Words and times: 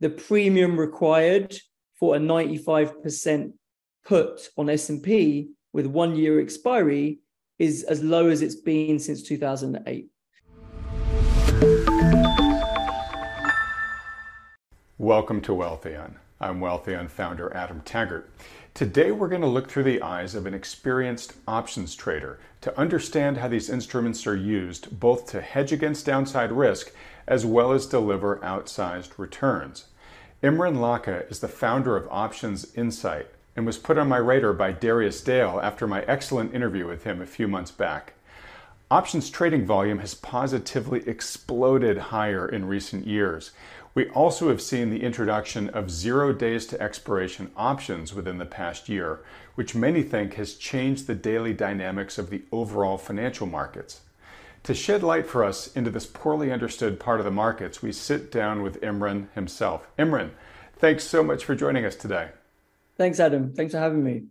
the 0.00 0.10
premium 0.10 0.78
required 0.78 1.58
for 1.98 2.14
a 2.14 2.18
95% 2.20 3.52
put 4.06 4.48
on 4.56 4.70
S&P 4.70 5.48
with 5.72 5.86
one 5.86 6.14
year 6.14 6.38
expiry 6.38 7.18
is 7.58 7.82
as 7.82 8.00
low 8.00 8.28
as 8.28 8.40
it's 8.40 8.54
been 8.54 9.00
since 9.00 9.24
2008. 9.24 10.08
Welcome 14.98 15.40
to 15.40 15.52
Wealthion. 15.52 16.14
I'm 16.40 16.60
Wealthion 16.60 17.10
founder 17.10 17.52
Adam 17.52 17.80
Taggart. 17.84 18.30
Today 18.74 19.10
we're 19.10 19.26
going 19.26 19.40
to 19.40 19.48
look 19.48 19.68
through 19.68 19.82
the 19.82 20.00
eyes 20.02 20.36
of 20.36 20.46
an 20.46 20.54
experienced 20.54 21.34
options 21.48 21.96
trader 21.96 22.38
to 22.60 22.78
understand 22.78 23.38
how 23.38 23.48
these 23.48 23.68
instruments 23.68 24.24
are 24.28 24.36
used 24.36 25.00
both 25.00 25.26
to 25.32 25.40
hedge 25.40 25.72
against 25.72 26.06
downside 26.06 26.52
risk 26.52 26.92
as 27.26 27.44
well 27.44 27.72
as 27.72 27.86
deliver 27.86 28.38
outsized 28.38 29.18
returns. 29.18 29.87
Imran 30.40 30.76
Lakha 30.76 31.28
is 31.32 31.40
the 31.40 31.48
founder 31.48 31.96
of 31.96 32.06
Options 32.12 32.72
Insight 32.76 33.26
and 33.56 33.66
was 33.66 33.76
put 33.76 33.98
on 33.98 34.06
my 34.06 34.18
radar 34.18 34.52
by 34.52 34.70
Darius 34.70 35.20
Dale 35.20 35.58
after 35.60 35.88
my 35.88 36.02
excellent 36.02 36.54
interview 36.54 36.86
with 36.86 37.02
him 37.02 37.20
a 37.20 37.26
few 37.26 37.48
months 37.48 37.72
back. 37.72 38.12
Options 38.88 39.30
trading 39.30 39.66
volume 39.66 39.98
has 39.98 40.14
positively 40.14 41.02
exploded 41.08 41.98
higher 41.98 42.48
in 42.48 42.68
recent 42.68 43.04
years. 43.04 43.50
We 43.94 44.10
also 44.10 44.48
have 44.48 44.62
seen 44.62 44.90
the 44.90 45.02
introduction 45.02 45.70
of 45.70 45.90
zero 45.90 46.32
days 46.32 46.66
to 46.66 46.80
expiration 46.80 47.50
options 47.56 48.14
within 48.14 48.38
the 48.38 48.46
past 48.46 48.88
year, 48.88 49.18
which 49.56 49.74
many 49.74 50.04
think 50.04 50.34
has 50.34 50.54
changed 50.54 51.08
the 51.08 51.16
daily 51.16 51.52
dynamics 51.52 52.16
of 52.16 52.30
the 52.30 52.44
overall 52.52 52.96
financial 52.96 53.48
markets. 53.48 54.02
To 54.68 54.74
shed 54.74 55.02
light 55.02 55.26
for 55.26 55.44
us 55.44 55.74
into 55.74 55.90
this 55.90 56.04
poorly 56.04 56.52
understood 56.52 57.00
part 57.00 57.20
of 57.20 57.24
the 57.24 57.30
markets, 57.30 57.80
we 57.80 57.90
sit 57.90 58.30
down 58.30 58.60
with 58.60 58.82
Imran 58.82 59.32
himself. 59.32 59.88
Imran, 59.98 60.32
thanks 60.76 61.04
so 61.04 61.22
much 61.22 61.42
for 61.46 61.54
joining 61.54 61.86
us 61.86 61.96
today. 61.96 62.28
Thanks, 62.98 63.18
Adam. 63.18 63.54
Thanks 63.54 63.72
for 63.72 63.78
having 63.78 64.04
me. 64.04 64.24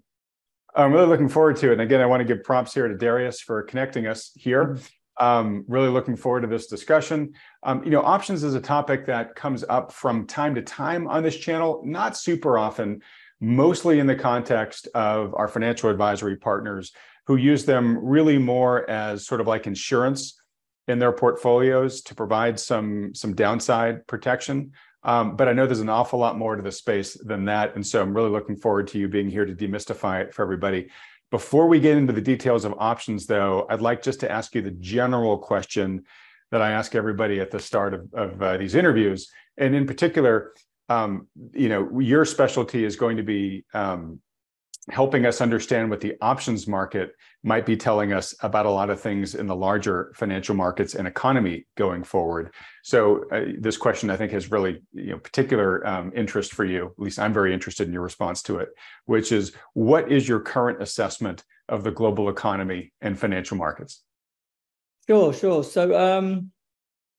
I'm 0.75 0.93
really 0.93 1.07
looking 1.07 1.27
forward 1.27 1.55
to 1.57 1.69
it. 1.69 1.71
And 1.71 1.81
again, 1.81 2.01
I 2.01 2.05
want 2.05 2.21
to 2.21 2.23
give 2.23 2.43
props 2.43 2.71
here 2.71 2.87
to 2.87 2.95
Darius 2.95 3.41
for 3.41 3.63
connecting 3.63 4.05
us 4.05 4.31
here. 4.35 4.77
Um, 5.19 5.65
really 5.67 5.89
looking 5.89 6.15
forward 6.15 6.41
to 6.41 6.47
this 6.47 6.67
discussion. 6.67 7.33
Um, 7.63 7.83
you 7.83 7.89
know, 7.89 8.03
options 8.03 8.43
is 8.43 8.53
a 8.53 8.61
topic 8.61 9.07
that 9.07 9.33
comes 9.33 9.65
up 9.67 9.91
from 9.91 10.27
time 10.27 10.53
to 10.53 10.61
time 10.61 11.07
on 11.07 11.23
this 11.23 11.35
channel, 11.35 11.81
not 11.83 12.15
super 12.15 12.59
often, 12.59 13.01
mostly 13.41 13.97
in 13.97 14.05
the 14.05 14.15
context 14.15 14.87
of 14.93 15.33
our 15.33 15.47
financial 15.47 15.89
advisory 15.89 16.35
partners 16.35 16.93
who 17.27 17.35
use 17.35 17.65
them 17.65 17.97
really 18.03 18.37
more 18.37 18.89
as 18.89 19.27
sort 19.27 19.41
of 19.41 19.47
like 19.47 19.67
insurance 19.67 20.41
in 20.87 20.97
their 20.97 21.11
portfolios 21.11 22.01
to 22.01 22.15
provide 22.15 22.59
some 22.59 23.13
some 23.13 23.35
downside 23.35 24.07
protection. 24.07 24.71
Um, 25.03 25.35
but 25.35 25.47
I 25.47 25.53
know 25.53 25.65
there's 25.65 25.81
an 25.81 25.89
awful 25.89 26.19
lot 26.19 26.37
more 26.37 26.55
to 26.55 26.61
the 26.61 26.71
space 26.71 27.13
than 27.13 27.45
that, 27.45 27.75
and 27.75 27.85
so 27.85 28.01
I'm 28.01 28.13
really 28.13 28.29
looking 28.29 28.55
forward 28.55 28.87
to 28.89 28.97
you 28.97 29.07
being 29.07 29.29
here 29.29 29.45
to 29.45 29.53
demystify 29.53 30.21
it 30.21 30.33
for 30.33 30.41
everybody. 30.41 30.89
Before 31.29 31.67
we 31.67 31.79
get 31.79 31.97
into 31.97 32.13
the 32.13 32.21
details 32.21 32.63
of 32.63 32.73
options, 32.77 33.25
though, 33.25 33.67
I'd 33.69 33.81
like 33.81 34.01
just 34.01 34.21
to 34.21 34.31
ask 34.31 34.55
you 34.55 34.61
the 34.61 34.71
general 34.71 35.37
question 35.37 36.05
that 36.51 36.61
I 36.61 36.71
ask 36.71 36.95
everybody 36.95 37.41
at 37.41 37.51
the 37.51 37.59
start 37.59 37.93
of, 37.93 38.13
of 38.13 38.41
uh, 38.41 38.57
these 38.57 38.75
interviews, 38.75 39.29
and 39.57 39.75
in 39.75 39.85
particular, 39.85 40.53
um, 40.89 41.27
you 41.53 41.67
know, 41.67 41.99
your 41.99 42.23
specialty 42.23 42.85
is 42.85 42.95
going 42.95 43.17
to 43.17 43.23
be 43.23 43.65
um, 43.73 44.21
helping 44.89 45.25
us 45.25 45.41
understand 45.41 45.89
what 45.89 45.99
the 45.99 46.15
options 46.21 46.67
market 46.67 47.11
might 47.43 47.65
be 47.65 47.75
telling 47.75 48.13
us 48.13 48.33
about 48.41 48.65
a 48.65 48.69
lot 48.69 48.89
of 48.89 48.99
things 49.01 49.35
in 49.35 49.45
the 49.45 49.55
larger 49.55 50.13
financial 50.15 50.55
markets 50.55 50.95
and 50.95 51.07
economy 51.07 51.65
going 51.75 52.03
forward. 52.03 52.53
So 52.83 53.25
uh, 53.31 53.45
this 53.59 53.75
question, 53.75 54.09
I 54.09 54.15
think, 54.15 54.31
has 54.31 54.49
really 54.49 54.81
you 54.93 55.11
know, 55.11 55.17
particular 55.17 55.85
um, 55.85 56.13
interest 56.15 56.53
for 56.53 56.63
you. 56.63 56.87
At 56.97 56.99
least 56.99 57.19
I'm 57.19 57.33
very 57.33 57.53
interested 57.53 57.87
in 57.87 57.93
your 57.93 58.01
response 58.01 58.41
to 58.43 58.59
it, 58.59 58.69
which 59.05 59.33
is 59.33 59.53
what 59.73 60.09
is 60.09 60.27
your 60.27 60.39
current 60.39 60.81
assessment 60.81 61.43
of 61.67 61.83
the 61.83 61.91
global 61.91 62.29
economy 62.29 62.93
and 63.01 63.19
financial 63.19 63.57
markets? 63.57 64.03
Sure, 65.05 65.33
sure. 65.33 65.63
So 65.65 65.97
um, 65.97 66.51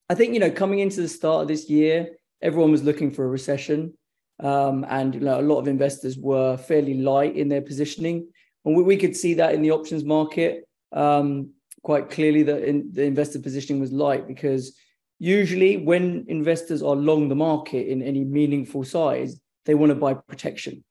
I 0.09 0.14
think 0.14 0.32
you 0.32 0.41
know, 0.41 0.50
coming 0.50 0.78
into 0.78 1.03
the 1.03 1.09
start 1.09 1.43
of 1.43 1.48
this 1.48 1.69
year, 1.69 2.16
everyone 2.41 2.72
was 2.72 2.82
looking 2.82 3.10
for 3.10 3.25
a 3.25 3.28
recession. 3.28 3.93
Um, 4.41 4.87
and 4.88 5.15
you 5.15 5.21
know, 5.21 5.41
a 5.41 5.43
lot 5.43 5.59
of 5.59 5.69
investors 5.69 6.16
were 6.16 6.56
fairly 6.56 6.94
light 6.94 7.37
in 7.37 7.49
their 7.49 7.62
positioning. 7.62 8.28
And 8.65 8.76
we, 8.76 8.82
we 8.82 8.97
could 8.97 9.16
see 9.16 9.34
that 9.34 9.54
in 9.54 9.62
the 9.62 9.72
options 9.72 10.04
market 10.04 10.69
um, 10.93 11.50
quite 11.82 12.10
clearly 12.10 12.43
that 12.44 12.62
in, 12.65 12.91
the 12.93 13.04
investor 13.04 13.38
positioning 13.38 13.81
was 13.81 13.93
light 13.93 14.26
because 14.26 14.76
usually 15.19 15.76
when 15.78 16.25
investors 16.28 16.82
are 16.82 16.94
long 16.94 17.28
the 17.28 17.34
market 17.34 17.88
in 17.88 18.03
any 18.03 18.25
meaningful 18.25 18.84
size, 18.84 19.41
they 19.65 19.75
want 19.75 19.91
to 19.91 19.97
buy 19.97 20.15
protection. 20.15 20.84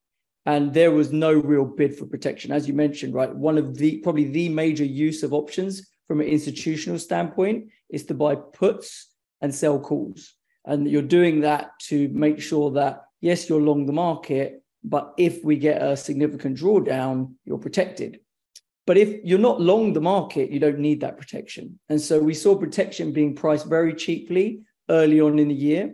And 0.45 0.73
there 0.73 0.91
was 0.91 1.11
no 1.11 1.33
real 1.33 1.65
bid 1.65 1.95
for 1.95 2.05
protection. 2.05 2.51
As 2.51 2.67
you 2.67 2.73
mentioned, 2.73 3.13
right? 3.13 3.33
One 3.33 3.57
of 3.57 3.77
the 3.77 3.97
probably 3.97 4.29
the 4.29 4.49
major 4.49 4.85
use 4.85 5.23
of 5.23 5.33
options 5.33 5.87
from 6.07 6.21
an 6.21 6.27
institutional 6.27 6.99
standpoint 6.99 7.69
is 7.89 8.05
to 8.05 8.13
buy 8.13 8.35
puts 8.35 9.09
and 9.41 9.53
sell 9.53 9.79
calls. 9.79 10.35
And 10.65 10.89
you're 10.89 11.01
doing 11.01 11.41
that 11.41 11.71
to 11.87 12.07
make 12.09 12.41
sure 12.41 12.71
that 12.71 13.03
yes, 13.21 13.49
you're 13.49 13.61
long 13.61 13.85
the 13.85 13.93
market, 13.93 14.63
but 14.83 15.13
if 15.17 15.43
we 15.43 15.57
get 15.57 15.81
a 15.81 15.97
significant 15.97 16.57
drawdown, 16.57 17.33
you're 17.45 17.57
protected. 17.57 18.19
But 18.85 18.97
if 18.97 19.23
you're 19.23 19.39
not 19.39 19.59
long 19.59 19.91
the 19.91 20.01
market, 20.01 20.49
you 20.49 20.59
don't 20.59 20.79
need 20.79 21.01
that 21.01 21.17
protection. 21.17 21.79
And 21.89 21.99
so 21.99 22.19
we 22.19 22.33
saw 22.33 22.55
protection 22.55 23.11
being 23.11 23.35
priced 23.35 23.65
very 23.65 23.93
cheaply 23.93 24.61
early 24.89 25.19
on 25.19 25.39
in 25.39 25.49
the 25.49 25.55
year. 25.55 25.93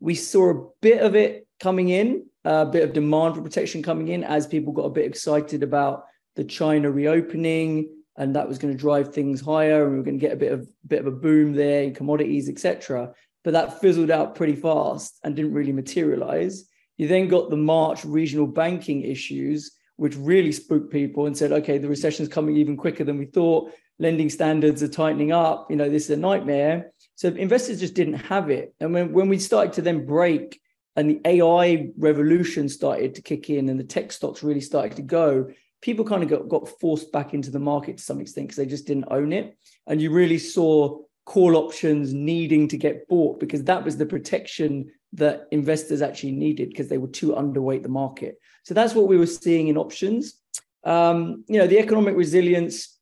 We 0.00 0.14
saw 0.14 0.50
a 0.50 0.68
bit 0.80 1.02
of 1.02 1.14
it 1.14 1.46
coming 1.60 1.90
in, 1.90 2.26
a 2.44 2.64
bit 2.64 2.84
of 2.84 2.94
demand 2.94 3.34
for 3.34 3.42
protection 3.42 3.82
coming 3.82 4.08
in 4.08 4.24
as 4.24 4.46
people 4.46 4.72
got 4.72 4.86
a 4.86 4.90
bit 4.90 5.04
excited 5.04 5.62
about 5.62 6.04
the 6.36 6.44
China 6.44 6.90
reopening 6.90 7.90
and 8.16 8.34
that 8.34 8.48
was 8.48 8.58
going 8.58 8.72
to 8.72 8.80
drive 8.80 9.12
things 9.12 9.42
higher 9.42 9.84
and 9.84 9.92
we 9.92 9.98
were 9.98 10.04
going 10.04 10.18
to 10.18 10.26
get 10.26 10.32
a 10.32 10.36
bit 10.36 10.52
of 10.52 10.70
bit 10.86 11.00
of 11.00 11.06
a 11.06 11.10
boom 11.10 11.52
there 11.52 11.82
in 11.82 11.94
commodities, 11.94 12.48
etc 12.48 13.12
but 13.44 13.52
that 13.52 13.80
fizzled 13.80 14.10
out 14.10 14.34
pretty 14.34 14.56
fast 14.56 15.18
and 15.24 15.34
didn't 15.34 15.54
really 15.54 15.72
materialize. 15.72 16.64
You 16.96 17.08
then 17.08 17.28
got 17.28 17.50
the 17.50 17.56
March 17.56 18.04
regional 18.04 18.46
banking 18.46 19.02
issues, 19.02 19.72
which 19.96 20.16
really 20.16 20.52
spooked 20.52 20.92
people 20.92 21.26
and 21.26 21.36
said, 21.36 21.52
okay, 21.52 21.78
the 21.78 21.88
recession 21.88 22.24
is 22.24 22.32
coming 22.32 22.56
even 22.56 22.76
quicker 22.76 23.04
than 23.04 23.18
we 23.18 23.26
thought. 23.26 23.72
Lending 23.98 24.30
standards 24.30 24.82
are 24.82 24.88
tightening 24.88 25.32
up. 25.32 25.70
You 25.70 25.76
know, 25.76 25.88
this 25.88 26.04
is 26.04 26.10
a 26.10 26.16
nightmare. 26.16 26.92
So 27.16 27.28
investors 27.28 27.80
just 27.80 27.94
didn't 27.94 28.14
have 28.14 28.50
it. 28.50 28.74
And 28.80 28.92
when, 28.92 29.12
when 29.12 29.28
we 29.28 29.38
started 29.38 29.74
to 29.74 29.82
then 29.82 30.06
break 30.06 30.60
and 30.96 31.08
the 31.08 31.20
AI 31.24 31.90
revolution 31.96 32.68
started 32.68 33.14
to 33.14 33.22
kick 33.22 33.50
in 33.50 33.68
and 33.68 33.78
the 33.78 33.84
tech 33.84 34.12
stocks 34.12 34.42
really 34.42 34.60
started 34.60 34.96
to 34.96 35.02
go, 35.02 35.50
people 35.82 36.04
kind 36.04 36.22
of 36.22 36.28
got, 36.28 36.48
got 36.48 36.68
forced 36.80 37.12
back 37.12 37.32
into 37.32 37.50
the 37.50 37.58
market 37.58 37.98
to 37.98 38.02
some 38.02 38.20
extent 38.20 38.48
because 38.48 38.56
they 38.56 38.66
just 38.66 38.86
didn't 38.86 39.08
own 39.10 39.32
it. 39.32 39.56
And 39.86 40.00
you 40.00 40.10
really 40.10 40.38
saw 40.38 40.98
call 41.30 41.54
options 41.54 42.12
needing 42.12 42.66
to 42.66 42.76
get 42.76 43.06
bought 43.06 43.38
because 43.38 43.62
that 43.62 43.84
was 43.84 43.96
the 43.96 44.04
protection 44.04 44.90
that 45.12 45.46
investors 45.52 46.02
actually 46.02 46.32
needed 46.32 46.68
because 46.68 46.88
they 46.88 46.98
were 46.98 47.14
too 47.20 47.28
underweight 47.28 47.84
the 47.84 47.88
market. 47.88 48.40
So 48.64 48.74
that's 48.74 48.96
what 48.96 49.06
we 49.06 49.16
were 49.16 49.28
seeing 49.28 49.68
in 49.68 49.76
options. 49.76 50.40
Um, 50.82 51.44
you 51.46 51.58
know, 51.58 51.68
the 51.68 51.78
economic 51.78 52.16
resilience 52.16 52.98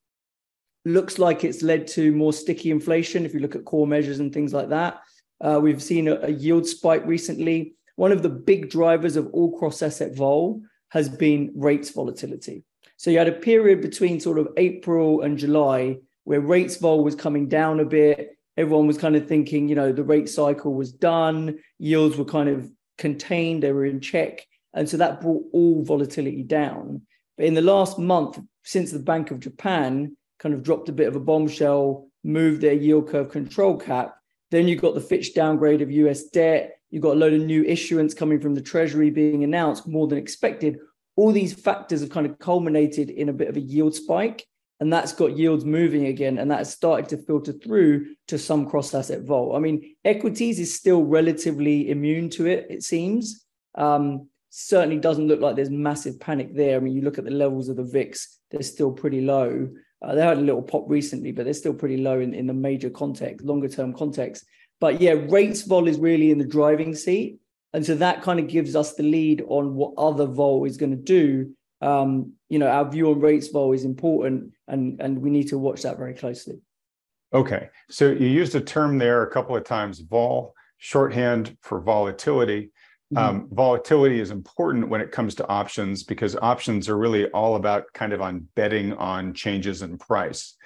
looks 0.84 1.18
like 1.18 1.42
it's 1.42 1.62
led 1.62 1.86
to 1.86 2.12
more 2.12 2.34
sticky 2.34 2.70
inflation 2.70 3.24
if 3.24 3.32
you 3.32 3.40
look 3.40 3.56
at 3.56 3.64
core 3.64 3.86
measures 3.86 4.20
and 4.20 4.30
things 4.30 4.52
like 4.52 4.68
that. 4.68 5.00
Uh, 5.40 5.58
we've 5.62 5.82
seen 5.82 6.06
a, 6.06 6.16
a 6.16 6.30
yield 6.30 6.66
spike 6.66 7.06
recently. 7.06 7.76
One 7.96 8.12
of 8.12 8.22
the 8.22 8.28
big 8.28 8.68
drivers 8.68 9.16
of 9.16 9.28
all 9.28 9.58
cross 9.58 9.80
asset 9.80 10.14
vol 10.14 10.60
has 10.90 11.08
been 11.08 11.50
rates 11.56 11.88
volatility. 11.88 12.62
So 12.98 13.10
you 13.10 13.16
had 13.16 13.28
a 13.28 13.44
period 13.48 13.80
between 13.80 14.20
sort 14.20 14.38
of 14.38 14.48
April 14.58 15.22
and 15.22 15.38
July 15.38 15.96
where 16.28 16.42
rates 16.42 16.76
vol 16.76 17.02
was 17.02 17.14
coming 17.14 17.48
down 17.48 17.80
a 17.80 17.86
bit. 17.86 18.36
Everyone 18.58 18.86
was 18.86 18.98
kind 18.98 19.16
of 19.16 19.26
thinking, 19.26 19.66
you 19.66 19.74
know, 19.74 19.92
the 19.92 20.04
rate 20.04 20.28
cycle 20.28 20.74
was 20.74 20.92
done, 20.92 21.58
yields 21.78 22.18
were 22.18 22.24
kind 22.26 22.50
of 22.50 22.70
contained, 22.98 23.62
they 23.62 23.72
were 23.72 23.86
in 23.86 23.98
check. 23.98 24.46
And 24.74 24.86
so 24.86 24.98
that 24.98 25.22
brought 25.22 25.44
all 25.54 25.82
volatility 25.82 26.42
down. 26.42 27.00
But 27.38 27.46
in 27.46 27.54
the 27.54 27.62
last 27.62 27.98
month, 27.98 28.38
since 28.62 28.92
the 28.92 28.98
Bank 28.98 29.30
of 29.30 29.40
Japan 29.40 30.18
kind 30.38 30.54
of 30.54 30.62
dropped 30.62 30.90
a 30.90 30.92
bit 30.92 31.08
of 31.08 31.16
a 31.16 31.20
bombshell, 31.20 32.10
moved 32.22 32.60
their 32.60 32.74
yield 32.74 33.08
curve 33.08 33.30
control 33.30 33.78
cap, 33.78 34.14
then 34.50 34.68
you've 34.68 34.82
got 34.82 34.94
the 34.94 35.00
Fitch 35.00 35.32
downgrade 35.32 35.80
of 35.80 35.90
US 35.90 36.24
debt. 36.24 36.78
You've 36.90 37.04
got 37.04 37.16
a 37.16 37.20
load 37.20 37.32
of 37.32 37.40
new 37.40 37.64
issuance 37.64 38.12
coming 38.12 38.38
from 38.38 38.54
the 38.54 38.60
Treasury 38.60 39.08
being 39.08 39.44
announced 39.44 39.88
more 39.88 40.06
than 40.06 40.18
expected. 40.18 40.76
All 41.16 41.32
these 41.32 41.54
factors 41.54 42.02
have 42.02 42.10
kind 42.10 42.26
of 42.26 42.38
culminated 42.38 43.08
in 43.08 43.30
a 43.30 43.32
bit 43.32 43.48
of 43.48 43.56
a 43.56 43.60
yield 43.60 43.94
spike 43.94 44.44
and 44.80 44.92
that's 44.92 45.12
got 45.12 45.36
yields 45.36 45.64
moving 45.64 46.06
again 46.06 46.38
and 46.38 46.50
that's 46.50 46.70
started 46.70 47.08
to 47.08 47.16
filter 47.24 47.52
through 47.52 48.14
to 48.28 48.38
some 48.38 48.68
cross 48.68 48.94
asset 48.94 49.22
vol 49.22 49.56
i 49.56 49.58
mean 49.58 49.94
equities 50.04 50.58
is 50.60 50.74
still 50.74 51.02
relatively 51.04 51.90
immune 51.90 52.30
to 52.30 52.46
it 52.46 52.66
it 52.68 52.82
seems. 52.82 53.44
Um, 53.74 54.28
certainly 54.50 54.98
doesn't 54.98 55.28
look 55.28 55.40
like 55.40 55.56
there's 55.56 55.70
massive 55.70 56.18
panic 56.18 56.54
there. 56.54 56.76
I 56.76 56.80
mean 56.80 56.94
you 56.94 57.02
look 57.02 57.18
at 57.18 57.24
the 57.24 57.30
levels 57.30 57.68
of 57.68 57.76
the 57.76 57.84
vix 57.84 58.38
they're 58.50 58.62
still 58.62 58.92
pretty 58.92 59.20
low. 59.20 59.68
Uh, 60.00 60.14
they 60.14 60.22
had 60.22 60.38
a 60.38 60.42
little 60.42 60.62
pop 60.62 60.84
recently 60.86 61.32
but 61.32 61.44
they're 61.44 61.54
still 61.54 61.74
pretty 61.74 61.98
low 61.98 62.20
in, 62.20 62.34
in 62.34 62.46
the 62.46 62.54
major 62.54 62.90
context 62.90 63.44
longer 63.44 63.68
term 63.68 63.92
context. 63.92 64.44
But 64.80 65.00
yeah 65.00 65.14
rates 65.28 65.62
vol 65.62 65.88
is 65.88 65.98
really 65.98 66.30
in 66.30 66.38
the 66.38 66.46
driving 66.46 66.94
seat. 66.94 67.38
And 67.74 67.84
so 67.84 67.94
that 67.96 68.22
kind 68.22 68.40
of 68.40 68.48
gives 68.48 68.74
us 68.74 68.94
the 68.94 69.02
lead 69.02 69.44
on 69.46 69.74
what 69.74 69.92
other 69.98 70.24
vol 70.24 70.64
is 70.64 70.78
going 70.78 70.92
to 70.92 70.96
do. 70.96 71.54
Um, 71.80 72.32
you 72.48 72.58
know, 72.58 72.68
our 72.68 72.90
view 72.90 73.10
on 73.10 73.20
rates 73.20 73.48
vol 73.48 73.72
is 73.72 73.84
important, 73.84 74.52
and 74.66 75.00
and 75.00 75.20
we 75.20 75.30
need 75.30 75.48
to 75.48 75.58
watch 75.58 75.82
that 75.82 75.98
very 75.98 76.14
closely. 76.14 76.60
Okay, 77.32 77.68
so 77.90 78.10
you 78.10 78.26
used 78.26 78.54
a 78.54 78.60
term 78.60 78.98
there 78.98 79.22
a 79.22 79.30
couple 79.30 79.56
of 79.56 79.64
times, 79.64 80.00
vol, 80.00 80.54
shorthand 80.78 81.56
for 81.62 81.80
volatility. 81.80 82.72
Mm-hmm. 83.12 83.18
Um, 83.18 83.48
volatility 83.52 84.20
is 84.20 84.30
important 84.30 84.88
when 84.88 85.00
it 85.00 85.12
comes 85.12 85.34
to 85.36 85.48
options 85.48 86.02
because 86.02 86.36
options 86.36 86.88
are 86.88 86.98
really 86.98 87.26
all 87.30 87.56
about 87.56 87.84
kind 87.94 88.12
of 88.12 88.20
on 88.20 88.46
betting 88.54 88.92
on 88.94 89.34
changes 89.34 89.82
in 89.82 89.98
price. 89.98 90.56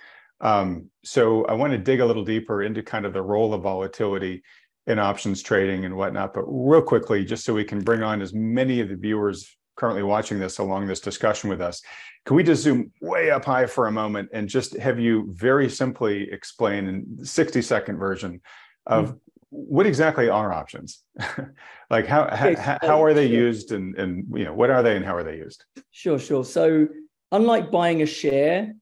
Um, 0.41 0.91
so 1.05 1.44
I 1.44 1.53
want 1.55 1.73
to 1.73 1.79
dig 1.79 2.00
a 2.00 2.06
little 2.06 2.25
deeper 2.25 2.62
into 2.62 2.82
kind 2.82 3.06
of 3.06 3.12
the 3.12 3.23
role 3.23 3.55
of 3.55 3.62
volatility 3.62 4.43
in 4.88 4.99
options 4.99 5.43
trading 5.43 5.85
and 5.85 5.97
whatnot. 5.97 6.35
But 6.35 6.44
real 6.47 6.82
quickly, 6.82 7.25
just 7.25 7.44
so 7.44 7.55
we 7.55 7.65
can 7.65 7.81
bring 7.81 8.03
on 8.03 8.20
as 8.20 8.35
many 8.35 8.81
of 8.81 8.88
the 8.88 8.97
viewers 8.97 9.56
currently 9.76 10.02
watching 10.02 10.38
this 10.38 10.58
along 10.58 10.86
this 10.86 11.00
discussion 11.00 11.50
with 11.50 11.60
us, 11.60 11.82
can 12.24 12.36
we 12.36 12.42
just 12.42 12.62
zoom 12.62 12.92
way 13.00 13.30
up 13.30 13.44
high 13.44 13.66
for 13.66 13.86
a 13.86 13.92
moment 13.92 14.28
and 14.32 14.48
just 14.48 14.76
have 14.76 14.98
you 14.98 15.32
very 15.32 15.69
simply 15.69 16.30
explain 16.30 16.86
in 16.86 17.24
60 17.24 17.62
second 17.62 17.98
version 17.98 18.40
of 18.86 19.06
mm-hmm. 19.06 19.16
what 19.50 19.86
exactly 19.86 20.28
are 20.28 20.52
options? 20.52 21.02
like 21.90 22.06
how, 22.06 22.24
okay, 22.26 22.54
how, 22.54 22.78
how 22.82 23.02
are 23.02 23.14
they 23.14 23.28
sure. 23.28 23.36
used 23.36 23.72
and, 23.72 23.96
and 23.98 24.26
you 24.36 24.44
know 24.44 24.54
what 24.54 24.70
are 24.70 24.82
they 24.82 24.96
and 24.96 25.04
how 25.04 25.16
are 25.16 25.24
they 25.24 25.36
used? 25.36 25.64
Sure, 25.90 26.19
sure. 26.19 26.44
So 26.44 26.86
unlike 27.32 27.70
buying 27.70 28.02
a 28.02 28.06
share, 28.06 28.74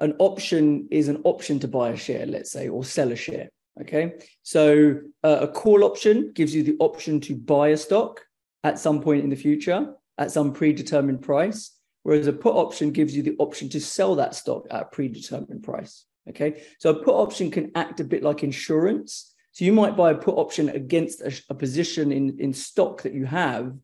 an 0.00 0.14
option 0.18 0.88
is 0.90 1.08
an 1.08 1.20
option 1.24 1.58
to 1.60 1.68
buy 1.68 1.90
a 1.90 1.96
share, 1.96 2.26
let's 2.26 2.52
say, 2.52 2.68
or 2.68 2.84
sell 2.84 3.12
a 3.12 3.16
share. 3.16 3.50
Okay. 3.80 4.14
So 4.42 5.00
uh, 5.22 5.38
a 5.42 5.48
call 5.48 5.84
option 5.84 6.32
gives 6.34 6.54
you 6.54 6.62
the 6.62 6.76
option 6.80 7.20
to 7.20 7.36
buy 7.36 7.68
a 7.68 7.76
stock 7.76 8.24
at 8.64 8.78
some 8.78 9.00
point 9.00 9.22
in 9.22 9.30
the 9.30 9.36
future 9.36 9.94
at 10.18 10.32
some 10.32 10.52
predetermined 10.52 11.22
price, 11.22 11.76
whereas 12.02 12.26
a 12.26 12.32
put 12.32 12.54
option 12.54 12.90
gives 12.90 13.16
you 13.16 13.22
the 13.22 13.36
option 13.38 13.68
to 13.70 13.80
sell 13.80 14.16
that 14.16 14.34
stock 14.34 14.66
at 14.70 14.82
a 14.82 14.86
predetermined 14.86 15.62
price. 15.62 16.04
Okay. 16.28 16.62
So 16.78 16.90
a 16.90 17.02
put 17.02 17.14
option 17.14 17.50
can 17.50 17.72
act 17.74 18.00
a 18.00 18.04
bit 18.04 18.22
like 18.22 18.42
insurance. 18.42 19.34
So 19.52 19.64
you 19.64 19.72
might 19.72 19.96
buy 19.96 20.10
a 20.10 20.16
put 20.16 20.36
option 20.36 20.68
against 20.68 21.22
a, 21.22 21.40
a 21.48 21.54
position 21.54 22.12
in, 22.12 22.38
in 22.38 22.52
stock 22.52 23.02
that 23.02 23.14
you 23.14 23.24
have. 23.24 23.74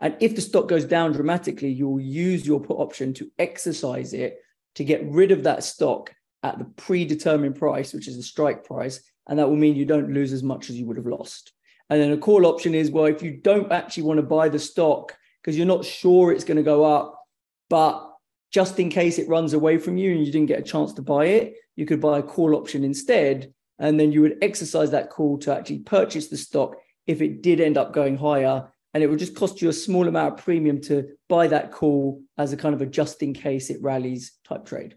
And 0.00 0.16
if 0.20 0.34
the 0.34 0.42
stock 0.42 0.68
goes 0.68 0.84
down 0.84 1.12
dramatically, 1.12 1.70
you'll 1.70 2.00
use 2.00 2.46
your 2.46 2.60
put 2.60 2.76
option 2.76 3.14
to 3.14 3.30
exercise 3.38 4.12
it 4.12 4.38
to 4.74 4.84
get 4.84 5.08
rid 5.08 5.30
of 5.30 5.44
that 5.44 5.64
stock 5.64 6.14
at 6.42 6.58
the 6.58 6.64
predetermined 6.64 7.56
price, 7.56 7.94
which 7.94 8.06
is 8.06 8.16
the 8.16 8.22
strike 8.22 8.64
price. 8.64 9.00
And 9.26 9.38
that 9.38 9.48
will 9.48 9.56
mean 9.56 9.76
you 9.76 9.86
don't 9.86 10.12
lose 10.12 10.32
as 10.32 10.42
much 10.42 10.68
as 10.68 10.76
you 10.76 10.84
would 10.86 10.98
have 10.98 11.06
lost. 11.06 11.52
And 11.88 12.00
then 12.00 12.12
a 12.12 12.18
call 12.18 12.44
option 12.44 12.74
is 12.74 12.90
well, 12.90 13.06
if 13.06 13.22
you 13.22 13.38
don't 13.38 13.72
actually 13.72 14.02
want 14.02 14.18
to 14.18 14.22
buy 14.22 14.48
the 14.50 14.58
stock 14.58 15.16
because 15.44 15.58
you're 15.58 15.66
not 15.66 15.84
sure 15.84 16.32
it's 16.32 16.44
going 16.44 16.56
to 16.56 16.62
go 16.62 16.84
up, 16.84 17.20
but 17.68 18.10
just 18.50 18.78
in 18.80 18.88
case 18.88 19.18
it 19.18 19.28
runs 19.28 19.52
away 19.52 19.76
from 19.76 19.98
you 19.98 20.12
and 20.12 20.24
you 20.24 20.32
didn't 20.32 20.48
get 20.48 20.60
a 20.60 20.62
chance 20.62 20.94
to 20.94 21.02
buy 21.02 21.26
it, 21.26 21.54
you 21.76 21.84
could 21.84 22.00
buy 22.00 22.18
a 22.18 22.22
call 22.22 22.54
option 22.54 22.82
instead. 22.82 23.52
And 23.78 24.00
then 24.00 24.12
you 24.12 24.22
would 24.22 24.38
exercise 24.40 24.92
that 24.92 25.10
call 25.10 25.38
to 25.38 25.54
actually 25.54 25.80
purchase 25.80 26.28
the 26.28 26.36
stock 26.36 26.76
if 27.06 27.20
it 27.20 27.42
did 27.42 27.60
end 27.60 27.76
up 27.76 27.92
going 27.92 28.16
higher. 28.16 28.70
And 28.94 29.02
it 29.02 29.08
would 29.08 29.18
just 29.18 29.34
cost 29.34 29.60
you 29.60 29.68
a 29.68 29.72
small 29.72 30.06
amount 30.08 30.38
of 30.38 30.44
premium 30.44 30.80
to 30.82 31.08
buy 31.28 31.48
that 31.48 31.72
call 31.72 32.22
as 32.38 32.52
a 32.52 32.56
kind 32.56 32.74
of 32.74 32.80
a 32.80 32.86
just 32.86 33.22
in 33.22 33.34
case 33.34 33.68
it 33.68 33.82
rallies 33.82 34.38
type 34.44 34.64
trade. 34.64 34.96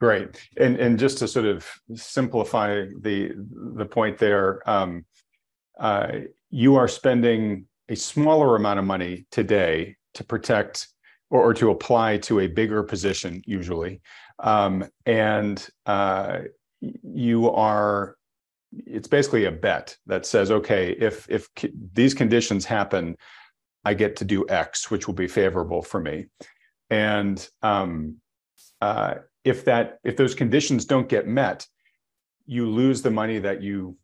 Great. 0.00 0.40
And 0.56 0.76
and 0.76 0.98
just 0.98 1.18
to 1.18 1.28
sort 1.28 1.44
of 1.44 1.66
simplify 1.94 2.86
the 3.00 3.32
the 3.76 3.84
point 3.84 4.16
there, 4.16 4.68
um, 4.68 5.04
uh, 5.78 6.12
you 6.50 6.76
are 6.76 6.88
spending 6.88 7.66
a 7.88 7.96
smaller 7.96 8.56
amount 8.56 8.78
of 8.78 8.84
money 8.84 9.26
today 9.30 9.96
to 10.14 10.24
protect 10.24 10.88
or, 11.30 11.42
or 11.42 11.54
to 11.54 11.70
apply 11.70 12.18
to 12.18 12.40
a 12.40 12.46
bigger 12.46 12.82
position 12.82 13.42
usually, 13.46 14.00
um, 14.38 14.84
and 15.06 15.68
uh, 15.86 16.40
you 16.80 17.50
are. 17.50 18.16
It's 18.70 19.08
basically 19.08 19.46
a 19.46 19.52
bet 19.52 19.96
that 20.06 20.26
says, 20.26 20.50
okay, 20.50 20.90
if 20.92 21.26
if 21.30 21.48
these 21.94 22.12
conditions 22.12 22.66
happen, 22.66 23.16
I 23.84 23.94
get 23.94 24.16
to 24.16 24.24
do 24.24 24.46
X, 24.48 24.90
which 24.90 25.06
will 25.06 25.14
be 25.14 25.26
favorable 25.26 25.82
for 25.82 26.00
me, 26.00 26.26
and 26.90 27.48
um, 27.62 28.16
uh, 28.80 29.14
if 29.44 29.64
that 29.64 29.98
if 30.04 30.16
those 30.16 30.34
conditions 30.34 30.84
don't 30.84 31.08
get 31.08 31.26
met, 31.26 31.66
you 32.46 32.68
lose 32.68 33.02
the 33.02 33.10
money 33.10 33.38
that 33.38 33.62
you 33.62 33.96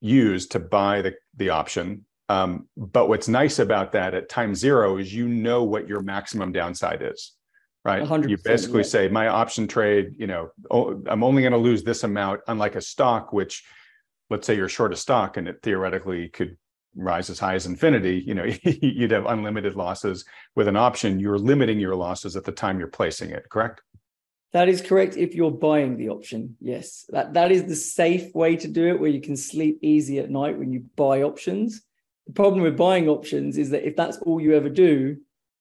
use 0.00 0.46
to 0.48 0.58
buy 0.58 1.02
the, 1.02 1.14
the 1.36 1.50
option. 1.50 2.04
Um, 2.28 2.68
but 2.76 3.08
what's 3.08 3.28
nice 3.28 3.58
about 3.58 3.92
that 3.92 4.14
at 4.14 4.28
time 4.28 4.54
zero 4.54 4.98
is 4.98 5.14
you 5.14 5.28
know 5.28 5.64
what 5.64 5.88
your 5.88 6.02
maximum 6.02 6.52
downside 6.52 7.02
is, 7.02 7.32
right? 7.84 8.02
You 8.28 8.36
basically 8.44 8.82
yeah. 8.82 8.88
say 8.88 9.08
my 9.08 9.28
option 9.28 9.66
trade, 9.66 10.14
you 10.18 10.26
know, 10.26 10.50
oh, 10.70 11.02
I'm 11.06 11.24
only 11.24 11.42
going 11.42 11.52
to 11.52 11.58
lose 11.58 11.82
this 11.82 12.04
amount, 12.04 12.40
unlike 12.46 12.74
a 12.74 12.82
stock, 12.82 13.32
which 13.32 13.64
let's 14.28 14.46
say 14.46 14.56
you're 14.56 14.68
short 14.68 14.92
a 14.92 14.96
stock 14.96 15.38
and 15.38 15.48
it 15.48 15.60
theoretically 15.62 16.28
could 16.28 16.58
rise 16.94 17.30
as 17.30 17.38
high 17.38 17.54
as 17.54 17.64
infinity, 17.64 18.22
you 18.26 18.34
know, 18.34 18.44
you'd 18.62 19.10
have 19.10 19.26
unlimited 19.26 19.74
losses. 19.74 20.24
With 20.54 20.68
an 20.68 20.76
option, 20.76 21.20
you're 21.20 21.38
limiting 21.38 21.80
your 21.80 21.94
losses 21.94 22.36
at 22.36 22.44
the 22.44 22.52
time 22.52 22.78
you're 22.78 22.88
placing 22.88 23.30
it, 23.30 23.48
correct? 23.48 23.80
That 24.52 24.68
is 24.68 24.80
correct 24.80 25.16
if 25.16 25.34
you're 25.34 25.50
buying 25.50 25.96
the 25.96 26.08
option. 26.08 26.56
Yes. 26.60 27.04
That 27.10 27.34
that 27.34 27.52
is 27.52 27.64
the 27.64 27.76
safe 27.76 28.34
way 28.34 28.56
to 28.56 28.68
do 28.68 28.88
it 28.88 28.98
where 28.98 29.10
you 29.10 29.20
can 29.20 29.36
sleep 29.36 29.78
easy 29.82 30.18
at 30.18 30.30
night 30.30 30.58
when 30.58 30.72
you 30.72 30.84
buy 30.96 31.22
options. 31.22 31.82
The 32.28 32.34
problem 32.34 32.62
with 32.62 32.76
buying 32.76 33.08
options 33.08 33.58
is 33.58 33.70
that 33.70 33.86
if 33.86 33.96
that's 33.96 34.18
all 34.18 34.40
you 34.40 34.54
ever 34.54 34.68
do 34.68 35.16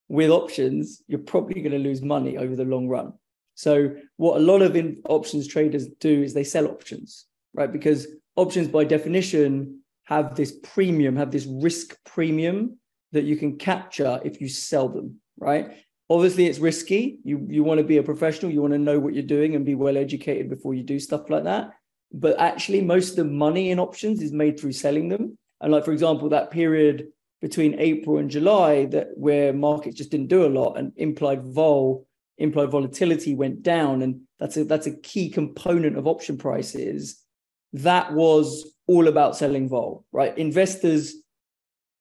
with 0.09 0.29
options, 0.29 1.01
you're 1.07 1.19
probably 1.19 1.61
going 1.61 1.71
to 1.71 1.79
lose 1.79 2.01
money 2.01 2.37
over 2.37 2.55
the 2.55 2.65
long 2.65 2.87
run. 2.87 3.13
So 3.55 3.95
what 4.17 4.37
a 4.37 4.43
lot 4.43 4.61
of 4.61 4.75
in 4.75 5.01
options 5.09 5.47
traders 5.47 5.87
do 5.99 6.21
is 6.21 6.33
they 6.33 6.43
sell 6.43 6.67
options, 6.67 7.25
right? 7.53 7.71
Because 7.71 8.07
options 8.35 8.67
by 8.67 8.83
definition 8.83 9.81
have 10.03 10.35
this 10.35 10.59
premium, 10.61 11.15
have 11.15 11.31
this 11.31 11.47
risk 11.47 11.97
premium 12.05 12.77
that 13.13 13.23
you 13.23 13.35
can 13.35 13.57
capture 13.57 14.19
if 14.23 14.39
you 14.39 14.47
sell 14.47 14.87
them, 14.89 15.19
right? 15.39 15.71
Obviously, 16.09 16.45
it's 16.45 16.59
risky. 16.59 17.19
You 17.23 17.45
you 17.49 17.63
want 17.63 17.79
to 17.79 17.83
be 17.83 17.97
a 17.97 18.03
professional. 18.03 18.51
You 18.51 18.61
want 18.61 18.73
to 18.73 18.79
know 18.79 18.99
what 18.99 19.13
you're 19.13 19.23
doing 19.23 19.55
and 19.55 19.65
be 19.65 19.75
well 19.75 19.97
educated 19.97 20.49
before 20.49 20.73
you 20.73 20.83
do 20.83 20.99
stuff 20.99 21.29
like 21.29 21.43
that. 21.43 21.71
But 22.13 22.39
actually, 22.39 22.81
most 22.81 23.11
of 23.11 23.15
the 23.17 23.25
money 23.25 23.71
in 23.71 23.79
options 23.79 24.21
is 24.21 24.31
made 24.31 24.57
through 24.57 24.73
selling 24.73 25.09
them. 25.09 25.37
And 25.61 25.71
like 25.71 25.85
for 25.85 25.91
example, 25.91 26.29
that 26.29 26.51
period 26.51 27.07
between 27.41 27.79
April 27.79 28.17
and 28.17 28.29
July 28.29 28.85
that 28.85 29.09
where 29.15 29.53
markets 29.53 29.97
just 29.97 30.11
didn't 30.11 30.27
do 30.27 30.45
a 30.45 30.49
lot 30.49 30.77
and 30.77 30.91
implied 30.95 31.43
vol 31.43 32.07
implied 32.37 32.69
volatility 32.69 33.33
went 33.35 33.63
down, 33.63 34.01
and 34.01 34.21
that's 34.39 34.57
a 34.57 34.63
that's 34.63 34.87
a 34.87 34.95
key 34.97 35.29
component 35.29 35.97
of 35.97 36.07
option 36.07 36.37
prices. 36.37 37.23
That 37.73 38.13
was 38.13 38.73
all 38.87 39.07
about 39.07 39.35
selling 39.35 39.67
vol, 39.67 40.05
right? 40.11 40.37
Investors 40.37 41.15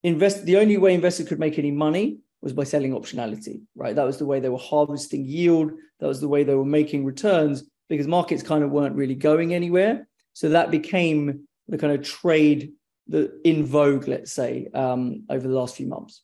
invest 0.03 0.45
the 0.45 0.57
only 0.57 0.77
way 0.77 0.95
investors 0.95 1.29
could 1.29 1.41
make 1.41 1.59
any 1.59 1.71
money 1.71 2.19
was 2.43 2.53
by 2.53 2.65
selling 2.65 2.93
optionality, 2.93 3.63
right? 3.75 3.97
That 3.97 4.07
was 4.07 4.19
the 4.19 4.27
way 4.27 4.39
they 4.39 4.49
were 4.49 4.59
harvesting 4.59 5.25
yield. 5.25 5.73
That 6.01 6.07
was 6.07 6.21
the 6.21 6.29
way 6.29 6.45
they 6.45 6.55
were 6.55 6.65
making 6.65 7.05
returns 7.05 7.65
because 7.89 8.07
markets 8.07 8.43
kind 8.43 8.63
of 8.63 8.71
weren't 8.71 8.95
really 8.95 9.15
going 9.15 9.55
anywhere. 9.55 10.07
So 10.35 10.51
that 10.51 10.71
became 10.71 11.49
the 11.67 11.79
kind 11.79 11.93
of 11.93 12.03
trade 12.03 12.73
that 13.09 13.33
in 13.45 13.65
vogue, 13.65 14.09
let's 14.09 14.33
say, 14.33 14.69
um, 14.75 15.25
over 15.31 15.47
the 15.47 15.55
last 15.55 15.77
few 15.77 15.87
months. 15.87 16.23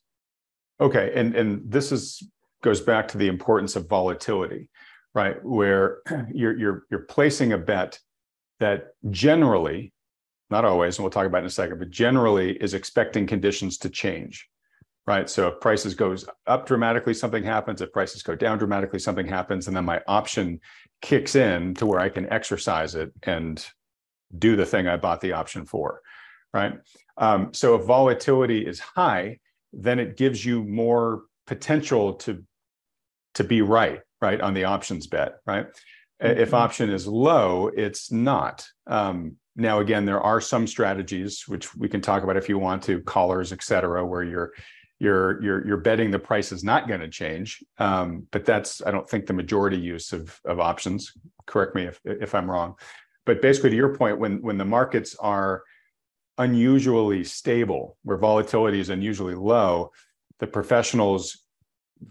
Okay, 0.79 1.11
and 1.15 1.35
and 1.35 1.61
this 1.71 1.91
is 1.91 2.23
goes 2.61 2.81
back 2.81 3.07
to 3.09 3.17
the 3.17 3.27
importance 3.27 3.75
of 3.75 3.87
volatility, 3.87 4.69
right? 5.13 5.43
Where 5.43 5.99
you're 6.33 6.57
you're 6.57 6.83
you're 6.89 7.01
placing 7.01 7.53
a 7.53 7.57
bet 7.57 7.99
that 8.59 8.89
generally, 9.09 9.93
not 10.49 10.65
always, 10.65 10.97
and 10.97 11.03
we'll 11.03 11.11
talk 11.11 11.25
about 11.27 11.39
in 11.39 11.45
a 11.45 11.49
second, 11.49 11.79
but 11.79 11.89
generally 11.89 12.53
is 12.57 12.73
expecting 12.73 13.27
conditions 13.27 13.77
to 13.79 13.89
change 13.89 14.49
right? 15.05 15.29
So 15.29 15.47
if 15.49 15.59
prices 15.59 15.95
goes 15.95 16.25
up 16.47 16.65
dramatically, 16.65 17.13
something 17.13 17.43
happens. 17.43 17.81
If 17.81 17.91
prices 17.91 18.23
go 18.23 18.35
down 18.35 18.57
dramatically, 18.57 18.99
something 18.99 19.27
happens, 19.27 19.67
and 19.67 19.75
then 19.75 19.85
my 19.85 20.01
option 20.07 20.61
kicks 21.01 21.35
in 21.35 21.73
to 21.75 21.85
where 21.85 21.99
I 21.99 22.09
can 22.09 22.31
exercise 22.31 22.95
it 22.95 23.11
and 23.23 23.65
do 24.37 24.55
the 24.55 24.65
thing 24.65 24.87
I 24.87 24.97
bought 24.97 25.21
the 25.21 25.33
option 25.33 25.65
for, 25.65 26.01
right? 26.53 26.73
Um, 27.17 27.53
so 27.53 27.75
if 27.75 27.85
volatility 27.85 28.65
is 28.65 28.79
high, 28.79 29.39
then 29.71 29.99
it 29.99 30.17
gives 30.17 30.45
you 30.45 30.63
more 30.63 31.23
potential 31.47 32.13
to 32.13 32.43
to 33.35 33.43
be 33.43 33.63
right, 33.63 34.01
right 34.21 34.39
on 34.39 34.53
the 34.53 34.65
options 34.65 35.07
bet, 35.07 35.37
right? 35.47 35.65
Mm-hmm. 36.21 36.39
If 36.39 36.53
option 36.53 36.89
is 36.91 37.07
low, 37.07 37.67
it's 37.67 38.11
not. 38.11 38.65
Um, 38.85 39.37
now, 39.55 39.79
again, 39.79 40.05
there 40.05 40.21
are 40.21 40.39
some 40.41 40.67
strategies 40.67 41.43
which 41.47 41.75
we 41.75 41.89
can 41.89 42.01
talk 42.01 42.23
about 42.23 42.37
if 42.37 42.49
you 42.49 42.57
want 42.57 42.83
to, 42.83 43.01
collars, 43.01 43.51
et 43.51 43.63
cetera, 43.63 44.05
where 44.05 44.23
you're 44.23 44.51
you're 44.99 45.43
you're 45.43 45.67
you're 45.67 45.77
betting 45.77 46.11
the 46.11 46.19
price 46.19 46.51
is 46.51 46.63
not 46.63 46.87
going 46.87 47.01
to 47.01 47.09
change. 47.09 47.63
Um, 47.77 48.27
but 48.31 48.45
that's 48.45 48.81
I 48.85 48.91
don't 48.91 49.09
think 49.09 49.25
the 49.25 49.33
majority 49.33 49.77
use 49.77 50.13
of 50.13 50.39
of 50.45 50.59
options. 50.59 51.11
Correct 51.45 51.75
me 51.75 51.83
if 51.83 51.99
if 52.05 52.33
I'm 52.35 52.49
wrong. 52.49 52.75
But 53.25 53.41
basically, 53.41 53.71
to 53.71 53.75
your 53.75 53.95
point, 53.95 54.19
when 54.19 54.41
when 54.41 54.57
the 54.57 54.65
markets 54.65 55.15
are 55.19 55.63
unusually 56.37 57.23
stable, 57.23 57.97
where 58.03 58.17
volatility 58.17 58.79
is 58.79 58.89
unusually 58.89 59.35
low, 59.35 59.91
the 60.39 60.47
professionals 60.47 61.43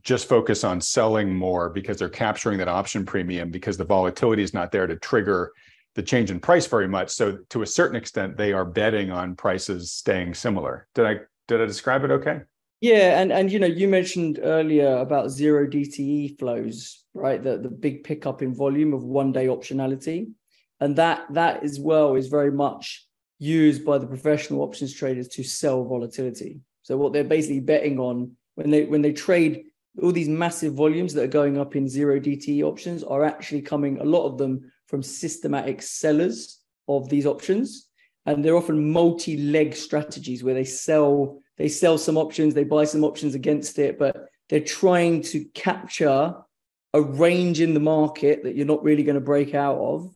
just 0.02 0.29
focus 0.29 0.64
on 0.64 0.81
selling 0.81 1.35
more 1.35 1.69
because 1.69 1.99
they're 1.99 2.09
capturing 2.09 2.59
that 2.59 2.69
option 2.69 3.05
premium 3.05 3.50
because 3.50 3.76
the 3.76 3.85
volatility 3.85 4.43
is 4.43 4.55
not 4.55 4.73
there 4.73 4.87
to 4.87 4.97
trigger 4.97 5.52
the 5.95 6.02
change 6.02 6.31
in 6.31 6.41
price 6.41 6.67
very 6.67 6.88
much. 6.88 7.11
So 7.11 7.38
to 7.50 7.62
a 7.62 7.67
certain 7.67 7.97
extent, 7.97 8.37
they 8.37 8.52
are 8.52 8.64
betting 8.64 9.11
on 9.11 9.37
prices 9.37 9.93
staying 9.93 10.35
similar. 10.35 10.88
Did 10.95 11.07
I 11.07 11.17
did 11.49 11.61
I 11.61 11.67
describe 11.67 12.05
it 12.05 12.11
okay? 12.11 12.41
Yeah, 12.81 13.21
and 13.21 13.31
and 13.31 13.52
you 13.52 13.59
know 13.59 13.67
you 13.67 13.88
mentioned 13.88 14.41
earlier 14.43 14.97
about 14.97 15.31
zero 15.31 15.67
DTE 15.67 16.38
flows, 16.38 17.05
right? 17.14 17.43
The 17.43 17.59
the 17.59 17.69
big 17.69 18.05
pickup 18.05 18.43
in 18.43 18.55
volume 18.55 18.95
of 18.95 19.05
one 19.05 19.33
day 19.33 19.47
optionality, 19.47 20.33
and 20.81 20.97
that 20.97 21.26
that 21.35 21.62
as 21.62 21.79
well 21.79 22.14
is 22.14 22.29
very 22.29 22.50
much 22.50 23.07
used 23.42 23.84
by 23.84 23.99
the 23.99 24.06
professional 24.06 24.62
options 24.62 24.94
traders 24.94 25.26
to 25.26 25.42
sell 25.42 25.82
volatility. 25.84 26.61
So 26.82 26.96
what 26.96 27.12
they're 27.12 27.25
basically 27.25 27.58
betting 27.58 27.99
on 27.99 28.37
when 28.54 28.70
they 28.70 28.84
when 28.84 29.02
they 29.02 29.12
trade 29.12 29.64
all 30.00 30.12
these 30.12 30.28
massive 30.28 30.75
volumes 30.75 31.12
that 31.14 31.25
are 31.25 31.38
going 31.40 31.58
up 31.58 31.75
in 31.75 31.88
zero 31.88 32.20
DTE 32.20 32.62
options 32.62 33.02
are 33.02 33.25
actually 33.25 33.61
coming, 33.61 33.99
a 33.99 34.04
lot 34.04 34.26
of 34.26 34.38
them 34.38 34.72
from 34.87 35.02
systematic 35.02 35.82
sellers 35.82 36.61
of 36.87 37.08
these 37.08 37.26
options. 37.26 37.88
And 38.25 38.44
they're 38.44 38.56
often 38.56 38.92
multi-leg 38.92 39.75
strategies 39.75 40.44
where 40.44 40.54
they 40.54 40.64
sell, 40.64 41.40
they 41.58 41.68
sell 41.68 41.99
some 41.99 42.16
options, 42.16 42.54
they 42.54 42.64
buy 42.64 42.84
some 42.84 43.04
options 43.04 43.34
against 43.34 43.78
it, 43.78 43.99
but 43.99 44.28
they're 44.49 44.61
trying 44.61 45.22
to 45.22 45.44
capture 45.46 46.34
a 46.94 47.02
range 47.02 47.61
in 47.61 47.75
the 47.75 47.80
market 47.80 48.44
that 48.44 48.54
you're 48.54 48.66
not 48.66 48.84
really 48.84 49.02
going 49.02 49.16
to 49.16 49.20
break 49.20 49.54
out 49.54 49.78
of. 49.78 50.14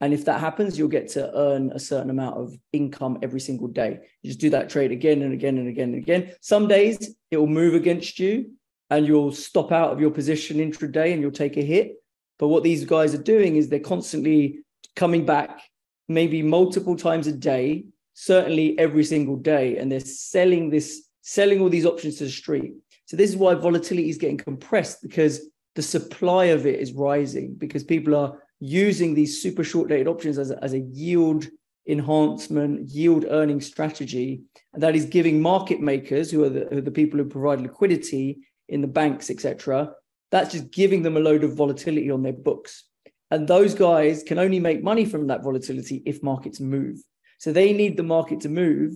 And 0.00 0.14
if 0.14 0.24
that 0.26 0.40
happens, 0.40 0.78
you'll 0.78 0.88
get 0.88 1.08
to 1.10 1.36
earn 1.36 1.72
a 1.72 1.78
certain 1.78 2.10
amount 2.10 2.36
of 2.36 2.54
income 2.72 3.18
every 3.22 3.40
single 3.40 3.68
day. 3.68 4.00
You 4.22 4.30
just 4.30 4.40
do 4.40 4.50
that 4.50 4.70
trade 4.70 4.92
again 4.92 5.22
and 5.22 5.32
again 5.32 5.58
and 5.58 5.68
again 5.68 5.92
and 5.92 5.98
again. 5.98 6.32
Some 6.40 6.68
days 6.68 7.14
it 7.30 7.36
will 7.36 7.48
move 7.48 7.74
against 7.74 8.18
you 8.18 8.52
and 8.90 9.06
you'll 9.06 9.32
stop 9.32 9.72
out 9.72 9.92
of 9.92 10.00
your 10.00 10.10
position 10.10 10.58
intraday 10.58 11.12
and 11.12 11.20
you'll 11.20 11.30
take 11.32 11.56
a 11.56 11.62
hit. 11.62 11.96
But 12.38 12.48
what 12.48 12.62
these 12.62 12.84
guys 12.84 13.14
are 13.14 13.22
doing 13.22 13.56
is 13.56 13.68
they're 13.68 13.80
constantly 13.80 14.60
coming 14.94 15.26
back, 15.26 15.62
maybe 16.08 16.42
multiple 16.42 16.96
times 16.96 17.26
a 17.26 17.32
day, 17.32 17.84
certainly 18.14 18.78
every 18.78 19.04
single 19.04 19.36
day, 19.36 19.78
and 19.78 19.90
they're 19.90 20.00
selling 20.00 20.70
this, 20.70 21.08
selling 21.22 21.60
all 21.60 21.68
these 21.68 21.86
options 21.86 22.16
to 22.16 22.24
the 22.24 22.30
street. 22.30 22.74
So 23.06 23.16
this 23.16 23.30
is 23.30 23.36
why 23.36 23.54
volatility 23.54 24.10
is 24.10 24.18
getting 24.18 24.38
compressed 24.38 25.02
because 25.02 25.48
the 25.74 25.82
supply 25.82 26.46
of 26.46 26.66
it 26.66 26.80
is 26.80 26.92
rising 26.92 27.54
because 27.54 27.84
people 27.84 28.14
are 28.14 28.38
using 28.60 29.14
these 29.14 29.40
super 29.40 29.64
short 29.64 29.88
dated 29.88 30.08
options 30.08 30.38
as 30.38 30.50
a, 30.50 30.62
as 30.62 30.72
a 30.72 30.80
yield 30.80 31.46
enhancement, 31.86 32.88
yield 32.88 33.24
earning 33.30 33.60
strategy. 33.60 34.42
That 34.74 34.94
is 34.94 35.06
giving 35.06 35.40
market 35.40 35.80
makers, 35.80 36.30
who 36.30 36.44
are 36.44 36.50
the, 36.50 36.66
who 36.70 36.78
are 36.78 36.82
the 36.82 36.90
people 36.90 37.18
who 37.18 37.24
provide 37.24 37.60
liquidity, 37.60 38.40
in 38.68 38.80
the 38.80 38.88
banks, 38.88 39.30
etc. 39.30 39.92
That's 40.30 40.52
just 40.52 40.70
giving 40.70 41.02
them 41.02 41.16
a 41.16 41.20
load 41.20 41.44
of 41.44 41.56
volatility 41.56 42.10
on 42.10 42.22
their 42.22 42.32
books. 42.32 42.84
And 43.30 43.46
those 43.46 43.74
guys 43.74 44.22
can 44.22 44.38
only 44.38 44.60
make 44.60 44.82
money 44.82 45.04
from 45.04 45.26
that 45.26 45.42
volatility 45.42 46.02
if 46.06 46.22
markets 46.22 46.60
move. 46.60 46.98
So 47.38 47.52
they 47.52 47.72
need 47.72 47.96
the 47.96 48.02
market 48.02 48.40
to 48.40 48.48
move. 48.48 48.94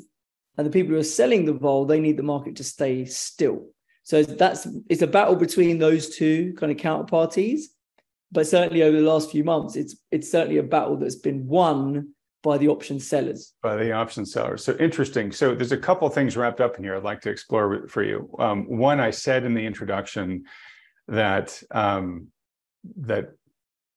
And 0.56 0.66
the 0.66 0.70
people 0.70 0.92
who 0.92 1.00
are 1.00 1.04
selling 1.04 1.46
the 1.46 1.52
vol, 1.54 1.86
they 1.86 2.00
need 2.00 2.18
the 2.18 2.22
market 2.22 2.56
to 2.56 2.64
stay 2.64 3.04
still. 3.06 3.68
So 4.04 4.22
that's 4.22 4.66
it's 4.88 5.02
a 5.02 5.06
battle 5.06 5.36
between 5.36 5.78
those 5.78 6.14
two 6.14 6.54
kind 6.54 6.72
of 6.72 6.78
counterparties. 6.78 7.62
But 8.32 8.46
certainly 8.46 8.82
over 8.82 8.98
the 8.98 9.06
last 9.06 9.30
few 9.30 9.44
months, 9.44 9.76
it's 9.76 9.96
it's 10.10 10.30
certainly 10.30 10.58
a 10.58 10.62
battle 10.62 10.96
that's 10.96 11.16
been 11.16 11.46
won 11.46 12.14
by 12.42 12.58
the 12.58 12.68
option 12.68 12.98
sellers. 12.98 13.54
By 13.62 13.76
the 13.76 13.92
option 13.92 14.26
sellers. 14.26 14.64
So 14.64 14.76
interesting. 14.80 15.30
So 15.30 15.54
there's 15.54 15.72
a 15.72 15.76
couple 15.76 16.08
things 16.08 16.36
wrapped 16.36 16.60
up 16.60 16.76
in 16.76 16.84
here 16.84 16.96
I'd 16.96 17.04
like 17.04 17.20
to 17.22 17.30
explore 17.30 17.86
for 17.88 18.02
you. 18.02 18.34
Um, 18.38 18.64
one, 18.64 19.00
I 19.00 19.10
said 19.10 19.44
in 19.44 19.54
the 19.54 19.64
introduction 19.64 20.44
that 21.08 21.62
um, 21.70 22.28
that 23.00 23.32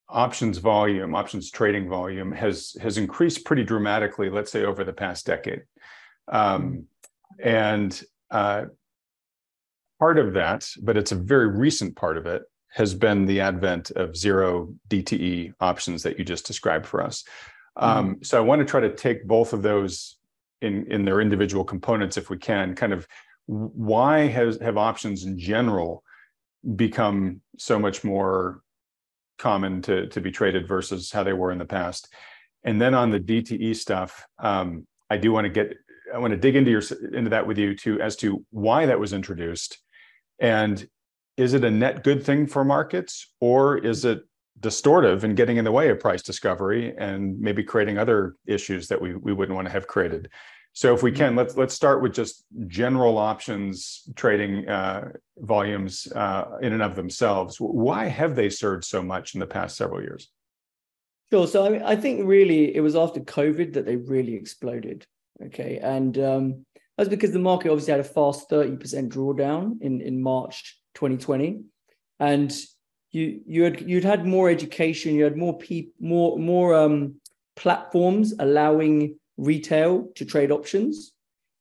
options 0.08 0.60
volume, 0.60 1.16
options 1.16 1.50
trading 1.50 1.90
volume 1.90 2.32
has 2.32 2.76
has 2.82 2.98
increased 2.98 3.46
pretty 3.46 3.64
dramatically. 3.64 4.30
Let's 4.30 4.52
say 4.52 4.64
over 4.64 4.84
the 4.84 4.94
past 4.94 5.26
decade, 5.26 5.64
um, 6.28 6.86
and 7.40 8.00
uh, 8.30 8.66
part 10.00 10.20
of 10.20 10.34
that, 10.34 10.70
but 10.82 10.98
it's 10.98 11.12
a 11.12 11.16
very 11.16 11.48
recent 11.48 11.96
part 11.96 12.18
of 12.18 12.26
it, 12.28 12.44
has 12.76 12.94
been 12.94 13.26
the 13.26 13.40
advent 13.40 13.90
of 13.92 14.18
zero 14.18 14.74
DTE 14.90 15.54
options 15.62 16.04
that 16.04 16.20
you 16.20 16.26
just 16.26 16.46
described 16.46 16.86
for 16.86 17.02
us. 17.02 17.24
Um, 17.78 18.16
mm-hmm. 18.16 18.24
so 18.24 18.38
I 18.38 18.42
want 18.42 18.60
to 18.60 18.66
try 18.66 18.82
to 18.82 18.94
take 18.94 19.26
both 19.26 19.54
of 19.54 19.62
those 19.62 20.18
in 20.62 20.86
in 20.92 21.06
their 21.06 21.22
individual 21.22 21.64
components 21.64 22.18
if 22.18 22.30
we 22.30 22.38
can. 22.38 22.76
Kind 22.76 22.92
of 22.92 23.08
why 23.46 24.28
has 24.28 24.60
have 24.62 24.78
options 24.78 25.24
in 25.24 25.40
general 25.40 26.04
become 26.76 27.42
so 27.58 27.80
much 27.80 28.04
more 28.04 28.62
common 29.38 29.82
to 29.84 30.08
to 30.08 30.20
be 30.20 30.32
traded 30.32 30.68
versus 30.68 31.12
how 31.12 31.24
they 31.24 31.34
were 31.34 31.52
in 31.52 31.58
the 31.58 31.66
past? 31.66 32.14
And 32.66 32.82
then 32.82 32.94
on 32.94 33.10
the 33.10 33.20
DTE 33.20 33.76
stuff, 33.76 34.26
um, 34.40 34.86
I 35.10 35.16
do 35.16 35.32
want 35.32 35.46
to 35.46 35.50
get 35.50 35.78
I 36.14 36.18
want 36.18 36.32
to 36.32 36.38
dig 36.38 36.58
into 36.58 36.72
your 36.72 36.84
into 37.14 37.30
that 37.30 37.48
with 37.48 37.58
you 37.58 37.74
too 37.74 38.02
as 38.02 38.18
to 38.18 38.46
why 38.52 38.86
that 38.86 39.00
was 39.00 39.14
introduced, 39.14 39.80
and 40.40 40.86
is 41.38 41.54
it 41.54 41.64
a 41.64 41.72
net 41.72 42.04
good 42.04 42.24
thing 42.24 42.48
for 42.48 42.64
markets 42.64 43.34
or 43.40 43.78
is 43.78 44.06
it 44.06 44.24
distortive 44.60 45.24
and 45.24 45.36
getting 45.36 45.58
in 45.58 45.66
the 45.66 45.72
way 45.72 45.90
of 45.90 46.00
price 46.00 46.22
discovery 46.22 46.96
and 46.98 47.40
maybe 47.40 47.64
creating 47.64 47.98
other 47.98 48.36
issues 48.48 48.88
that 48.88 49.00
we, 49.00 49.16
we 49.16 49.34
wouldn't 49.34 49.56
want 49.56 49.68
to 49.68 49.72
have 49.72 49.88
created. 49.88 50.30
So 50.74 50.94
if 50.94 51.04
we 51.04 51.12
mm-hmm. 51.12 51.18
can, 51.18 51.36
let's 51.36 51.56
let's 51.56 51.74
start 51.74 52.02
with 52.02 52.14
just 52.14 52.44
general 52.68 53.18
options 53.18 54.04
trading 54.16 54.68
uh, 54.68 55.12
volumes 55.38 56.08
uh, 56.14 56.58
in 56.62 56.74
and 56.74 56.82
of 56.82 56.96
themselves. 56.96 57.58
Why 57.60 58.06
have 58.06 58.36
they 58.36 58.50
surged 58.50 58.86
so 58.86 59.02
much 59.02 59.36
in 59.36 59.40
the 59.40 59.48
past 59.48 59.78
several 59.78 60.02
years? 60.02 60.30
Sure. 61.32 61.48
So 61.48 61.66
I, 61.66 61.70
mean, 61.70 61.82
I 61.82 61.96
think 61.96 62.28
really 62.28 62.76
it 62.76 62.82
was 62.82 62.96
after 62.96 63.22
COVID 63.22 63.74
that 63.74 63.86
they 63.86 63.96
really 63.96 64.36
exploded. 64.36 65.06
Okay, 65.46 65.80
and 65.82 66.18
um, 66.18 66.66
that's 66.98 67.10
because 67.10 67.32
the 67.32 67.40
market 67.40 67.70
obviously 67.70 67.92
had 67.92 68.02
a 68.02 68.04
fast 68.04 68.50
thirty 68.50 68.76
percent 68.76 69.14
drawdown 69.14 69.82
in 69.82 70.02
in 70.02 70.22
March 70.22 70.78
2020, 70.96 71.62
and 72.20 72.52
you 73.12 73.42
you 73.46 73.64
had 73.64 73.82
you'd 73.82 74.04
had 74.04 74.26
more 74.26 74.50
education, 74.50 75.16
you 75.16 75.24
had 75.24 75.38
more 75.38 75.58
people, 75.58 75.94
more 76.00 76.40
more 76.40 76.76
um, 76.76 77.16
platforms 77.56 78.34
allowing 78.40 79.18
retail 79.38 80.10
to 80.16 80.26
trade 80.26 80.52
options, 80.52 81.14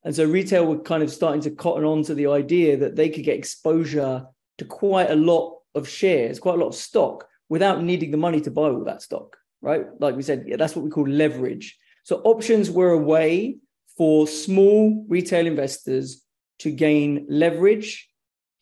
and 0.04 0.14
so 0.14 0.24
retail 0.24 0.66
were 0.66 0.78
kind 0.78 1.02
of 1.02 1.10
starting 1.10 1.42
to 1.42 1.50
cotton 1.50 1.84
on 1.84 2.02
to 2.04 2.14
the 2.14 2.28
idea 2.28 2.76
that 2.76 2.96
they 2.96 3.08
could 3.08 3.24
get 3.24 3.38
exposure 3.38 4.26
to 4.58 4.64
quite 4.64 5.10
a 5.10 5.16
lot 5.16 5.58
of 5.74 5.88
shares, 5.88 6.38
quite 6.38 6.54
a 6.54 6.58
lot 6.58 6.68
of 6.68 6.74
stock, 6.74 7.26
without 7.48 7.82
needing 7.82 8.10
the 8.10 8.16
money 8.16 8.40
to 8.40 8.50
buy 8.50 8.68
all 8.68 8.84
that 8.84 9.02
stock. 9.02 9.36
Right, 9.60 9.86
like 9.98 10.14
we 10.14 10.22
said, 10.22 10.44
yeah, 10.46 10.56
that's 10.56 10.76
what 10.76 10.84
we 10.84 10.90
call 10.90 11.08
leverage. 11.08 11.78
So 12.02 12.16
options 12.24 12.70
were 12.70 12.90
a 12.90 12.98
way 12.98 13.56
for 13.96 14.26
small 14.26 15.06
retail 15.08 15.46
investors 15.46 16.22
to 16.58 16.70
gain 16.70 17.26
leverage 17.28 18.08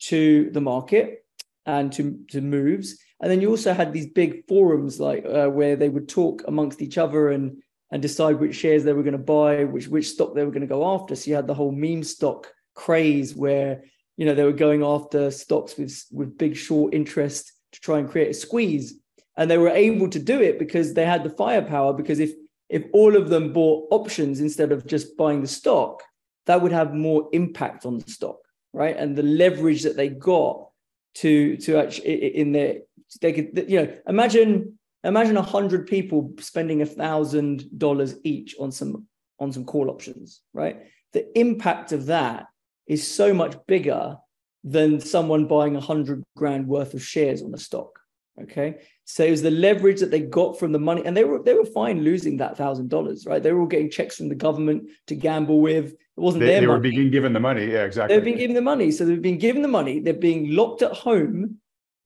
to 0.09 0.49
the 0.51 0.61
market 0.61 1.25
and 1.65 1.91
to, 1.93 2.19
to 2.29 2.41
moves. 2.41 2.97
And 3.21 3.31
then 3.31 3.41
you 3.41 3.49
also 3.49 3.73
had 3.73 3.93
these 3.93 4.07
big 4.07 4.47
forums 4.47 4.99
like 4.99 5.25
uh, 5.25 5.47
where 5.47 5.75
they 5.75 5.89
would 5.89 6.09
talk 6.09 6.43
amongst 6.47 6.81
each 6.81 6.97
other 6.97 7.29
and 7.29 7.61
and 7.91 8.01
decide 8.01 8.39
which 8.39 8.55
shares 8.55 8.83
they 8.83 8.91
were 8.91 9.03
going 9.03 9.13
to 9.13 9.19
buy, 9.19 9.65
which 9.65 9.87
which 9.87 10.09
stock 10.09 10.33
they 10.33 10.43
were 10.43 10.51
going 10.51 10.61
to 10.61 10.67
go 10.67 10.93
after. 10.95 11.15
So 11.15 11.29
you 11.29 11.35
had 11.35 11.47
the 11.47 11.53
whole 11.53 11.71
meme 11.71 12.03
stock 12.03 12.51
craze 12.73 13.35
where 13.35 13.83
you 14.17 14.25
know 14.25 14.33
they 14.33 14.43
were 14.43 14.51
going 14.51 14.83
after 14.83 15.29
stocks 15.31 15.77
with 15.77 16.03
with 16.11 16.37
big 16.37 16.57
short 16.57 16.93
interest 16.93 17.53
to 17.71 17.79
try 17.79 17.99
and 17.99 18.09
create 18.09 18.31
a 18.31 18.33
squeeze. 18.33 18.95
And 19.37 19.49
they 19.49 19.57
were 19.57 19.69
able 19.69 20.09
to 20.09 20.19
do 20.19 20.41
it 20.41 20.59
because 20.59 20.93
they 20.93 21.05
had 21.05 21.23
the 21.23 21.29
firepower. 21.29 21.93
Because 21.93 22.19
if 22.19 22.31
if 22.67 22.83
all 22.93 23.15
of 23.15 23.29
them 23.29 23.53
bought 23.53 23.87
options 23.91 24.41
instead 24.41 24.71
of 24.71 24.87
just 24.87 25.15
buying 25.15 25.41
the 25.41 25.47
stock, 25.47 26.01
that 26.47 26.61
would 26.61 26.71
have 26.71 26.93
more 26.93 27.29
impact 27.31 27.85
on 27.85 27.99
the 27.99 28.09
stock, 28.09 28.39
right? 28.73 28.97
And 28.97 29.15
the 29.15 29.23
leverage 29.23 29.83
that 29.83 29.95
they 29.95 30.09
got 30.09 30.69
to 31.15 31.57
to 31.57 31.77
actually 31.77 32.35
in 32.35 32.51
their 32.51 32.79
they 33.21 33.31
could 33.31 33.65
you 33.69 33.81
know 33.81 33.97
imagine 34.07 34.79
imagine 35.03 35.37
a 35.37 35.41
hundred 35.41 35.87
people 35.87 36.33
spending 36.39 36.81
a 36.81 36.85
thousand 36.85 37.65
dollars 37.77 38.15
each 38.23 38.55
on 38.59 38.71
some 38.71 39.07
on 39.39 39.51
some 39.51 39.65
call 39.65 39.89
options 39.89 40.41
right? 40.53 40.81
The 41.13 41.37
impact 41.37 41.91
of 41.91 42.07
that 42.07 42.47
is 42.87 43.09
so 43.09 43.33
much 43.33 43.55
bigger 43.67 44.17
than 44.63 44.99
someone 44.99 45.45
buying 45.45 45.75
a 45.75 45.81
hundred 45.81 46.23
grand 46.35 46.67
worth 46.67 46.93
of 46.93 47.03
shares 47.03 47.43
on 47.43 47.51
the 47.51 47.57
stock 47.57 47.99
okay? 48.41 48.79
So 49.05 49.23
it 49.23 49.31
was 49.31 49.41
the 49.41 49.51
leverage 49.51 49.99
that 49.99 50.11
they 50.11 50.21
got 50.21 50.57
from 50.57 50.71
the 50.71 50.79
money 50.79 51.03
and 51.05 51.15
they 51.15 51.23
were 51.23 51.41
they 51.43 51.53
were 51.53 51.65
fine 51.65 52.03
losing 52.03 52.37
that 52.37 52.57
thousand 52.57 52.89
dollars 52.89 53.25
right? 53.25 53.41
They 53.41 53.51
were 53.51 53.61
all 53.61 53.67
getting 53.67 53.91
checks 53.91 54.17
from 54.17 54.29
the 54.29 54.35
government 54.35 54.89
to 55.07 55.15
gamble 55.15 55.61
with 55.61 55.95
it 56.17 56.21
wasn't 56.21 56.41
they, 56.41 56.47
their 56.47 56.61
they 56.61 56.67
money. 56.67 56.77
were 56.77 56.83
being 56.91 57.11
given 57.11 57.33
the 57.33 57.39
money. 57.39 57.65
Yeah, 57.71 57.85
exactly. 57.85 58.15
They've 58.15 58.23
been 58.23 58.37
given 58.37 58.55
the 58.55 58.61
money. 58.61 58.91
So 58.91 59.05
they've 59.05 59.21
been 59.21 59.39
given 59.39 59.61
the 59.61 59.67
money. 59.67 59.99
They're 59.99 60.13
being 60.13 60.55
locked 60.55 60.81
at 60.81 60.91
home 60.93 61.57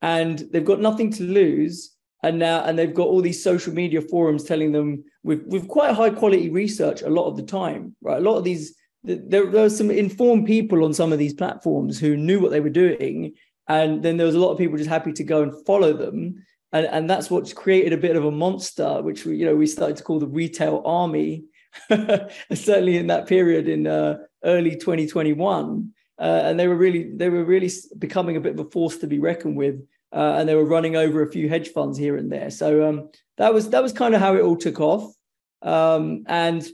and 0.02 0.40
they've 0.52 0.64
got 0.66 0.80
nothing 0.80 1.12
to 1.14 1.24
lose. 1.24 1.94
and 2.24 2.40
now 2.40 2.64
and 2.64 2.78
they've 2.78 2.94
got 2.94 3.08
all 3.08 3.22
these 3.22 3.44
social 3.44 3.74
media 3.74 4.02
forums 4.02 4.44
telling 4.44 4.72
them 4.72 5.04
with 5.24 5.44
with 5.48 5.68
quite 5.68 5.94
high 5.94 6.10
quality 6.10 6.50
research 6.50 7.02
a 7.02 7.10
lot 7.10 7.28
of 7.28 7.38
the 7.38 7.44
time, 7.44 7.96
right? 8.02 8.18
A 8.18 8.22
lot 8.22 8.38
of 8.38 8.44
these 8.44 8.76
there, 9.04 9.46
there 9.46 9.64
were 9.64 9.70
some 9.70 9.92
informed 9.92 10.48
people 10.48 10.84
on 10.84 10.94
some 10.94 11.14
of 11.14 11.20
these 11.20 11.34
platforms 11.34 12.00
who 12.00 12.18
knew 12.18 12.40
what 12.40 12.52
they 12.52 12.60
were 12.60 12.70
doing, 12.70 13.34
and 13.68 14.04
then 14.04 14.18
there 14.18 14.26
was 14.26 14.36
a 14.36 14.40
lot 14.40 14.52
of 14.52 14.58
people 14.58 14.78
just 14.78 14.90
happy 14.90 15.14
to 15.14 15.24
go 15.24 15.44
and 15.44 15.66
follow 15.66 15.94
them, 15.94 16.44
and 16.72 16.86
and 16.88 17.10
that's 17.10 17.30
what's 17.30 17.54
created 17.54 17.94
a 17.94 17.98
bit 17.98 18.16
of 18.16 18.26
a 18.26 18.32
monster, 18.32 19.02
which 19.02 19.26
we 19.26 19.38
you 19.38 19.46
know 19.46 19.56
we 19.56 19.68
started 19.68 19.98
to 19.98 20.04
call 20.04 20.20
the 20.20 20.28
retail 20.28 20.82
army, 20.86 21.44
certainly 22.54 22.98
in 22.98 23.08
that 23.08 23.28
period 23.28 23.68
in 23.68 23.88
uh, 23.88 24.18
early 24.44 24.76
2021. 24.76 25.92
Uh, 26.20 26.42
and 26.46 26.60
they 26.60 26.68
were 26.68 26.76
really 26.76 27.12
they 27.16 27.30
were 27.30 27.44
really 27.44 27.72
becoming 28.00 28.38
a 28.38 28.42
bit 28.42 28.54
of 28.54 28.66
a 28.66 28.70
force 28.72 28.98
to 28.98 29.08
be 29.08 29.20
reckoned 29.20 29.56
with 29.56 29.80
uh, 30.12 30.36
and 30.38 30.48
they 30.48 30.56
were 30.56 30.66
running 30.66 30.96
over 30.96 31.22
a 31.22 31.32
few 31.32 31.50
hedge 31.50 31.70
funds 31.70 31.98
here 31.98 32.16
and 32.16 32.32
there. 32.32 32.50
So 32.50 32.88
um, 32.88 33.10
that 33.38 33.54
was 33.54 33.70
that 33.72 33.84
was 33.84 33.94
kind 33.94 34.16
of 34.16 34.22
how 34.22 34.36
it 34.36 34.42
all 34.42 34.56
took 34.56 34.80
off. 34.80 35.14
Um, 35.62 36.24
and 36.28 36.66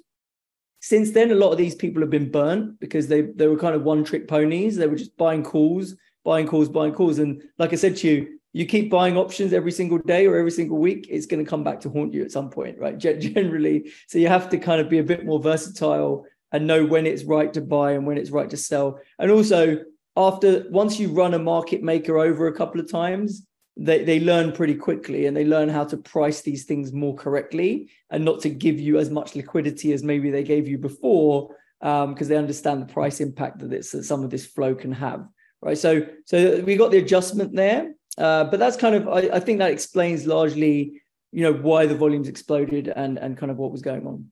since 0.82 1.12
then, 1.12 1.32
a 1.32 1.36
lot 1.36 1.52
of 1.52 1.58
these 1.58 1.76
people 1.76 2.02
have 2.02 2.10
been 2.10 2.32
burnt 2.32 2.80
because 2.80 3.08
they 3.08 3.22
they 3.22 3.48
were 3.48 3.58
kind 3.58 3.76
of 3.76 3.84
one 3.84 4.04
trick 4.04 4.28
ponies. 4.28 4.76
They 4.76 4.88
were 4.88 4.96
just 4.96 5.18
buying 5.18 5.44
calls, 5.44 5.96
buying 6.24 6.48
calls, 6.48 6.70
buying 6.70 6.94
calls. 6.94 7.20
And 7.20 7.42
like 7.58 7.74
I 7.74 7.78
said 7.78 7.98
to 7.98 8.08
you, 8.08 8.40
you 8.54 8.68
keep 8.68 8.90
buying 8.90 9.18
options 9.18 9.52
every 9.52 9.72
single 9.72 9.98
day 9.98 10.28
or 10.28 10.38
every 10.38 10.52
single 10.52 10.78
week, 10.78 11.08
it's 11.10 11.26
going 11.26 11.44
to 11.44 11.50
come 11.50 11.64
back 11.64 11.80
to 11.82 11.90
haunt 11.90 12.14
you 12.14 12.24
at 12.24 12.32
some 12.32 12.50
point, 12.50 12.78
right? 12.80 12.98
Generally, 13.00 13.92
so 14.08 14.20
you 14.20 14.28
have 14.28 14.50
to 14.50 14.58
kind 14.58 14.80
of 14.80 14.90
be 14.90 15.00
a 15.00 15.04
bit 15.04 15.26
more 15.26 15.42
versatile 15.42 16.26
and 16.52 16.68
know 16.68 16.86
when 16.86 17.08
it's 17.08 17.24
right 17.24 17.52
to 17.54 17.62
buy 17.62 17.94
and 17.94 18.06
when 18.06 18.18
it's 18.18 18.30
right 18.30 18.50
to 18.52 18.58
sell. 18.58 19.00
And 19.18 19.32
also 19.32 19.80
after 20.16 20.66
once 20.70 21.00
you 21.00 21.10
run 21.10 21.34
a 21.34 21.40
market 21.40 21.82
maker 21.82 22.20
over 22.20 22.48
a 22.48 22.54
couple 22.54 22.80
of 22.80 22.90
times, 22.90 23.46
they, 23.76 24.04
they 24.04 24.20
learn 24.20 24.52
pretty 24.52 24.76
quickly 24.76 25.26
and 25.26 25.36
they 25.36 25.46
learn 25.46 25.68
how 25.68 25.84
to 25.86 25.98
price 25.98 26.42
these 26.42 26.66
things 26.66 26.94
more 26.94 27.16
correctly 27.16 27.90
and 28.12 28.24
not 28.24 28.40
to 28.42 28.50
give 28.50 28.80
you 28.80 29.00
as 29.00 29.10
much 29.10 29.36
liquidity 29.36 29.94
as 29.94 30.04
maybe 30.04 30.30
they 30.30 30.44
gave 30.44 30.68
you 30.68 30.78
before 30.78 31.56
because 31.80 32.22
um, 32.22 32.28
they 32.28 32.38
understand 32.38 32.82
the 32.82 32.94
price 32.94 33.20
impact 33.20 33.60
that, 33.60 33.72
this, 33.72 33.92
that 33.92 34.04
some 34.04 34.24
of 34.24 34.30
this 34.30 34.46
flow 34.46 34.76
can 34.76 34.92
have 34.92 35.28
right 35.62 35.78
so 35.78 36.06
so 36.24 36.62
we 36.62 36.78
got 36.78 36.92
the 36.92 36.98
adjustment 36.98 37.54
there 37.54 37.92
uh, 38.18 38.44
but 38.46 38.60
that's 38.60 38.78
kind 38.78 38.96
of 38.96 39.08
I, 39.08 39.30
I 39.34 39.40
think 39.40 39.60
that 39.60 39.72
explains 39.72 40.26
largely 40.26 41.02
you 41.32 41.44
know 41.44 41.54
why 41.54 41.86
the 41.86 41.96
volumes 41.96 42.28
exploded 42.28 42.88
and 42.88 43.18
and 43.18 43.38
kind 43.38 43.52
of 43.52 43.58
what 43.58 43.72
was 43.72 43.82
going 43.82 44.06
on 44.06 44.32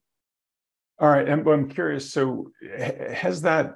all 0.99 1.09
right 1.09 1.27
and 1.27 1.47
i'm 1.47 1.67
curious 1.67 2.11
so 2.13 2.51
has 2.77 3.41
that 3.41 3.75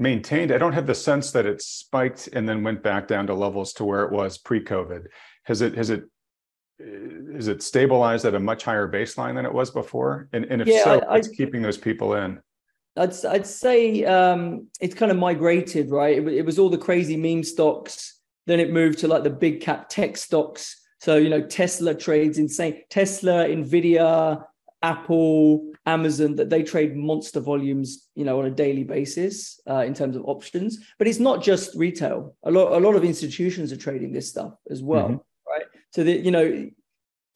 maintained. 0.00 0.50
I 0.50 0.58
don't 0.58 0.72
have 0.72 0.86
the 0.86 0.94
sense 0.94 1.30
that 1.32 1.46
it 1.46 1.62
spiked 1.62 2.28
and 2.32 2.48
then 2.48 2.64
went 2.64 2.82
back 2.82 3.06
down 3.06 3.26
to 3.28 3.34
levels 3.34 3.72
to 3.74 3.84
where 3.84 4.02
it 4.02 4.10
was 4.10 4.38
pre-COVID. 4.38 5.06
Has 5.44 5.60
it 5.60 5.76
has 5.76 5.90
it 5.90 6.04
is 6.78 7.48
it 7.48 7.62
stabilized 7.62 8.24
at 8.24 8.34
a 8.34 8.40
much 8.40 8.64
higher 8.64 8.90
baseline 8.90 9.34
than 9.34 9.44
it 9.44 9.52
was 9.52 9.70
before? 9.70 10.28
And, 10.32 10.46
and 10.46 10.62
if 10.62 10.68
yeah, 10.68 10.84
so, 10.84 10.90
I, 11.00 11.14
what's 11.14 11.28
I, 11.28 11.34
keeping 11.34 11.60
those 11.60 11.76
people 11.76 12.14
in? 12.14 12.40
I'd 12.96 13.24
I'd 13.26 13.46
say 13.46 14.04
um, 14.04 14.68
it's 14.80 14.94
kind 14.94 15.12
of 15.12 15.18
migrated, 15.18 15.90
right? 15.90 16.16
It, 16.16 16.26
it 16.28 16.46
was 16.46 16.58
all 16.58 16.70
the 16.70 16.78
crazy 16.78 17.16
meme 17.16 17.44
stocks. 17.44 18.18
Then 18.50 18.58
it 18.58 18.72
moved 18.72 18.98
to 18.98 19.06
like 19.06 19.22
the 19.22 19.30
big 19.30 19.60
cap 19.60 19.88
tech 19.88 20.16
stocks. 20.16 20.80
So 20.98 21.14
you 21.14 21.28
know, 21.28 21.40
Tesla 21.40 21.94
trades 21.94 22.36
insane. 22.36 22.82
Tesla, 22.90 23.46
Nvidia, 23.46 24.44
Apple, 24.82 25.70
Amazon, 25.86 26.34
that 26.34 26.50
they 26.50 26.64
trade 26.64 26.96
monster 26.96 27.38
volumes, 27.38 28.08
you 28.16 28.24
know, 28.24 28.40
on 28.40 28.46
a 28.46 28.50
daily 28.50 28.82
basis 28.82 29.60
uh, 29.70 29.84
in 29.86 29.94
terms 29.94 30.16
of 30.16 30.24
options. 30.24 30.84
But 30.98 31.06
it's 31.06 31.20
not 31.20 31.44
just 31.44 31.76
retail. 31.76 32.34
A 32.42 32.50
lot, 32.50 32.72
a 32.72 32.80
lot 32.84 32.96
of 32.96 33.04
institutions 33.04 33.70
are 33.70 33.76
trading 33.76 34.12
this 34.12 34.28
stuff 34.28 34.54
as 34.68 34.82
well, 34.82 35.10
mm-hmm. 35.10 35.48
right? 35.48 35.66
So 35.92 36.02
that 36.02 36.24
you 36.24 36.32
know, 36.32 36.68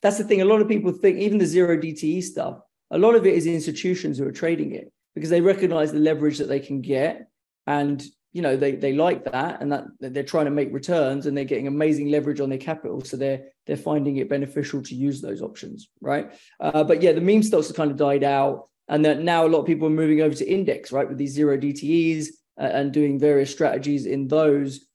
that's 0.03 0.19
the 0.19 0.25
thing. 0.25 0.41
A 0.41 0.45
lot 0.45 0.63
of 0.63 0.67
people 0.67 0.91
think 0.91 1.19
even 1.19 1.39
the 1.39 1.47
zero 1.47 1.77
DTE 1.77 2.25
stuff. 2.25 2.59
A 2.91 2.99
lot 2.99 3.15
of 3.15 3.25
it 3.25 3.35
is 3.35 3.47
institutions 3.47 4.19
who 4.19 4.27
are 4.27 4.33
trading 4.33 4.73
it 4.73 4.93
because 5.15 5.31
they 5.31 5.41
recognize 5.41 5.93
the 5.93 6.01
leverage 6.01 6.39
that 6.39 6.49
they 6.49 6.59
can 6.59 6.81
get, 6.81 7.29
and 7.69 8.05
you 8.35 8.43
know 8.43 8.57
they 8.57 8.73
they 8.73 8.93
like 8.93 9.25
that 9.25 9.63
and 9.63 9.73
that 9.73 9.87
they're 10.01 10.25
trying 10.25 10.45
to 10.45 10.51
make 10.51 10.75
returns 10.75 11.25
and 11.25 11.37
they're 11.37 11.45
getting 11.45 11.69
amazing 11.69 12.11
leverage 12.11 12.41
on 12.41 12.51
their 12.51 12.59
capital. 12.59 13.01
So 13.01 13.17
they're 13.17 13.45
they're 13.67 13.77
finding 13.77 14.17
it 14.17 14.29
beneficial 14.29 14.83
to 14.83 14.95
use 14.95 15.23
those 15.23 15.41
options 15.41 15.89
right? 16.01 16.35
Uh, 16.61 16.85
but 16.85 17.01
yeah 17.01 17.13
the 17.13 17.21
meme 17.21 17.45
stocks 17.45 17.69
have 17.69 17.77
kind 17.77 17.93
of 17.93 17.97
died 17.97 18.25
out 18.25 18.69
and 18.89 19.05
that 19.05 19.21
now 19.21 19.47
a 19.47 19.49
lot 19.49 19.61
of 19.61 19.67
people 19.67 19.87
are 19.87 20.03
moving 20.03 20.21
over 20.21 20.35
to 20.35 20.53
index 20.53 20.91
right 20.91 21.09
with 21.09 21.17
these 21.17 21.33
zero 21.33 21.57
dtes 21.57 22.27
uh, 22.61 22.65
and 22.65 22.93
doing 22.93 23.19
various 23.21 23.53
strategies 23.53 24.05
in 24.05 24.27
those 24.27 24.87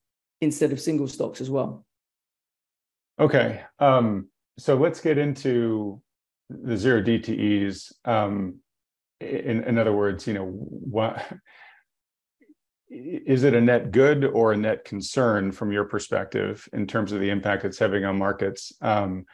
instead 0.42 0.72
of 0.72 0.80
single 0.80 1.08
stocks 1.08 1.40
as 1.40 1.50
well. 1.50 1.86
Okay 3.22 3.62
um, 3.80 4.28
so 4.58 4.76
let's 4.76 5.00
get 5.00 5.18
into 5.18 6.02
the 6.50 6.76
zero 6.76 7.02
dtes 7.02 7.94
um, 8.04 8.56
in, 9.22 9.63
in 9.63 9.78
other 9.78 9.94
words 9.94 10.28
you 10.28 10.34
know 10.34 10.46
what 10.46 11.26
is 12.89 13.43
it 13.43 13.54
a 13.54 13.62
net 13.62 13.91
good 13.91 14.25
or 14.25 14.52
a 14.52 14.58
net 14.58 14.84
concern 14.84 15.52
from 15.52 15.71
your 15.71 15.86
perspective 15.86 16.67
in 16.73 16.88
terms 16.88 17.12
of 17.12 17.19
the 17.19 17.30
impact 17.30 17.65
it's 17.65 17.78
having 17.78 18.06
on 18.06 18.17
markets? 18.17 18.73
Um, 18.82 19.25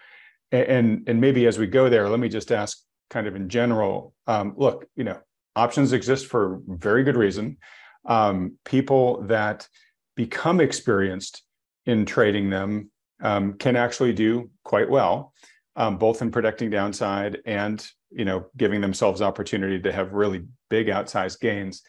and 0.52 1.04
and 1.08 1.20
maybe 1.20 1.48
as 1.48 1.58
we 1.58 1.68
go 1.68 1.90
there, 1.90 2.10
let 2.10 2.20
me 2.20 2.30
just 2.30 2.52
ask, 2.52 2.80
kind 3.10 3.28
of 3.28 3.36
in 3.36 3.50
general. 3.50 4.14
Um, 4.28 4.54
look, 4.58 4.86
you 4.96 5.04
know, 5.04 5.20
options 5.56 5.94
exist 5.94 6.28
for 6.28 6.62
very 6.68 7.04
good 7.04 7.18
reason. 7.18 7.58
Um, 8.06 8.58
people 8.66 9.24
that 9.24 9.68
become 10.16 10.60
experienced 10.62 11.44
in 11.86 12.06
trading 12.06 12.50
them 12.50 12.92
um, 13.22 13.54
can 13.54 13.76
actually 13.76 14.14
do 14.14 14.50
quite 14.64 14.90
well, 14.90 15.34
um, 15.76 15.98
both 15.98 16.22
in 16.22 16.32
protecting 16.32 16.70
downside 16.70 17.40
and 17.46 17.86
you 18.12 18.26
know 18.26 18.48
giving 18.58 18.82
themselves 18.82 19.22
opportunity 19.22 19.80
to 19.80 19.92
have 19.92 20.14
really 20.14 20.46
big 20.70 20.88
outsized 20.88 21.40
gains. 21.40 21.84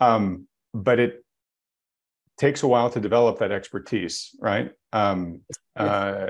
Um, 0.00 0.46
but 0.74 0.98
it 0.98 1.24
takes 2.38 2.62
a 2.62 2.68
while 2.68 2.90
to 2.90 3.00
develop 3.00 3.38
that 3.38 3.52
expertise, 3.52 4.30
right? 4.40 4.72
Um, 4.92 5.42
uh, 5.76 6.26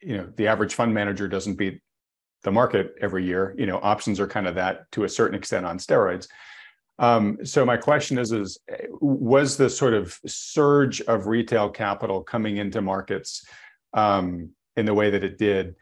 you 0.00 0.16
know, 0.16 0.28
the 0.36 0.46
average 0.46 0.74
fund 0.74 0.94
manager 0.94 1.28
doesn't 1.28 1.56
beat 1.56 1.80
the 2.42 2.52
market 2.52 2.94
every 3.00 3.24
year. 3.24 3.54
You 3.58 3.66
know, 3.66 3.80
options 3.82 4.20
are 4.20 4.26
kind 4.26 4.46
of 4.46 4.54
that 4.54 4.90
to 4.92 5.04
a 5.04 5.08
certain 5.08 5.36
extent 5.36 5.66
on 5.66 5.78
steroids. 5.78 6.28
Um, 6.98 7.38
so 7.44 7.64
my 7.64 7.76
question 7.76 8.18
is: 8.18 8.32
is 8.32 8.58
was 9.00 9.56
the 9.56 9.68
sort 9.68 9.94
of 9.94 10.18
surge 10.26 11.00
of 11.02 11.26
retail 11.26 11.68
capital 11.68 12.22
coming 12.22 12.58
into 12.58 12.80
markets 12.80 13.44
um, 13.92 14.50
in 14.76 14.86
the 14.86 14.94
way 14.94 15.10
that 15.10 15.24
it 15.24 15.38
did? 15.38 15.74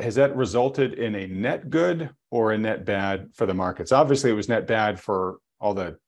Has 0.00 0.16
that 0.16 0.34
resulted 0.34 0.94
in 0.94 1.14
a 1.14 1.26
net 1.28 1.70
good 1.70 2.10
or 2.30 2.52
a 2.52 2.58
net 2.58 2.84
bad 2.84 3.28
for 3.34 3.46
the 3.46 3.54
markets? 3.54 3.92
Obviously, 3.92 4.30
it 4.30 4.34
was 4.34 4.48
net 4.48 4.66
bad 4.66 4.98
for 4.98 5.38
all 5.60 5.74
the 5.74 5.98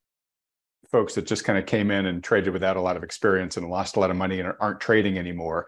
folks 0.97 1.15
that 1.15 1.27
just 1.27 1.45
kind 1.45 1.59
of 1.59 1.67
came 1.67 1.91
in 1.91 2.07
and 2.07 2.25
traded 2.25 2.55
without 2.55 2.79
a 2.79 2.81
lot 2.81 2.97
of 2.97 3.03
experience 3.03 3.59
and 3.59 3.69
lost 3.69 3.97
a 3.97 4.01
lot 4.01 4.11
of 4.11 4.17
money 4.17 4.41
and 4.41 4.51
aren't 4.61 4.81
trading 4.81 5.19
anymore. 5.19 5.67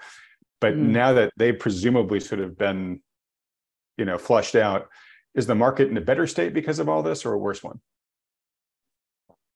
But 0.59 0.73
mm. 0.73 0.79
now 0.79 1.13
that 1.13 1.35
they've 1.37 1.59
presumably 1.59 2.19
sort 2.19 2.41
of 2.41 2.57
been, 2.57 3.03
you 3.99 4.07
know, 4.07 4.17
flushed 4.17 4.55
out, 4.55 4.89
is 5.35 5.47
the 5.47 5.55
market 5.55 5.91
in 5.91 5.99
a 5.99 6.01
better 6.01 6.27
state 6.27 6.55
because 6.55 6.79
of 6.79 6.89
all 6.89 7.03
this 7.03 7.27
or 7.27 7.35
a 7.35 7.39
worse 7.39 7.63
one? 7.63 7.79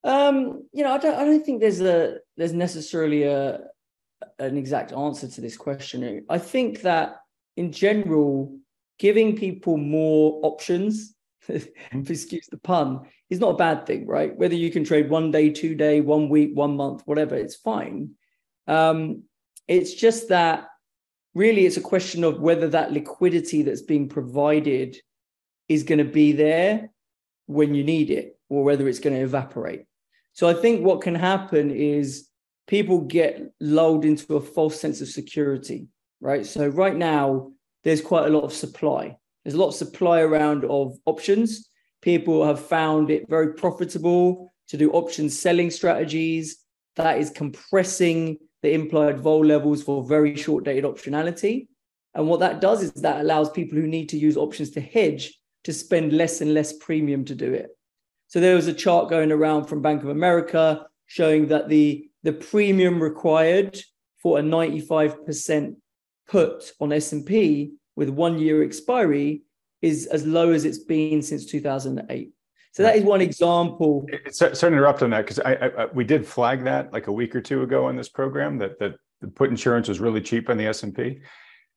Um, 0.03 0.67
you 0.73 0.83
know, 0.83 0.93
I 0.93 0.99
don't 0.99 1.15
I 1.15 1.25
don't 1.25 1.43
think 1.43 1.59
there's 1.59 1.81
a 1.81 2.17
there's 2.37 2.53
necessarily 2.53 3.23
a 3.23 3.61
an 4.37 4.55
exact 4.55 4.93
answer 4.93 5.27
to 5.27 5.41
this 5.41 5.57
question. 5.57 6.23
I 6.29 6.37
think 6.37 6.81
that 6.81 7.15
in 7.57 7.71
general, 7.71 8.55
giving 8.99 9.35
people 9.35 9.77
more 9.77 10.39
options, 10.43 11.15
excuse 11.91 12.47
the 12.47 12.57
pun, 12.57 13.01
is 13.29 13.39
not 13.39 13.55
a 13.55 13.57
bad 13.57 13.85
thing, 13.85 14.07
right? 14.07 14.35
Whether 14.37 14.55
you 14.55 14.71
can 14.71 14.83
trade 14.83 15.09
one 15.09 15.31
day, 15.31 15.49
two 15.49 15.75
day, 15.75 16.01
one 16.01 16.29
week, 16.29 16.51
one 16.53 16.75
month, 16.75 17.03
whatever, 17.05 17.35
it's 17.35 17.55
fine. 17.55 18.11
Um, 18.67 19.23
it's 19.67 19.93
just 19.93 20.29
that 20.29 20.67
really 21.33 21.65
it's 21.65 21.77
a 21.77 21.81
question 21.81 22.23
of 22.23 22.39
whether 22.39 22.67
that 22.69 22.91
liquidity 22.91 23.63
that's 23.63 23.81
being 23.81 24.07
provided 24.07 24.97
is 25.67 25.83
going 25.83 25.99
to 25.99 26.05
be 26.05 26.31
there 26.31 26.89
when 27.45 27.73
you 27.73 27.83
need 27.83 28.09
it 28.09 28.37
or 28.49 28.63
whether 28.63 28.87
it's 28.87 28.99
going 28.99 29.15
to 29.15 29.23
evaporate. 29.23 29.85
So 30.33 30.47
I 30.47 30.53
think 30.53 30.85
what 30.85 31.01
can 31.01 31.15
happen 31.15 31.71
is 31.71 32.27
people 32.67 33.01
get 33.01 33.51
lulled 33.59 34.05
into 34.05 34.35
a 34.35 34.41
false 34.41 34.79
sense 34.79 35.01
of 35.01 35.07
security, 35.07 35.87
right? 36.21 36.45
So 36.45 36.67
right 36.67 36.95
now, 36.95 37.51
there's 37.83 38.01
quite 38.01 38.25
a 38.25 38.29
lot 38.29 38.43
of 38.43 38.53
supply. 38.53 39.17
There's 39.43 39.55
a 39.55 39.59
lot 39.59 39.69
of 39.69 39.75
supply 39.75 40.21
around 40.21 40.65
of 40.65 40.97
options 41.05 41.69
people 42.03 42.45
have 42.45 42.59
found 42.59 43.09
it 43.09 43.27
very 43.29 43.53
profitable 43.53 44.53
to 44.67 44.77
do 44.77 44.91
option 44.91 45.29
selling 45.29 45.71
strategies 45.71 46.57
that 46.97 47.17
is 47.17 47.29
compressing 47.29 48.37
the 48.61 48.73
implied 48.73 49.19
vol 49.19 49.43
levels 49.43 49.81
for 49.81 50.03
very 50.03 50.35
short 50.35 50.65
dated 50.65 50.83
optionality. 50.83 51.67
And 52.13 52.27
what 52.27 52.41
that 52.41 52.61
does 52.61 52.83
is 52.83 52.91
that 52.93 53.21
allows 53.21 53.49
people 53.49 53.79
who 53.79 53.87
need 53.87 54.09
to 54.09 54.17
use 54.17 54.37
options 54.37 54.69
to 54.71 54.81
hedge 54.81 55.39
to 55.63 55.73
spend 55.73 56.13
less 56.13 56.41
and 56.41 56.53
less 56.53 56.73
premium 56.73 57.23
to 57.25 57.35
do 57.35 57.51
it. 57.53 57.69
So 58.27 58.39
there 58.39 58.55
was 58.55 58.67
a 58.67 58.73
chart 58.73 59.09
going 59.09 59.31
around 59.31 59.65
from 59.65 59.81
Bank 59.81 60.03
of 60.03 60.09
America 60.09 60.85
showing 61.07 61.47
that 61.47 61.69
the, 61.69 62.09
the 62.23 62.33
premium 62.33 63.01
required 63.01 63.79
for 64.21 64.39
a 64.39 64.41
95% 64.41 65.75
put 66.27 66.71
on 66.79 66.91
S&P 66.91 67.73
with 67.95 68.09
one 68.09 68.39
year 68.39 68.63
expiry 68.63 69.43
is 69.81 70.07
as 70.07 70.25
low 70.25 70.51
as 70.51 70.65
it's 70.65 70.79
been 70.79 71.21
since 71.21 71.45
2008. 71.45 72.31
So 72.71 72.81
that 72.81 72.95
is 72.95 73.03
one 73.03 73.21
example. 73.21 74.07
Sorry 74.31 74.55
to 74.55 74.67
interrupt 74.67 75.03
on 75.03 75.11
that 75.11 75.21
because 75.21 75.39
I, 75.39 75.53
I, 75.53 75.85
we 75.93 76.03
did 76.03 76.25
flag 76.25 76.63
that 76.63 76.91
like 76.91 77.05
a 77.05 77.11
week 77.11 77.35
or 77.35 77.41
two 77.41 77.61
ago 77.61 77.85
on 77.85 77.95
this 77.95 78.09
program 78.09 78.57
that 78.57 78.79
that 78.79 78.95
the 79.21 79.27
put 79.27 79.51
insurance 79.51 79.87
was 79.87 79.99
really 79.99 80.21
cheap 80.21 80.49
on 80.49 80.57
the 80.57 80.65
S 80.65 80.81
and 80.81 80.95
P. 80.95 81.19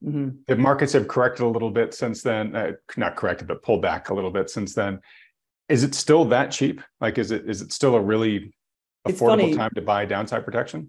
Mm-hmm. 0.02 0.28
The 0.46 0.56
markets 0.56 0.94
have 0.94 1.06
corrected 1.06 1.44
a 1.44 1.48
little 1.48 1.70
bit 1.70 1.92
since 1.92 2.22
then. 2.22 2.56
Uh, 2.56 2.72
not 2.96 3.16
corrected, 3.16 3.46
but 3.46 3.62
pulled 3.62 3.82
back 3.82 4.08
a 4.08 4.14
little 4.14 4.30
bit 4.30 4.48
since 4.48 4.74
then. 4.74 5.00
Is 5.68 5.84
it 5.84 5.94
still 5.94 6.24
that 6.26 6.50
cheap? 6.50 6.80
Like, 7.00 7.18
is 7.18 7.30
it 7.30 7.48
is 7.48 7.60
it 7.60 7.72
still 7.72 7.94
a 7.94 8.00
really 8.00 8.54
affordable 9.06 9.54
time 9.54 9.70
to 9.74 9.82
buy 9.82 10.06
downside 10.06 10.44
protection? 10.44 10.88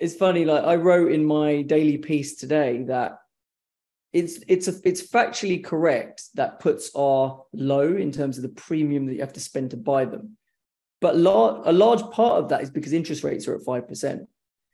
it's 0.00 0.16
funny. 0.16 0.44
Like 0.44 0.64
I 0.64 0.76
wrote 0.76 1.12
in 1.12 1.24
my 1.24 1.62
daily 1.62 1.98
piece 1.98 2.36
today 2.36 2.84
that 2.84 3.18
it's 4.12 4.40
it's 4.48 4.66
a, 4.66 4.74
it's 4.82 5.06
factually 5.06 5.62
correct 5.62 6.24
that 6.34 6.58
puts 6.58 6.90
are 6.96 7.44
low 7.52 7.96
in 7.96 8.10
terms 8.10 8.36
of 8.38 8.42
the 8.42 8.48
premium 8.48 9.06
that 9.06 9.14
you 9.14 9.20
have 9.20 9.34
to 9.34 9.40
spend 9.40 9.70
to 9.70 9.76
buy 9.76 10.06
them, 10.06 10.36
but 11.00 11.16
lar- 11.16 11.62
a 11.64 11.72
large 11.72 12.02
part 12.10 12.42
of 12.42 12.48
that 12.48 12.62
is 12.62 12.70
because 12.70 12.92
interest 12.92 13.22
rates 13.22 13.46
are 13.46 13.54
at 13.54 13.62
five 13.62 13.86
percent. 13.86 14.22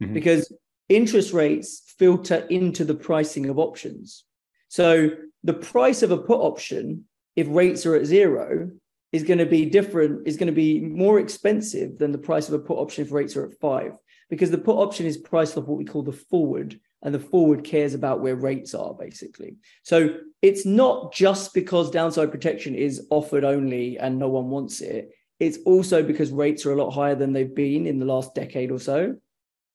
Mm-hmm. 0.03 0.15
Because 0.15 0.53
interest 0.89 1.33
rates 1.33 1.83
filter 1.99 2.47
into 2.49 2.85
the 2.85 2.95
pricing 2.95 3.47
of 3.49 3.59
options. 3.59 4.25
So 4.69 5.11
the 5.43 5.55
price 5.55 6.03
of 6.03 6.13
a 6.13 6.19
put 6.19 6.41
option, 6.41 7.05
if 7.35 7.47
rates 7.51 7.85
are 7.87 7.97
at 7.97 8.07
zero, 8.07 8.71
is 9.13 9.23
going 9.23 9.39
to 9.39 9.47
be 9.47 9.67
different, 9.67 10.27
is 10.29 10.37
going 10.37 10.49
to 10.49 10.53
be 10.53 10.81
more 10.81 11.19
expensive 11.19 11.99
than 11.99 12.13
the 12.13 12.19
price 12.19 12.49
of 12.49 12.55
a 12.55 12.59
put 12.59 12.79
option 12.79 13.05
if 13.05 13.13
rates 13.13 13.37
are 13.37 13.47
at 13.47 13.59
five 13.59 13.93
because 14.31 14.51
the 14.51 14.59
put 14.59 14.77
option 14.77 15.07
is 15.07 15.17
priced 15.17 15.57
off 15.57 15.67
what 15.67 15.79
we 15.79 15.85
call 15.85 16.03
the 16.03 16.13
forward, 16.13 16.81
and 17.03 17.15
the 17.15 17.21
forward 17.21 17.63
cares 17.63 17.95
about 17.95 18.21
where 18.21 18.35
rates 18.35 18.75
are 18.75 18.95
basically. 18.95 19.57
So 19.83 20.17
it's 20.43 20.67
not 20.67 21.13
just 21.13 21.55
because 21.55 21.91
downside 21.91 22.33
protection 22.33 22.75
is 22.75 23.07
offered 23.11 23.45
only 23.45 23.99
and 23.99 24.19
no 24.19 24.29
one 24.29 24.49
wants 24.49 24.81
it. 24.81 25.11
It's 25.39 25.59
also 25.67 26.03
because 26.03 26.31
rates 26.31 26.67
are 26.67 26.73
a 26.73 26.83
lot 26.83 26.91
higher 26.91 27.15
than 27.15 27.33
they've 27.33 27.55
been 27.55 27.87
in 27.87 27.99
the 27.99 28.07
last 28.07 28.35
decade 28.35 28.71
or 28.71 28.81
so. 28.81 29.17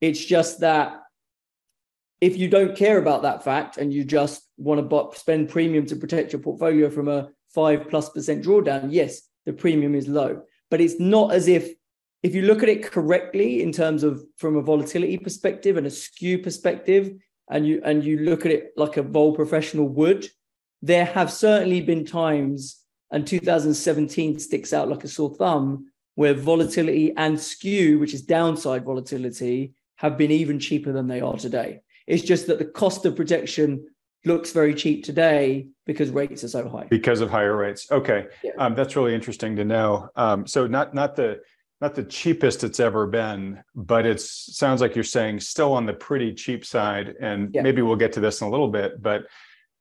It's 0.01 0.23
just 0.23 0.59
that 0.61 0.99
if 2.19 2.37
you 2.37 2.47
don't 2.47 2.75
care 2.75 2.97
about 2.97 3.21
that 3.21 3.43
fact 3.43 3.77
and 3.77 3.93
you 3.93 4.03
just 4.03 4.41
want 4.57 4.89
to 4.89 5.19
spend 5.19 5.49
premium 5.49 5.85
to 5.85 5.95
protect 5.95 6.33
your 6.33 6.41
portfolio 6.41 6.89
from 6.89 7.07
a 7.07 7.29
five 7.53 7.87
plus 7.89 8.09
percent 8.09 8.43
drawdown, 8.43 8.89
yes, 8.91 9.21
the 9.45 9.53
premium 9.53 9.95
is 9.95 10.07
low. 10.07 10.41
But 10.69 10.81
it's 10.81 10.99
not 10.99 11.33
as 11.33 11.47
if 11.47 11.71
if 12.23 12.35
you 12.35 12.43
look 12.43 12.61
at 12.61 12.69
it 12.69 12.83
correctly 12.83 13.63
in 13.63 13.71
terms 13.71 14.03
of 14.03 14.23
from 14.37 14.55
a 14.55 14.61
volatility 14.61 15.17
perspective 15.17 15.77
and 15.77 15.87
a 15.87 15.91
skew 15.91 16.39
perspective, 16.39 17.13
and 17.49 17.67
you 17.67 17.81
and 17.83 18.03
you 18.03 18.19
look 18.19 18.45
at 18.45 18.51
it 18.51 18.71
like 18.77 18.97
a 18.97 19.03
vol 19.03 19.35
professional 19.35 19.87
would, 19.89 20.27
there 20.81 21.05
have 21.05 21.31
certainly 21.31 21.81
been 21.81 22.05
times, 22.05 22.79
and 23.11 23.25
2017 23.25 24.39
sticks 24.39 24.71
out 24.73 24.89
like 24.89 25.03
a 25.03 25.07
sore 25.07 25.33
thumb, 25.35 25.91
where 26.15 26.33
volatility 26.33 27.13
and 27.17 27.39
skew, 27.39 27.99
which 27.99 28.13
is 28.13 28.21
downside 28.21 28.85
volatility, 28.85 29.73
have 29.95 30.17
been 30.17 30.31
even 30.31 30.59
cheaper 30.59 30.91
than 30.91 31.07
they 31.07 31.21
are 31.21 31.37
today. 31.37 31.81
It's 32.07 32.23
just 32.23 32.47
that 32.47 32.59
the 32.59 32.65
cost 32.65 33.05
of 33.05 33.15
protection 33.15 33.85
looks 34.25 34.51
very 34.51 34.75
cheap 34.75 35.03
today 35.03 35.67
because 35.85 36.11
rates 36.11 36.43
are 36.43 36.49
so 36.49 36.69
high. 36.69 36.87
Because 36.89 37.21
of 37.21 37.31
higher 37.31 37.55
rates. 37.55 37.91
Okay, 37.91 38.27
yeah. 38.43 38.51
um, 38.57 38.75
that's 38.75 38.95
really 38.95 39.15
interesting 39.15 39.55
to 39.55 39.65
know. 39.65 40.09
Um, 40.15 40.45
so 40.45 40.67
not 40.67 40.93
not 40.93 41.15
the 41.15 41.41
not 41.81 41.95
the 41.95 42.03
cheapest 42.03 42.63
it's 42.63 42.79
ever 42.79 43.07
been, 43.07 43.63
but 43.73 44.05
it 44.05 44.21
sounds 44.21 44.81
like 44.81 44.93
you're 44.93 45.03
saying 45.03 45.39
still 45.39 45.73
on 45.73 45.87
the 45.87 45.93
pretty 45.93 46.31
cheap 46.31 46.63
side. 46.63 47.15
And 47.19 47.53
yeah. 47.53 47.63
maybe 47.63 47.81
we'll 47.81 47.95
get 47.95 48.13
to 48.13 48.19
this 48.19 48.39
in 48.41 48.47
a 48.47 48.51
little 48.51 48.69
bit, 48.69 49.01
but 49.01 49.23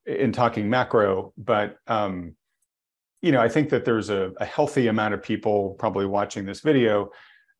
in 0.06 0.32
talking 0.32 0.68
macro, 0.70 1.34
but 1.36 1.76
um, 1.86 2.34
you 3.20 3.32
know, 3.32 3.40
I 3.40 3.50
think 3.50 3.68
that 3.68 3.84
there's 3.84 4.08
a, 4.08 4.32
a 4.38 4.46
healthy 4.46 4.86
amount 4.86 5.12
of 5.12 5.22
people 5.22 5.76
probably 5.78 6.06
watching 6.06 6.46
this 6.46 6.60
video 6.60 7.10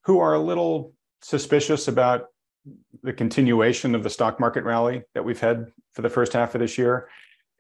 who 0.05 0.19
are 0.19 0.33
a 0.33 0.41
little 0.41 0.95
suspicious 1.21 1.87
about 1.87 2.29
the 3.03 3.13
continuation 3.13 3.95
of 3.95 4.03
the 4.03 4.11
stock 4.11 4.41
market 4.41 4.65
rally 4.65 5.03
that 5.15 5.23
we've 5.23 5.41
had 5.41 5.67
for 5.93 6.01
the 6.01 6.09
first 6.09 6.33
half 6.33 6.55
of 6.55 6.63
this 6.63 6.79
year 6.79 7.09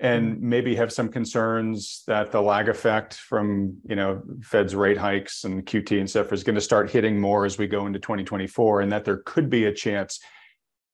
and 0.01 0.37
mm-hmm. 0.37 0.49
maybe 0.49 0.75
have 0.75 0.93
some 0.93 1.09
concerns 1.09 2.03
that 2.07 2.33
the 2.33 2.41
lag 2.41 2.69
effect 2.69 3.15
from 3.15 3.77
you 3.85 3.95
know 3.95 4.23
Fed's 4.43 4.75
rate 4.75 4.97
hikes 4.97 5.45
and 5.45 5.65
QT 5.65 5.99
and 5.99 6.09
stuff 6.09 6.33
is 6.33 6.43
going 6.43 6.55
to 6.55 6.61
start 6.61 6.91
hitting 6.91 7.21
more 7.21 7.45
as 7.45 7.59
we 7.59 7.67
go 7.67 7.87
into 7.87 7.99
2024, 7.99 8.81
and 8.81 8.91
that 8.91 9.05
there 9.05 9.19
could 9.19 9.51
be 9.51 9.67
a 9.67 9.73
chance 9.73 10.21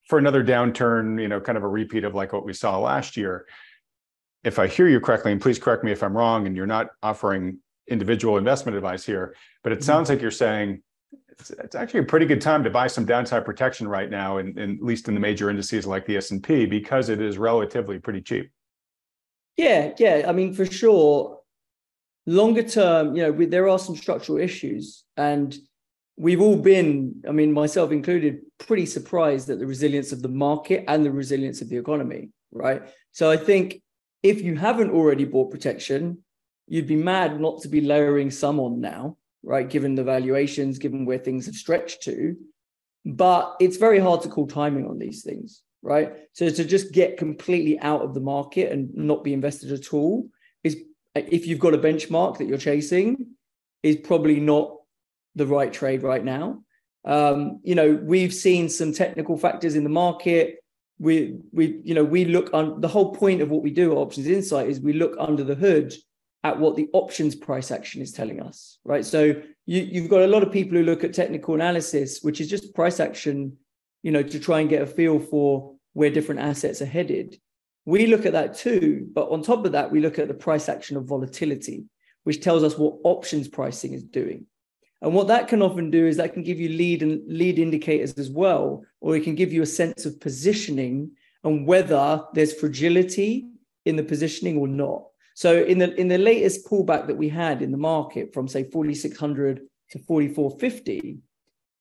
for 0.08 0.18
another 0.18 0.44
downturn, 0.44 1.20
you 1.20 1.28
know, 1.28 1.40
kind 1.40 1.58
of 1.58 1.64
a 1.64 1.68
repeat 1.68 2.04
of 2.04 2.14
like 2.14 2.32
what 2.32 2.44
we 2.44 2.52
saw 2.52 2.78
last 2.78 3.16
year. 3.16 3.46
If 4.44 4.58
I 4.58 4.66
hear 4.66 4.88
you 4.88 5.00
correctly, 5.00 5.32
and 5.32 5.40
please 5.40 5.58
correct 5.58 5.82
me 5.82 5.92
if 5.92 6.02
I'm 6.02 6.16
wrong, 6.16 6.46
and 6.46 6.56
you're 6.56 6.66
not 6.66 6.88
offering 7.02 7.58
individual 7.88 8.38
investment 8.38 8.76
advice 8.76 9.04
here, 9.04 9.34
but 9.62 9.72
it 9.72 9.76
mm-hmm. 9.76 9.84
sounds 9.84 10.08
like 10.08 10.20
you're 10.20 10.30
saying 10.30 10.82
it's, 11.28 11.50
it's, 11.50 11.74
actually 11.74 12.00
a 12.00 12.04
pretty 12.04 12.26
good 12.26 12.40
time 12.40 12.64
to 12.64 12.70
buy 12.70 12.86
some 12.86 13.04
downside 13.04 13.44
protection 13.44 13.86
right 13.86 14.10
now, 14.10 14.38
and 14.38 14.58
at 14.58 14.82
least 14.82 15.08
in 15.08 15.14
the 15.14 15.20
major 15.20 15.50
indices 15.50 15.86
like 15.86 16.06
the 16.06 16.16
S&P, 16.16 16.66
because 16.66 17.08
it 17.08 17.20
is 17.20 17.38
relatively 17.38 17.98
pretty 17.98 18.20
cheap. 18.20 18.50
Yeah, 19.56 19.92
yeah. 19.98 20.24
I 20.28 20.32
mean, 20.32 20.52
for 20.52 20.66
sure, 20.66 21.40
longer 22.26 22.62
term, 22.62 23.16
you 23.16 23.22
know, 23.22 23.32
we, 23.32 23.46
there 23.46 23.68
are 23.68 23.78
some 23.78 23.96
structural 23.96 24.38
issues, 24.38 25.04
and 25.16 25.56
we've 26.16 26.40
all 26.40 26.56
been, 26.56 27.22
I 27.28 27.32
mean, 27.32 27.52
myself 27.52 27.90
included, 27.90 28.40
pretty 28.58 28.86
surprised 28.86 29.48
at 29.50 29.58
the 29.58 29.66
resilience 29.66 30.12
of 30.12 30.22
the 30.22 30.28
market 30.28 30.84
and 30.88 31.04
the 31.04 31.10
resilience 31.10 31.60
of 31.62 31.68
the 31.68 31.76
economy, 31.76 32.30
right? 32.52 32.82
So 33.12 33.30
I 33.30 33.36
think 33.36 33.82
if 34.22 34.42
you 34.42 34.56
haven't 34.56 34.90
already 34.90 35.24
bought 35.24 35.50
protection, 35.50 36.18
you'd 36.66 36.86
be 36.86 36.96
mad 36.96 37.40
not 37.40 37.62
to 37.62 37.68
be 37.68 37.80
layering 37.80 38.30
some 38.30 38.58
on 38.60 38.80
now, 38.80 39.16
right? 39.42 39.68
Given 39.68 39.94
the 39.94 40.04
valuations, 40.04 40.78
given 40.78 41.06
where 41.06 41.18
things 41.18 41.46
have 41.46 41.54
stretched 41.54 42.02
to. 42.04 42.36
But 43.04 43.54
it's 43.60 43.76
very 43.76 44.00
hard 44.00 44.22
to 44.22 44.28
call 44.28 44.48
timing 44.48 44.86
on 44.88 44.98
these 44.98 45.22
things 45.22 45.62
right? 45.86 46.12
So 46.32 46.50
to 46.50 46.64
just 46.64 46.92
get 46.92 47.16
completely 47.16 47.78
out 47.78 48.02
of 48.02 48.12
the 48.12 48.20
market 48.20 48.72
and 48.72 48.92
not 48.94 49.22
be 49.22 49.32
invested 49.32 49.70
at 49.70 49.94
all 49.94 50.28
is 50.64 50.76
if 51.14 51.46
you've 51.46 51.60
got 51.60 51.74
a 51.74 51.78
benchmark 51.78 52.38
that 52.38 52.46
you're 52.46 52.58
chasing, 52.58 53.28
is 53.82 53.96
probably 53.96 54.40
not 54.40 54.76
the 55.36 55.46
right 55.46 55.72
trade 55.72 56.02
right 56.02 56.24
now. 56.24 56.62
Um, 57.04 57.60
you 57.62 57.76
know, 57.76 57.94
we've 58.02 58.34
seen 58.34 58.68
some 58.68 58.92
technical 58.92 59.38
factors 59.38 59.76
in 59.76 59.84
the 59.84 59.90
market. 59.90 60.56
We 60.98 61.38
we 61.52 61.80
you 61.84 61.94
know 61.94 62.04
we 62.04 62.24
look 62.24 62.52
on 62.52 62.80
the 62.80 62.88
whole 62.88 63.14
point 63.14 63.42
of 63.42 63.50
what 63.50 63.62
we 63.62 63.70
do 63.70 63.92
at 63.92 63.98
Options 63.98 64.26
Insight 64.26 64.68
is 64.68 64.80
we 64.80 64.94
look 64.94 65.14
under 65.18 65.44
the 65.44 65.54
hood 65.54 65.94
at 66.42 66.58
what 66.58 66.74
the 66.74 66.88
options 66.92 67.34
price 67.34 67.70
action 67.70 68.02
is 68.02 68.12
telling 68.12 68.40
us, 68.40 68.78
right? 68.84 69.04
So 69.04 69.34
you, 69.66 69.82
you've 69.82 70.08
got 70.08 70.22
a 70.22 70.26
lot 70.26 70.42
of 70.42 70.52
people 70.52 70.78
who 70.78 70.84
look 70.84 71.04
at 71.04 71.12
technical 71.12 71.54
analysis, 71.54 72.20
which 72.22 72.40
is 72.40 72.48
just 72.48 72.74
price 72.74 72.98
action, 72.98 73.56
you 74.02 74.10
know, 74.10 74.22
to 74.22 74.38
try 74.38 74.60
and 74.60 74.70
get 74.70 74.82
a 74.82 74.86
feel 74.86 75.18
for 75.18 75.75
where 75.96 76.10
different 76.10 76.42
assets 76.42 76.82
are 76.82 76.92
headed. 76.98 77.40
We 77.86 78.06
look 78.06 78.26
at 78.26 78.34
that 78.34 78.54
too, 78.54 79.08
but 79.14 79.30
on 79.30 79.40
top 79.40 79.64
of 79.64 79.72
that, 79.72 79.90
we 79.90 80.00
look 80.00 80.18
at 80.18 80.28
the 80.28 80.34
price 80.34 80.68
action 80.68 80.98
of 80.98 81.06
volatility, 81.06 81.86
which 82.24 82.42
tells 82.42 82.62
us 82.62 82.76
what 82.76 82.98
options 83.04 83.48
pricing 83.48 83.94
is 83.94 84.02
doing. 84.02 84.44
And 85.00 85.14
what 85.14 85.28
that 85.28 85.48
can 85.48 85.62
often 85.62 85.90
do 85.90 86.06
is 86.06 86.18
that 86.18 86.34
can 86.34 86.42
give 86.42 86.60
you 86.60 86.68
lead 86.68 87.02
and 87.02 87.22
lead 87.26 87.58
indicators 87.58 88.12
as 88.18 88.28
well, 88.28 88.84
or 89.00 89.16
it 89.16 89.24
can 89.24 89.34
give 89.34 89.54
you 89.54 89.62
a 89.62 89.66
sense 89.80 90.04
of 90.04 90.20
positioning 90.20 91.12
and 91.44 91.66
whether 91.66 92.22
there's 92.34 92.52
fragility 92.52 93.48
in 93.86 93.96
the 93.96 94.02
positioning 94.02 94.58
or 94.58 94.68
not. 94.68 95.02
So 95.34 95.62
in 95.62 95.78
the 95.78 95.98
in 95.98 96.08
the 96.08 96.18
latest 96.18 96.66
pullback 96.66 97.06
that 97.06 97.16
we 97.16 97.30
had 97.30 97.62
in 97.62 97.72
the 97.72 97.78
market 97.78 98.34
from 98.34 98.48
say 98.48 98.64
4600 98.64 99.62
to 99.92 99.98
4450, 100.00 101.20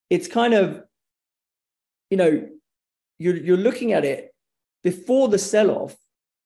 it's 0.09 0.27
kind 0.29 0.53
of 0.53 0.83
you 2.09 2.15
know 2.15 2.47
you're, 3.17 3.37
you're 3.37 3.57
looking 3.57 3.93
at 3.93 4.05
it 4.05 4.33
before 4.83 5.27
the 5.27 5.39
sell 5.39 5.71
off, 5.71 5.95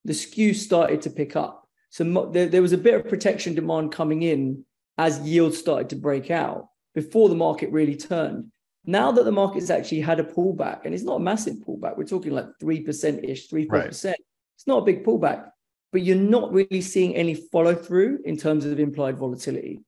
the 0.05 0.13
skew 0.13 0.53
started 0.53 1.01
to 1.03 1.09
pick 1.09 1.35
up. 1.35 1.67
So 1.89 2.29
there, 2.31 2.47
there 2.47 2.61
was 2.61 2.73
a 2.73 2.77
bit 2.77 2.93
of 2.93 3.09
protection 3.09 3.55
demand 3.55 3.91
coming 3.91 4.23
in 4.23 4.63
as 4.97 5.19
yields 5.19 5.57
started 5.57 5.89
to 5.89 5.95
break 5.95 6.29
out 6.29 6.67
before 6.93 7.29
the 7.29 7.35
market 7.35 7.71
really 7.71 7.95
turned. 7.95 8.51
now 8.85 9.11
that 9.11 9.23
the 9.23 9.31
market's 9.31 9.69
actually 9.69 10.01
had 10.01 10.19
a 10.19 10.23
pullback, 10.23 10.85
and 10.85 10.93
it's 10.93 11.03
not 11.03 11.17
a 11.17 11.19
massive 11.19 11.55
pullback, 11.57 11.97
we're 11.97 12.05
talking 12.05 12.31
like 12.31 12.47
3% 12.61 13.29
ish, 13.29 13.47
3 13.47 13.67
4%. 13.67 13.71
Right. 13.71 13.87
It's 13.87 14.67
not 14.67 14.79
a 14.79 14.85
big 14.85 15.03
pullback, 15.03 15.49
but 15.91 16.01
you're 16.01 16.15
not 16.15 16.51
really 16.51 16.81
seeing 16.81 17.15
any 17.15 17.35
follow 17.35 17.75
through 17.75 18.19
in 18.25 18.37
terms 18.37 18.65
of 18.65 18.79
implied 18.79 19.17
volatility. 19.17 19.81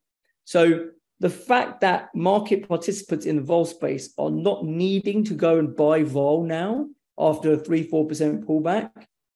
So 0.46 0.90
the 1.22 1.30
fact 1.30 1.82
that 1.82 2.10
market 2.16 2.68
participants 2.68 3.28
in 3.28 3.36
the 3.36 3.42
vol 3.44 3.64
space 3.64 4.12
are 4.18 4.32
not 4.32 4.66
needing 4.66 5.24
to 5.24 5.36
go 5.36 5.60
and 5.60 5.76
buy 5.76 6.02
vol 6.02 6.44
now 6.44 6.88
after 7.18 7.54
a 7.54 7.58
3 7.58 7.88
4% 7.88 8.44
pullback 8.44 8.90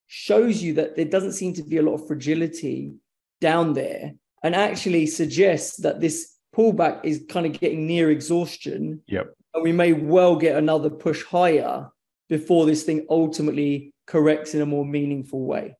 shows 0.07 0.63
you 0.63 0.73
that 0.73 0.95
there 0.95 1.05
doesn't 1.05 1.33
seem 1.33 1.53
to 1.53 1.61
be 1.61 1.77
a 1.77 1.83
lot 1.83 1.93
of 1.93 2.07
fragility 2.07 2.91
down 3.39 3.73
there 3.73 4.13
and 4.43 4.55
actually 4.55 5.05
suggests 5.05 5.77
that 5.77 6.01
this 6.01 6.35
pullback 6.55 7.05
is 7.05 7.23
kind 7.29 7.45
of 7.45 7.59
getting 7.59 7.85
near 7.85 8.09
exhaustion. 8.09 9.01
Yep. 9.07 9.35
And 9.53 9.63
we 9.63 9.71
may 9.71 9.93
well 9.93 10.35
get 10.35 10.57
another 10.57 10.89
push 10.89 11.23
higher 11.23 11.87
before 12.29 12.65
this 12.65 12.81
thing 12.81 13.05
ultimately 13.11 13.93
corrects 14.07 14.55
in 14.55 14.61
a 14.61 14.65
more 14.65 14.85
meaningful 14.85 15.45
way. 15.45 15.75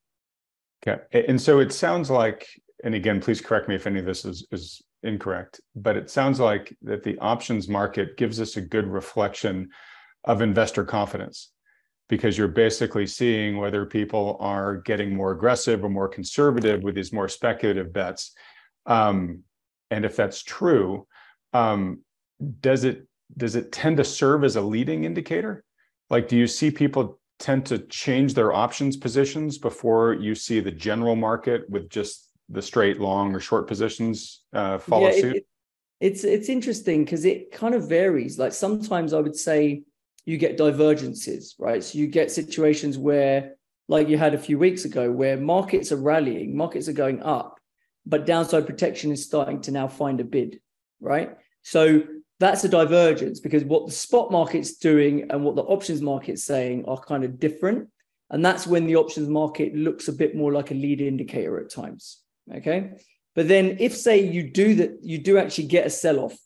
Okay. 0.86 1.26
And 1.28 1.42
so 1.42 1.60
it 1.60 1.74
sounds 1.74 2.12
like, 2.12 2.48
and 2.84 2.94
again, 2.94 3.20
please 3.20 3.42
correct 3.42 3.68
me 3.68 3.74
if 3.74 3.88
any 3.88 4.00
of 4.00 4.06
this 4.06 4.24
is, 4.24 4.46
is 4.52 4.84
incorrect, 5.06 5.62
but 5.76 5.96
it 5.96 6.10
sounds 6.10 6.40
like 6.40 6.76
that 6.82 7.04
the 7.04 7.18
options 7.20 7.68
market 7.68 8.18
gives 8.18 8.42
us 8.42 8.58
a 8.58 8.62
good 8.62 8.88
reflection 8.88 9.70
of 10.24 10.42
investor 10.42 10.84
confidence 10.84 11.52
because 12.08 12.38
you're 12.38 12.48
basically 12.48 13.08
seeing 13.08 13.58
whether 13.58 13.86
people 13.86 14.38
are 14.40 14.78
getting 14.78 15.16
more 15.16 15.32
aggressive 15.32 15.84
or 15.84 15.90
more 15.90 16.08
conservative 16.08 16.84
with 16.84 16.96
these 16.96 17.14
more 17.14 17.28
speculative 17.28 17.92
bets. 17.92 18.32
Um, 18.86 19.44
and 19.90 20.06
if 20.06 20.16
that's 20.16 20.44
true, 20.44 21.08
um, 21.54 22.02
does 22.60 22.84
it 22.84 23.08
does 23.38 23.56
it 23.56 23.72
tend 23.72 23.98
to 23.98 24.04
serve 24.04 24.44
as 24.44 24.56
a 24.56 24.62
leading 24.62 25.04
indicator? 25.04 25.64
Like, 26.10 26.28
do 26.28 26.38
you 26.38 26.48
see 26.48 26.70
people 26.70 27.20
tend 27.40 27.66
to 27.66 27.80
change 27.80 28.34
their 28.34 28.54
options 28.54 28.96
positions 28.96 29.58
before 29.58 30.14
you 30.14 30.36
see 30.36 30.60
the 30.60 30.72
general 30.72 31.16
market 31.16 31.68
with 31.70 31.90
just 31.90 32.25
the 32.50 32.62
straight 32.62 33.00
long 33.00 33.34
or 33.34 33.40
short 33.40 33.68
positions 33.68 34.44
uh, 34.54 34.78
follow 34.78 35.10
yeah, 35.10 35.22
suit? 35.22 35.36
It, 35.38 35.48
it's 36.02 36.24
it's 36.24 36.50
interesting 36.50 37.04
because 37.04 37.26
it 37.26 37.52
kind 37.52 37.74
of 37.74 37.88
varies. 37.88 38.38
Like 38.38 38.54
sometimes 38.54 39.14
I 39.14 39.20
would 39.20 39.36
say 39.36 39.84
you 40.26 40.38
get 40.38 40.58
divergences, 40.58 41.56
right? 41.60 41.84
So 41.84 41.98
you 41.98 42.08
get 42.08 42.32
situations 42.32 42.98
where, 42.98 43.56
like 43.88 44.10
you 44.10 44.18
had 44.18 44.34
a 44.34 44.40
few 44.40 44.58
weeks 44.58 44.86
ago, 44.86 45.12
where 45.12 45.38
markets 45.38 45.92
are 45.92 45.98
rallying, 45.98 46.58
markets 46.58 46.88
are 46.90 46.94
going 46.94 47.22
up, 47.22 47.60
but 48.06 48.26
downside 48.26 48.66
protection 48.66 49.12
is 49.12 49.26
starting 49.26 49.62
to 49.62 49.72
now 49.72 49.88
find 49.88 50.20
a 50.20 50.24
bid, 50.24 50.60
right? 51.00 51.38
So 51.62 52.02
that's 52.40 52.64
a 52.64 52.70
divergence 52.70 53.40
because 53.40 53.64
what 53.64 53.86
the 53.86 53.92
spot 53.92 54.32
market's 54.32 54.78
doing 54.78 55.32
and 55.32 55.44
what 55.44 55.56
the 55.56 55.64
options 55.64 56.02
market's 56.02 56.44
saying 56.44 56.86
are 56.86 57.00
kind 57.00 57.24
of 57.24 57.40
different. 57.40 57.90
And 58.30 58.44
that's 58.44 58.68
when 58.68 58.88
the 58.88 58.98
options 58.98 59.30
market 59.30 59.76
looks 59.76 60.08
a 60.08 60.14
bit 60.14 60.36
more 60.36 60.52
like 60.52 60.72
a 60.72 60.74
lead 60.74 61.00
indicator 61.00 61.60
at 61.60 61.72
times. 61.72 62.22
Okay. 62.54 62.92
But 63.36 63.48
then 63.48 63.78
if 63.80 63.96
say 63.96 64.26
you 64.26 64.52
do 64.52 64.76
that, 64.76 65.00
you 65.02 65.18
do 65.18 65.38
actually 65.38 65.68
get 65.68 65.88
a 65.88 65.90
sell-off 65.90 66.38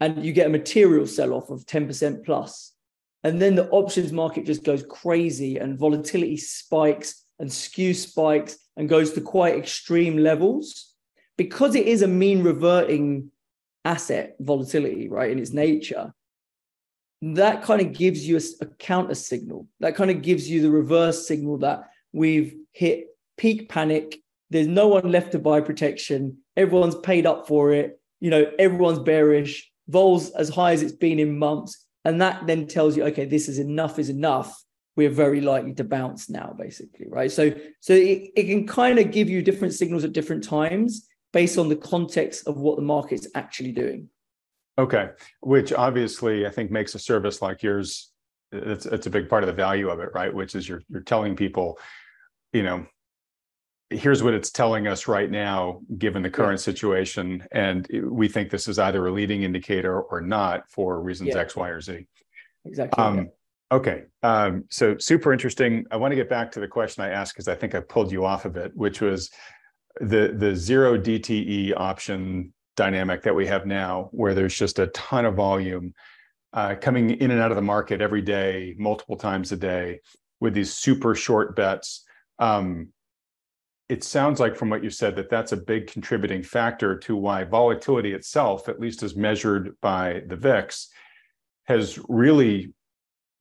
and 0.00 0.24
you 0.24 0.32
get 0.32 0.46
a 0.46 0.50
material 0.50 1.06
sell-off 1.06 1.50
of 1.50 1.64
10% 1.64 2.24
plus, 2.24 2.72
and 3.22 3.40
then 3.40 3.54
the 3.54 3.68
options 3.70 4.12
market 4.12 4.44
just 4.44 4.64
goes 4.64 4.84
crazy 4.88 5.56
and 5.56 5.78
volatility 5.78 6.36
spikes 6.36 7.24
and 7.38 7.50
skew 7.50 7.94
spikes 7.94 8.58
and 8.76 8.88
goes 8.88 9.12
to 9.12 9.20
quite 9.20 9.56
extreme 9.56 10.18
levels 10.18 10.94
because 11.36 11.74
it 11.74 11.86
is 11.86 12.02
a 12.02 12.08
mean 12.08 12.42
reverting 12.42 13.30
asset 13.84 14.36
volatility, 14.40 15.08
right, 15.08 15.30
in 15.30 15.38
its 15.38 15.52
nature, 15.52 16.12
that 17.22 17.62
kind 17.62 17.80
of 17.80 17.92
gives 17.92 18.26
you 18.26 18.36
a, 18.36 18.40
a 18.64 18.66
counter 18.66 19.14
signal. 19.14 19.66
That 19.80 19.96
kind 19.96 20.10
of 20.10 20.22
gives 20.22 20.48
you 20.48 20.60
the 20.62 20.70
reverse 20.70 21.26
signal 21.26 21.58
that 21.58 21.84
we've 22.12 22.54
hit 22.72 23.06
peak 23.36 23.68
panic. 23.68 24.22
There's 24.50 24.66
no 24.66 24.88
one 24.88 25.10
left 25.10 25.32
to 25.32 25.38
buy 25.38 25.60
protection. 25.60 26.38
Everyone's 26.56 26.94
paid 26.96 27.26
up 27.26 27.48
for 27.48 27.72
it. 27.72 28.00
You 28.20 28.30
know, 28.30 28.50
everyone's 28.58 28.98
bearish. 28.98 29.70
Vols 29.88 30.30
as 30.30 30.48
high 30.48 30.72
as 30.72 30.82
it's 30.82 30.92
been 30.92 31.18
in 31.18 31.38
months. 31.38 31.84
And 32.04 32.20
that 32.20 32.46
then 32.46 32.66
tells 32.66 32.96
you, 32.96 33.04
okay, 33.04 33.24
this 33.24 33.48
is 33.48 33.58
enough 33.58 33.98
is 33.98 34.10
enough. 34.10 34.62
We're 34.96 35.10
very 35.10 35.40
likely 35.40 35.74
to 35.74 35.84
bounce 35.84 36.30
now, 36.30 36.54
basically, 36.56 37.06
right? 37.08 37.32
So, 37.32 37.52
so 37.80 37.94
it, 37.94 38.30
it 38.36 38.44
can 38.44 38.66
kind 38.66 38.98
of 38.98 39.10
give 39.10 39.28
you 39.28 39.42
different 39.42 39.74
signals 39.74 40.04
at 40.04 40.12
different 40.12 40.44
times 40.44 41.08
based 41.32 41.58
on 41.58 41.68
the 41.68 41.76
context 41.76 42.46
of 42.46 42.58
what 42.58 42.76
the 42.76 42.82
market's 42.82 43.26
actually 43.34 43.72
doing. 43.72 44.08
Okay, 44.78 45.10
which 45.40 45.72
obviously 45.72 46.46
I 46.46 46.50
think 46.50 46.70
makes 46.70 46.94
a 46.94 46.98
service 46.98 47.42
like 47.42 47.62
yours. 47.62 48.10
It's 48.52 48.86
it's 48.86 49.06
a 49.06 49.10
big 49.10 49.28
part 49.28 49.42
of 49.42 49.48
the 49.48 49.52
value 49.52 49.88
of 49.88 50.00
it, 50.00 50.10
right? 50.14 50.32
Which 50.32 50.54
is 50.54 50.68
you're 50.68 50.82
you're 50.88 51.02
telling 51.02 51.36
people, 51.36 51.78
you 52.52 52.62
know, 52.62 52.86
here's 53.94 54.22
what 54.22 54.34
it's 54.34 54.50
telling 54.50 54.86
us 54.86 55.08
right 55.08 55.30
now, 55.30 55.80
given 55.98 56.22
the 56.22 56.30
current 56.30 56.60
yeah. 56.60 56.64
situation, 56.64 57.46
and 57.52 57.88
we 58.04 58.28
think 58.28 58.50
this 58.50 58.68
is 58.68 58.78
either 58.78 59.06
a 59.06 59.12
leading 59.12 59.42
indicator 59.42 60.00
or 60.00 60.20
not 60.20 60.68
for 60.68 61.00
reasons 61.00 61.30
yeah. 61.30 61.38
X, 61.38 61.56
Y, 61.56 61.68
or 61.68 61.80
Z. 61.80 62.06
Exactly. 62.64 63.02
Um, 63.02 63.16
yeah. 63.18 63.24
Okay, 63.72 64.02
um, 64.22 64.64
so 64.70 64.96
super 64.98 65.32
interesting. 65.32 65.84
I 65.90 65.96
want 65.96 66.12
to 66.12 66.16
get 66.16 66.28
back 66.28 66.52
to 66.52 66.60
the 66.60 66.68
question 66.68 67.02
I 67.02 67.10
asked 67.10 67.34
because 67.34 67.48
I 67.48 67.54
think 67.54 67.74
I 67.74 67.80
pulled 67.80 68.12
you 68.12 68.24
off 68.24 68.44
of 68.44 68.56
it, 68.56 68.72
which 68.74 69.00
was 69.00 69.30
the 70.00 70.34
the 70.36 70.54
zero 70.54 70.98
DTE 70.98 71.72
option 71.76 72.52
dynamic 72.76 73.22
that 73.22 73.34
we 73.34 73.46
have 73.46 73.66
now, 73.66 74.08
where 74.12 74.34
there's 74.34 74.56
just 74.56 74.78
a 74.78 74.88
ton 74.88 75.24
of 75.24 75.34
volume 75.34 75.94
uh, 76.52 76.74
coming 76.80 77.10
in 77.10 77.30
and 77.30 77.40
out 77.40 77.50
of 77.50 77.56
the 77.56 77.62
market 77.62 78.00
every 78.00 78.22
day, 78.22 78.74
multiple 78.78 79.16
times 79.16 79.50
a 79.50 79.56
day, 79.56 80.00
with 80.40 80.54
these 80.54 80.72
super 80.72 81.14
short 81.14 81.56
bets. 81.56 82.04
Um, 82.38 82.88
it 83.88 84.02
sounds 84.02 84.40
like 84.40 84.56
from 84.56 84.70
what 84.70 84.82
you 84.82 84.90
said 84.90 85.16
that 85.16 85.28
that's 85.28 85.52
a 85.52 85.56
big 85.56 85.86
contributing 85.86 86.42
factor 86.42 86.96
to 86.98 87.16
why 87.16 87.44
volatility 87.44 88.12
itself, 88.12 88.68
at 88.68 88.80
least 88.80 89.02
as 89.02 89.14
measured 89.14 89.76
by 89.82 90.22
the 90.26 90.36
VIX, 90.36 90.88
has 91.64 91.98
really 92.08 92.72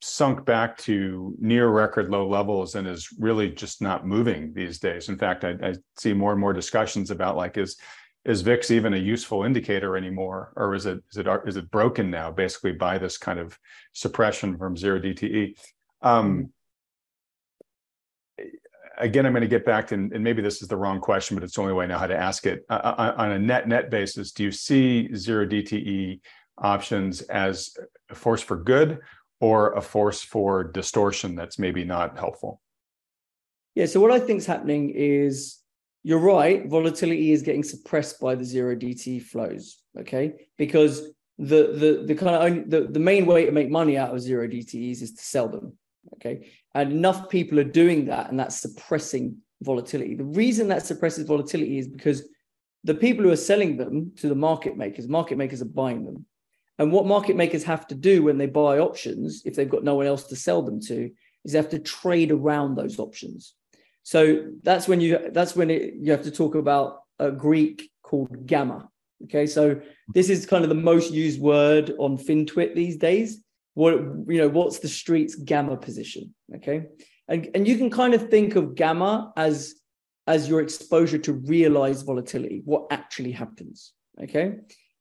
sunk 0.02 0.44
back 0.46 0.78
to 0.78 1.34
near 1.40 1.70
record 1.70 2.10
low 2.10 2.28
levels 2.28 2.76
and 2.76 2.86
is 2.86 3.08
really 3.20 3.50
just 3.50 3.82
not 3.82 4.06
moving 4.06 4.52
these 4.54 4.80
days. 4.80 5.08
In 5.08 5.18
fact, 5.18 5.46
I, 5.46 5.52
I, 5.64 5.76
see 5.98 6.12
more 6.12 6.34
and 6.34 6.42
more 6.42 6.52
discussions 6.52 7.10
about 7.10 7.38
like 7.38 7.58
is 7.58 7.78
is 8.26 8.42
VIX 8.42 8.72
even 8.72 8.94
a 8.94 8.98
useful 8.98 9.44
indicator 9.44 9.96
anymore, 9.96 10.52
or 10.58 10.76
is 10.76 10.86
it 10.86 11.00
is 11.12 11.18
it 11.18 11.28
is 11.46 11.56
it 11.56 11.72
broken 11.72 12.10
now 12.12 12.32
basically 12.32 12.74
by 12.74 12.98
this 12.98 13.18
kind 13.18 13.40
of 13.40 13.58
suppression 13.94 14.58
from 14.58 14.76
zero 14.76 15.00
DTE? 15.00 15.56
Um, 16.02 16.52
again, 18.98 19.26
I'm 19.26 19.34
going 19.34 19.42
to 19.42 19.48
get 19.48 19.66
back 19.66 19.88
to, 19.88 19.96
and 19.96 20.24
maybe 20.24 20.42
this 20.42 20.62
is 20.62 20.68
the 20.68 20.78
wrong 20.78 21.00
question, 21.00 21.36
but 21.36 21.44
it's 21.44 21.56
the 21.56 21.62
only 21.62 21.74
way 21.74 21.86
I 21.86 21.88
know 21.88 21.98
how 21.98 22.08
to 22.08 22.18
ask 22.18 22.46
it. 22.46 22.66
Uh, 22.70 22.74
uh 22.74 23.14
on 23.18 23.32
a 23.32 23.40
net 23.40 23.68
net 23.68 23.90
basis, 23.90 24.32
do 24.32 24.44
you 24.44 24.52
see 24.52 25.14
zero 25.16 25.46
DTE 25.46 26.20
options 26.58 27.22
as 27.22 27.76
a 28.10 28.16
force 28.16 28.42
for 28.42 28.58
good 28.58 29.00
or 29.40 29.74
a 29.74 29.82
force 29.82 30.22
for 30.22 30.64
distortion 30.64 31.36
that's 31.36 31.60
maybe 31.60 31.84
not 31.84 32.18
helpful? 32.18 32.62
Yeah. 33.76 33.88
So 33.88 34.00
what 34.00 34.12
I 34.12 34.20
think 34.20 34.40
is 34.40 34.46
happening 34.46 34.92
is 34.96 35.60
you're 36.04 36.20
right. 36.20 36.68
Volatility 36.68 37.32
is 37.32 37.42
getting 37.42 37.64
suppressed 37.64 38.20
by 38.20 38.36
the 38.36 38.46
zero 38.46 38.76
DTE 38.76 39.24
flows. 39.24 39.80
Okay, 40.00 40.48
because 40.58 41.10
the 41.38 41.74
the 41.74 42.04
the 42.06 42.16
kind 42.16 42.36
of 42.36 42.42
only, 42.42 42.64
the, 42.64 42.88
the 42.92 43.00
main 43.00 43.26
way 43.26 43.46
to 43.46 43.52
make 43.52 43.70
money 43.70 43.98
out 43.98 44.14
of 44.14 44.22
zero 44.22 44.48
DTEs 44.48 45.02
is 45.02 45.14
to 45.14 45.24
sell 45.24 45.50
them. 45.50 45.78
Okay, 46.16 46.52
and 46.76 46.92
enough 46.92 47.30
people 47.30 47.60
are 47.60 47.63
doing 47.63 48.06
that, 48.06 48.30
and 48.30 48.39
that's 48.39 48.60
suppressing 48.60 49.38
volatility. 49.62 50.16
The 50.16 50.24
reason 50.24 50.68
that 50.68 50.86
suppresses 50.86 51.26
volatility 51.26 51.78
is 51.78 51.88
because 51.88 52.28
the 52.84 52.94
people 52.94 53.24
who 53.24 53.32
are 53.32 53.38
selling 53.38 53.78
them 53.78 54.12
to 54.18 54.28
the 54.28 54.36
market 54.36 54.78
makers, 54.78 55.08
market 55.08 55.38
makers 55.38 55.62
are 55.62 55.66
buying 55.66 56.04
them. 56.04 56.26
And 56.80 56.92
what 56.92 57.06
market 57.06 57.36
makers 57.36 57.63
have 57.63 57.88
to 57.88 57.96
do 57.96 58.24
when 58.24 58.38
they 58.38 58.48
buy 58.48 58.80
options, 58.80 59.44
if 59.46 59.56
they've 59.56 59.70
got 59.70 59.84
no 59.84 59.96
one 59.96 60.08
else 60.08 60.24
to 60.26 60.36
sell 60.36 60.62
them 60.62 60.82
to, 60.82 61.10
is 61.46 61.52
they 61.52 61.58
have 61.58 61.70
to 61.70 61.80
trade 61.80 62.32
around 62.32 62.76
those 62.76 63.00
options. 63.00 63.54
So 64.04 64.52
that's 64.63 64.88
when 64.88 65.00
you 65.00 65.30
that's 65.32 65.56
when 65.56 65.70
it, 65.70 65.94
you 65.96 66.12
have 66.12 66.24
to 66.24 66.32
talk 66.32 66.56
about 66.56 67.04
a 67.20 67.32
Greek 67.32 67.89
called 68.02 68.46
gamma. 68.46 68.89
Okay, 69.26 69.46
so 69.46 69.80
this 70.13 70.30
is 70.30 70.46
kind 70.46 70.63
of 70.63 70.70
the 70.70 70.76
most 70.76 71.13
used 71.13 71.39
word 71.39 71.94
on 71.98 72.18
FinTwit 72.18 72.76
these 72.76 72.98
days. 72.98 73.42
What 73.74 73.94
you 74.28 74.38
know, 74.38 74.50
what's 74.50 74.80
the 74.80 74.88
street's 74.88 75.36
gamma 75.36 75.78
position? 75.78 76.34
Okay, 76.56 76.86
and 77.28 77.50
and 77.56 77.68
you 77.68 77.78
can 77.78 77.90
kind 77.90 78.14
of 78.14 78.30
think 78.30 78.56
of 78.56 78.76
gamma 78.76 79.34
as 79.36 79.76
as 80.28 80.48
your 80.48 80.62
exposure 80.62 81.18
to 81.18 81.34
realized 81.34 82.06
volatility, 82.06 82.62
what 82.66 82.88
actually 82.92 83.32
happens. 83.32 83.94
Okay, 84.22 84.58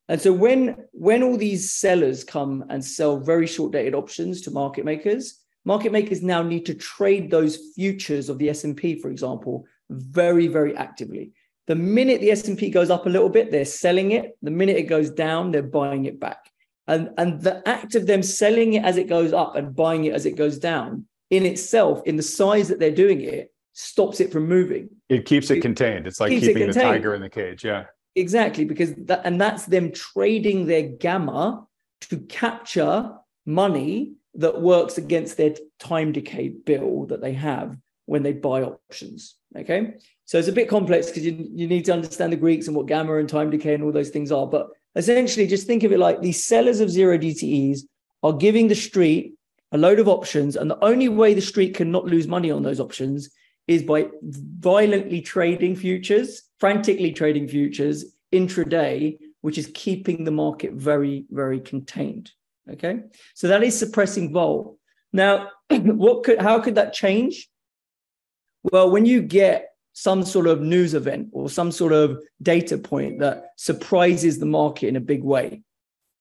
and 0.08 0.20
so 0.20 0.32
when 0.32 0.76
when 0.92 1.22
all 1.22 1.36
these 1.36 1.72
sellers 1.72 2.24
come 2.24 2.64
and 2.70 2.84
sell 2.84 3.18
very 3.20 3.46
short 3.46 3.72
dated 3.72 3.94
options 3.94 4.40
to 4.42 4.50
market 4.50 4.84
makers, 4.84 5.40
market 5.64 5.92
makers 5.92 6.22
now 6.22 6.42
need 6.42 6.66
to 6.66 6.74
trade 6.74 7.30
those 7.30 7.58
futures 7.74 8.28
of 8.28 8.38
the 8.38 8.50
S&P 8.50 9.00
for 9.00 9.10
example 9.10 9.66
very 9.90 10.48
very 10.48 10.76
actively. 10.76 11.32
The 11.66 11.76
minute 11.76 12.20
the 12.20 12.32
S&P 12.32 12.70
goes 12.70 12.90
up 12.90 13.06
a 13.06 13.10
little 13.10 13.28
bit, 13.28 13.50
they're 13.50 13.64
selling 13.64 14.10
it. 14.12 14.36
The 14.42 14.50
minute 14.50 14.76
it 14.76 14.82
goes 14.84 15.10
down, 15.10 15.52
they're 15.52 15.62
buying 15.62 16.06
it 16.06 16.18
back. 16.18 16.51
And, 16.92 17.08
and 17.16 17.40
the 17.40 17.66
act 17.66 17.94
of 17.94 18.06
them 18.06 18.22
selling 18.22 18.74
it 18.74 18.84
as 18.84 18.98
it 18.98 19.08
goes 19.08 19.32
up 19.32 19.56
and 19.56 19.74
buying 19.74 20.04
it 20.04 20.12
as 20.12 20.26
it 20.26 20.36
goes 20.36 20.58
down 20.58 21.06
in 21.30 21.46
itself, 21.46 22.02
in 22.04 22.16
the 22.16 22.22
size 22.22 22.68
that 22.68 22.78
they're 22.78 22.90
doing 22.90 23.22
it, 23.22 23.50
stops 23.72 24.20
it 24.20 24.30
from 24.30 24.46
moving. 24.46 24.90
It 25.08 25.24
keeps 25.24 25.50
it, 25.50 25.56
it 25.56 25.60
contained. 25.62 26.06
It's 26.06 26.20
like 26.20 26.28
keeping 26.28 26.64
it 26.64 26.74
the 26.74 26.80
tiger 26.80 27.14
in 27.14 27.22
the 27.22 27.30
cage. 27.30 27.64
Yeah. 27.64 27.86
Exactly. 28.14 28.66
Because 28.66 28.92
that, 29.06 29.22
and 29.24 29.40
that's 29.40 29.64
them 29.64 29.90
trading 29.90 30.66
their 30.66 30.82
gamma 30.82 31.66
to 32.02 32.18
capture 32.18 33.12
money 33.46 34.12
that 34.34 34.60
works 34.60 34.98
against 34.98 35.38
their 35.38 35.54
time 35.78 36.12
decay 36.12 36.50
bill 36.50 37.06
that 37.06 37.22
they 37.22 37.32
have 37.32 37.78
when 38.04 38.22
they 38.22 38.34
buy 38.34 38.64
options. 38.64 39.36
Okay. 39.56 39.94
So 40.26 40.38
it's 40.38 40.48
a 40.48 40.52
bit 40.52 40.68
complex 40.68 41.06
because 41.06 41.24
you, 41.24 41.48
you 41.54 41.66
need 41.66 41.86
to 41.86 41.92
understand 41.94 42.34
the 42.34 42.36
Greeks 42.36 42.66
and 42.66 42.76
what 42.76 42.86
gamma 42.86 43.16
and 43.16 43.28
time 43.30 43.48
decay 43.48 43.72
and 43.72 43.82
all 43.82 43.92
those 43.92 44.10
things 44.10 44.30
are. 44.30 44.46
But 44.46 44.68
essentially, 44.94 45.46
just 45.46 45.66
think 45.66 45.82
of 45.82 45.92
it 45.92 45.98
like 45.98 46.20
these 46.20 46.44
sellers 46.44 46.80
of 46.80 46.90
zero 46.90 47.18
DTEs 47.18 47.80
are 48.22 48.32
giving 48.32 48.68
the 48.68 48.74
street 48.74 49.34
a 49.72 49.78
load 49.78 49.98
of 49.98 50.08
options. 50.08 50.56
And 50.56 50.70
the 50.70 50.84
only 50.84 51.08
way 51.08 51.34
the 51.34 51.40
street 51.40 51.74
can 51.74 51.90
not 51.90 52.04
lose 52.04 52.28
money 52.28 52.50
on 52.50 52.62
those 52.62 52.80
options 52.80 53.30
is 53.66 53.82
by 53.82 54.08
violently 54.22 55.20
trading 55.20 55.76
futures, 55.76 56.42
frantically 56.58 57.12
trading 57.12 57.48
futures 57.48 58.04
intraday, 58.32 59.18
which 59.40 59.58
is 59.58 59.70
keeping 59.74 60.24
the 60.24 60.30
market 60.30 60.72
very, 60.72 61.24
very 61.30 61.60
contained. 61.60 62.30
Okay. 62.70 63.00
So 63.34 63.48
that 63.48 63.62
is 63.62 63.78
suppressing 63.78 64.32
vol. 64.32 64.78
Now, 65.12 65.50
what 65.70 66.24
could 66.24 66.40
how 66.40 66.60
could 66.60 66.76
that 66.76 66.92
change? 66.92 67.48
Well, 68.62 68.90
when 68.90 69.06
you 69.06 69.22
get 69.22 69.71
some 69.92 70.24
sort 70.24 70.46
of 70.46 70.60
news 70.60 70.94
event 70.94 71.28
or 71.32 71.50
some 71.50 71.70
sort 71.70 71.92
of 71.92 72.22
data 72.40 72.78
point 72.78 73.20
that 73.20 73.50
surprises 73.56 74.38
the 74.38 74.46
market 74.46 74.88
in 74.88 74.96
a 74.96 75.00
big 75.00 75.22
way, 75.22 75.62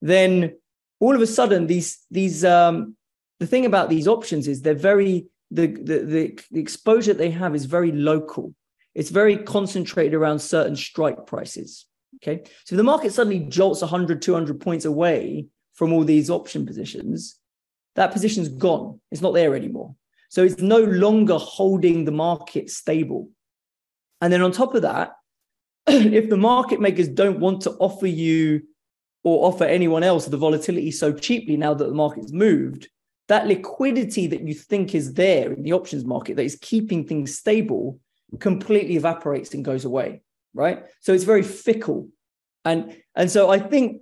then 0.01 0.55
all 0.99 1.15
of 1.15 1.21
a 1.21 1.27
sudden 1.27 1.67
these 1.67 1.99
these 2.11 2.43
um, 2.45 2.95
the 3.39 3.47
thing 3.47 3.65
about 3.65 3.89
these 3.89 4.07
options 4.07 4.47
is 4.47 4.61
they're 4.61 4.73
very 4.73 5.27
the, 5.49 5.67
the 5.67 6.39
the 6.51 6.59
exposure 6.59 7.13
they 7.13 7.31
have 7.31 7.55
is 7.55 7.65
very 7.65 7.91
local. 7.91 8.53
It's 8.93 9.09
very 9.09 9.37
concentrated 9.37 10.13
around 10.13 10.39
certain 10.39 10.75
strike 10.75 11.25
prices. 11.25 11.85
Okay, 12.17 12.43
so 12.65 12.75
if 12.75 12.77
the 12.77 12.83
market 12.83 13.13
suddenly 13.13 13.39
jolts 13.39 13.81
100, 13.81 14.21
200 14.21 14.59
points 14.59 14.85
away 14.85 15.47
from 15.73 15.91
all 15.93 16.03
these 16.03 16.29
option 16.29 16.65
positions, 16.65 17.39
that 17.95 18.11
position's 18.11 18.49
gone. 18.49 18.99
It's 19.11 19.21
not 19.21 19.33
there 19.33 19.55
anymore. 19.55 19.95
So 20.29 20.43
it's 20.43 20.61
no 20.61 20.79
longer 20.79 21.37
holding 21.37 22.05
the 22.05 22.11
market 22.11 22.69
stable. 22.69 23.29
And 24.21 24.31
then 24.31 24.41
on 24.41 24.51
top 24.51 24.75
of 24.75 24.83
that, 24.83 25.13
if 25.87 26.29
the 26.29 26.37
market 26.37 26.79
makers 26.79 27.07
don't 27.07 27.39
want 27.39 27.61
to 27.61 27.71
offer 27.71 28.07
you 28.07 28.61
or 29.23 29.47
offer 29.47 29.65
anyone 29.65 30.03
else 30.03 30.25
the 30.25 30.37
volatility 30.37 30.91
so 30.91 31.11
cheaply 31.11 31.57
now 31.57 31.73
that 31.73 31.85
the 31.85 31.93
market's 31.93 32.31
moved, 32.31 32.87
that 33.27 33.47
liquidity 33.47 34.27
that 34.27 34.41
you 34.41 34.53
think 34.53 34.93
is 34.93 35.13
there 35.13 35.51
in 35.51 35.63
the 35.63 35.73
options 35.73 36.05
market 36.05 36.35
that 36.35 36.43
is 36.43 36.57
keeping 36.61 37.07
things 37.07 37.37
stable 37.37 37.99
completely 38.39 38.95
evaporates 38.95 39.53
and 39.53 39.65
goes 39.65 39.85
away, 39.85 40.21
right? 40.53 40.85
So 41.01 41.13
it's 41.13 41.23
very 41.23 41.43
fickle. 41.43 42.09
And 42.63 42.95
and 43.15 43.29
so 43.29 43.49
I 43.49 43.59
think 43.59 44.01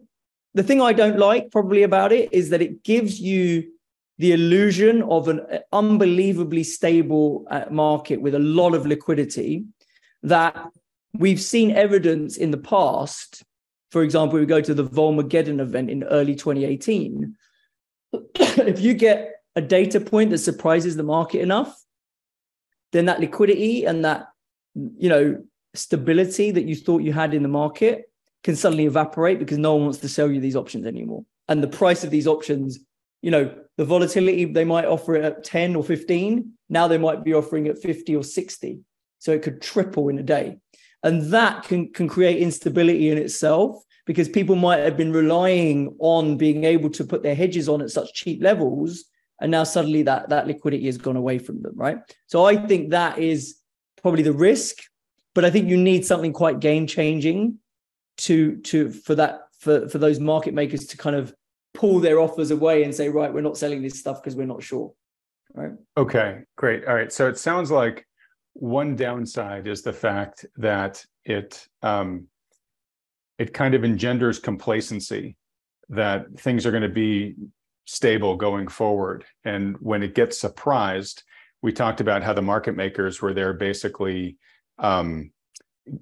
the 0.53 0.63
thing 0.63 0.81
I 0.81 0.93
don't 0.93 1.17
like 1.17 1.51
probably 1.51 1.83
about 1.83 2.11
it 2.11 2.33
is 2.33 2.49
that 2.49 2.61
it 2.61 2.83
gives 2.83 3.19
you 3.19 3.71
the 4.17 4.33
illusion 4.33 5.01
of 5.03 5.29
an 5.29 5.41
unbelievably 5.71 6.63
stable 6.63 7.45
uh, 7.49 7.65
market 7.71 8.21
with 8.21 8.35
a 8.35 8.39
lot 8.39 8.73
of 8.73 8.85
liquidity 8.85 9.63
that 10.23 10.71
we've 11.17 11.41
seen 11.41 11.71
evidence 11.71 12.37
in 12.37 12.51
the 12.51 12.57
past. 12.57 13.43
For 13.91 14.03
example, 14.03 14.39
we 14.39 14.45
go 14.45 14.61
to 14.61 14.73
the 14.73 14.85
Volmageddon 14.85 15.59
event 15.59 15.89
in 15.89 16.03
early 16.03 16.35
2018. 16.35 17.35
if 18.35 18.79
you 18.79 18.93
get 18.93 19.41
a 19.55 19.61
data 19.61 19.99
point 19.99 20.29
that 20.29 20.37
surprises 20.39 20.95
the 20.95 21.03
market 21.03 21.41
enough, 21.41 21.81
then 22.91 23.05
that 23.05 23.19
liquidity 23.19 23.85
and 23.85 24.05
that 24.05 24.27
you 24.75 25.09
know 25.09 25.43
stability 25.73 26.51
that 26.51 26.65
you 26.65 26.75
thought 26.75 27.01
you 27.01 27.13
had 27.13 27.33
in 27.33 27.43
the 27.43 27.49
market 27.49 28.11
can 28.43 28.55
suddenly 28.55 28.85
evaporate 28.85 29.39
because 29.39 29.57
no 29.57 29.75
one 29.75 29.83
wants 29.83 29.99
to 29.99 30.09
sell 30.09 30.31
you 30.31 30.39
these 30.39 30.55
options 30.55 30.85
anymore. 30.85 31.25
And 31.47 31.61
the 31.61 31.67
price 31.67 32.03
of 32.03 32.09
these 32.09 32.27
options 32.27 32.79
you 33.21 33.31
know, 33.31 33.53
the 33.77 33.85
volatility 33.85 34.45
they 34.45 34.63
might 34.63 34.85
offer 34.85 35.15
it 35.15 35.25
at 35.25 35.43
10 35.43 35.75
or 35.75 35.83
15. 35.83 36.51
Now 36.69 36.87
they 36.87 36.97
might 36.97 37.23
be 37.23 37.33
offering 37.33 37.65
it 37.65 37.77
50 37.77 38.15
or 38.15 38.23
60. 38.23 38.79
So 39.19 39.31
it 39.31 39.41
could 39.41 39.61
triple 39.61 40.09
in 40.09 40.17
a 40.17 40.23
day. 40.23 40.57
And 41.03 41.31
that 41.31 41.63
can, 41.63 41.91
can 41.93 42.07
create 42.07 42.41
instability 42.41 43.09
in 43.09 43.17
itself 43.17 43.83
because 44.05 44.27
people 44.27 44.55
might 44.55 44.79
have 44.79 44.97
been 44.97 45.13
relying 45.13 45.95
on 45.99 46.35
being 46.35 46.63
able 46.63 46.89
to 46.89 47.03
put 47.03 47.23
their 47.23 47.35
hedges 47.35 47.69
on 47.69 47.81
at 47.81 47.91
such 47.91 48.13
cheap 48.13 48.41
levels. 48.41 49.05
And 49.39 49.51
now 49.51 49.63
suddenly 49.63 50.03
that, 50.03 50.29
that 50.29 50.47
liquidity 50.47 50.87
has 50.87 50.97
gone 50.97 51.15
away 51.15 51.37
from 51.37 51.61
them, 51.61 51.73
right? 51.75 51.99
So 52.27 52.45
I 52.45 52.57
think 52.57 52.89
that 52.89 53.19
is 53.19 53.59
probably 54.01 54.23
the 54.23 54.33
risk. 54.33 54.77
But 55.35 55.45
I 55.45 55.51
think 55.51 55.69
you 55.69 55.77
need 55.77 56.05
something 56.05 56.33
quite 56.33 56.59
game 56.59 56.87
changing 56.87 57.59
to 58.17 58.57
to 58.57 58.89
for 58.91 59.15
that 59.15 59.41
for 59.59 59.87
for 59.87 59.97
those 59.97 60.19
market 60.19 60.53
makers 60.53 60.87
to 60.87 60.97
kind 60.97 61.15
of 61.15 61.33
pull 61.73 61.99
their 61.99 62.19
offers 62.19 62.51
away 62.51 62.83
and 62.83 62.93
say, 62.93 63.09
right, 63.09 63.33
we're 63.33 63.41
not 63.41 63.57
selling 63.57 63.81
this 63.81 63.99
stuff 63.99 64.21
because 64.21 64.35
we're 64.35 64.47
not 64.47 64.63
sure. 64.63 64.91
Right. 65.53 65.71
Okay, 65.95 66.41
great. 66.57 66.85
All 66.85 66.95
right. 66.95 67.11
So 67.11 67.27
it 67.27 67.37
sounds 67.37 67.71
like 67.71 68.05
one 68.59 68.97
downside 68.97 69.67
is 69.67 69.81
the 69.81 69.93
fact 69.93 70.45
that 70.57 71.05
it 71.23 71.65
um, 71.81 72.27
it 73.37 73.53
kind 73.53 73.73
of 73.73 73.85
engenders 73.85 74.37
complacency 74.37 75.37
that 75.87 76.25
things 76.37 76.65
are 76.65 76.71
going 76.71 76.83
to 76.83 76.89
be 76.89 77.35
stable 77.85 78.35
going 78.35 78.67
forward. 78.67 79.23
And 79.45 79.77
when 79.79 80.03
it 80.03 80.13
gets 80.13 80.37
surprised, 80.37 81.23
we 81.61 81.71
talked 81.71 82.01
about 82.01 82.21
how 82.21 82.33
the 82.33 82.41
market 82.41 82.75
makers 82.75 83.21
were 83.21 83.33
there 83.33 83.53
basically, 83.53 84.37
um, 84.77 85.31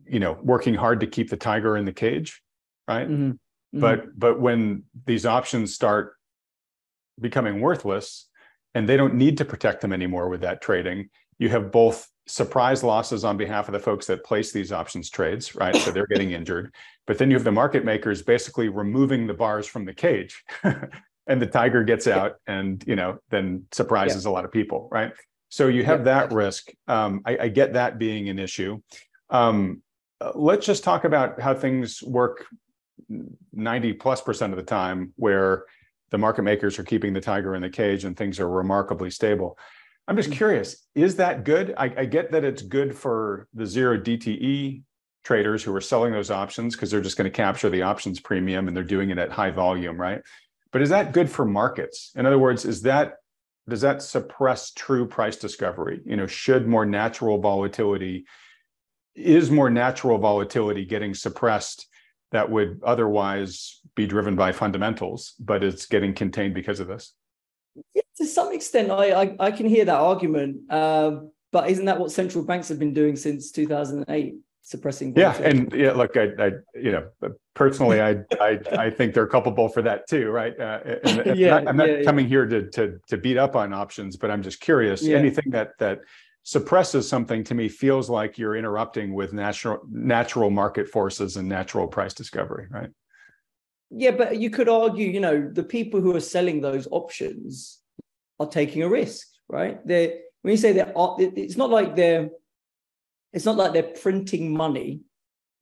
you 0.05 0.19
know, 0.19 0.37
working 0.41 0.73
hard 0.73 0.99
to 1.01 1.07
keep 1.07 1.29
the 1.29 1.37
tiger 1.37 1.77
in 1.77 1.85
the 1.85 1.93
cage, 1.93 2.41
right? 2.87 3.07
Mm-hmm. 3.07 3.31
Mm-hmm. 3.31 3.79
But 3.79 4.17
but 4.17 4.39
when 4.39 4.83
these 5.05 5.27
options 5.27 5.75
start 5.75 6.15
becoming 7.19 7.61
worthless 7.61 8.27
and 8.73 8.89
they 8.89 8.97
don't 8.97 9.13
need 9.13 9.37
to 9.37 9.45
protect 9.45 9.81
them 9.81 9.93
anymore 9.93 10.27
with 10.27 10.41
that 10.41 10.61
trading, 10.61 11.09
you 11.37 11.49
have 11.49 11.71
both 11.71 12.09
surprise 12.27 12.83
losses 12.83 13.23
on 13.23 13.37
behalf 13.37 13.67
of 13.67 13.73
the 13.73 13.79
folks 13.79 14.05
that 14.07 14.23
place 14.23 14.51
these 14.51 14.71
options 14.71 15.09
trades, 15.09 15.55
right? 15.55 15.75
So 15.75 15.91
they're 15.91 16.07
getting 16.07 16.31
injured. 16.31 16.73
But 17.05 17.17
then 17.17 17.31
you 17.31 17.37
have 17.37 17.43
the 17.43 17.51
market 17.51 17.85
makers 17.85 18.21
basically 18.21 18.69
removing 18.69 19.27
the 19.27 19.33
bars 19.33 19.65
from 19.65 19.85
the 19.85 19.93
cage. 19.93 20.43
and 21.27 21.41
the 21.41 21.47
tiger 21.47 21.83
gets 21.83 22.07
out 22.07 22.35
and 22.47 22.83
you 22.87 22.95
know 22.95 23.19
then 23.29 23.65
surprises 23.71 24.25
yeah. 24.25 24.31
a 24.31 24.33
lot 24.33 24.45
of 24.45 24.51
people, 24.51 24.87
right? 24.91 25.11
So 25.49 25.67
you 25.67 25.83
have 25.83 25.99
yeah. 25.99 26.05
that 26.05 26.31
risk. 26.33 26.71
Um, 26.87 27.21
I, 27.25 27.37
I, 27.43 27.47
get 27.47 27.73
that 27.73 27.97
being 27.97 28.27
an 28.27 28.37
issue. 28.37 28.81
Um, 29.29 29.81
let's 30.35 30.65
just 30.65 30.83
talk 30.83 31.05
about 31.05 31.39
how 31.39 31.53
things 31.53 32.03
work 32.03 32.45
90 33.53 33.93
plus 33.93 34.21
percent 34.21 34.51
of 34.51 34.57
the 34.57 34.63
time 34.63 35.13
where 35.15 35.65
the 36.09 36.17
market 36.17 36.43
makers 36.43 36.79
are 36.79 36.83
keeping 36.83 37.13
the 37.13 37.21
tiger 37.21 37.55
in 37.55 37.61
the 37.61 37.69
cage 37.69 38.03
and 38.03 38.15
things 38.15 38.39
are 38.39 38.49
remarkably 38.49 39.09
stable. 39.09 39.57
I'm 40.07 40.15
just 40.15 40.29
mm-hmm. 40.29 40.37
curious, 40.37 40.87
is 40.95 41.17
that 41.17 41.43
good? 41.43 41.73
I, 41.77 41.93
I 41.97 42.05
get 42.05 42.31
that 42.31 42.43
it's 42.43 42.61
good 42.61 42.95
for 42.95 43.47
the 43.53 43.65
zero 43.65 43.99
DTE 43.99 44.83
traders 45.23 45.63
who 45.63 45.75
are 45.75 45.81
selling 45.81 46.13
those 46.13 46.31
options 46.31 46.75
because 46.75 46.89
they're 46.89 47.01
just 47.01 47.17
going 47.17 47.29
to 47.29 47.35
capture 47.35 47.69
the 47.69 47.81
options 47.81 48.19
premium 48.19 48.67
and 48.67 48.75
they're 48.75 48.83
doing 48.83 49.09
it 49.09 49.17
at 49.17 49.31
high 49.31 49.51
volume, 49.51 49.99
right? 49.99 50.21
But 50.71 50.81
is 50.81 50.89
that 50.89 51.11
good 51.11 51.29
for 51.29 51.43
markets? 51.45 52.11
In 52.15 52.25
other 52.25 52.39
words, 52.39 52.63
is 52.65 52.81
that 52.83 53.15
does 53.69 53.81
that 53.81 54.01
suppress 54.01 54.71
true 54.71 55.05
price 55.05 55.35
discovery? 55.35 56.01
You 56.05 56.15
know, 56.15 56.27
should 56.27 56.67
more 56.67 56.85
natural 56.85 57.37
volatility 57.39 58.25
is 59.13 59.51
more 59.51 59.69
natural 59.69 60.17
volatility 60.19 60.85
getting 60.85 61.13
suppressed 61.13 61.87
that 62.31 62.49
would 62.49 62.79
otherwise 62.85 63.81
be 63.95 64.05
driven 64.05 64.35
by 64.35 64.51
fundamentals, 64.51 65.33
but 65.39 65.63
it's 65.63 65.85
getting 65.85 66.13
contained 66.13 66.53
because 66.53 66.79
of 66.79 66.87
this. 66.87 67.13
Yeah, 67.93 68.01
to 68.17 68.25
some 68.25 68.53
extent, 68.53 68.91
I 68.91 69.11
I, 69.11 69.35
I 69.39 69.51
can 69.51 69.67
hear 69.67 69.85
that 69.85 69.99
argument, 69.99 70.71
uh, 70.71 71.17
but 71.51 71.69
isn't 71.69 71.85
that 71.85 71.99
what 71.99 72.11
central 72.11 72.43
banks 72.43 72.69
have 72.69 72.79
been 72.79 72.93
doing 72.93 73.15
since 73.15 73.51
2008? 73.51 74.35
suppressing 74.67 75.13
yeah 75.15 75.33
and 75.37 75.71
yeah 75.71 75.93
look 75.93 76.17
I, 76.17 76.27
I 76.37 76.51
you 76.75 76.91
know 76.91 77.07
personally 77.53 78.01
I, 78.01 78.17
I 78.41 78.59
i 78.77 78.89
think 78.89 79.13
they're 79.13 79.25
culpable 79.25 79.69
for 79.69 79.81
that 79.83 80.09
too 80.09 80.29
right 80.29 80.59
uh, 80.59 80.79
yeah, 81.33 81.51
not, 81.51 81.67
i'm 81.69 81.77
not 81.77 81.89
yeah, 81.89 82.03
coming 82.03 82.25
yeah. 82.25 82.29
here 82.29 82.45
to 82.47 82.69
to 82.71 82.99
to 83.07 83.15
beat 83.15 83.37
up 83.37 83.55
on 83.55 83.71
options 83.71 84.17
but 84.17 84.29
i'm 84.29 84.43
just 84.43 84.59
curious 84.59 85.01
yeah. 85.01 85.15
anything 85.15 85.51
that 85.51 85.69
that 85.79 85.99
suppresses 86.43 87.07
something 87.07 87.45
to 87.45 87.55
me 87.55 87.69
feels 87.69 88.09
like 88.09 88.37
you're 88.37 88.57
interrupting 88.57 89.13
with 89.13 89.31
natural 89.31 89.79
natural 89.89 90.49
market 90.49 90.89
forces 90.89 91.37
and 91.37 91.47
natural 91.47 91.87
price 91.87 92.13
discovery 92.13 92.67
right 92.69 92.89
yeah 93.89 94.11
but 94.11 94.37
you 94.37 94.49
could 94.49 94.69
argue 94.69 95.07
you 95.07 95.19
know 95.19 95.49
the 95.51 95.63
people 95.63 96.01
who 96.01 96.15
are 96.15 96.21
selling 96.21 96.61
those 96.61 96.87
options 96.91 97.79
are 98.39 98.47
taking 98.47 98.83
a 98.83 98.89
risk 98.89 99.27
right 99.47 99.85
they 99.87 100.19
when 100.41 100.51
you 100.51 100.57
say 100.57 100.71
they're 100.71 100.93
it's 101.17 101.57
not 101.57 101.69
like 101.69 101.95
they're 101.95 102.29
it's 103.33 103.45
not 103.45 103.55
like 103.55 103.73
they're 103.73 103.83
printing 104.01 104.55
money 104.55 105.01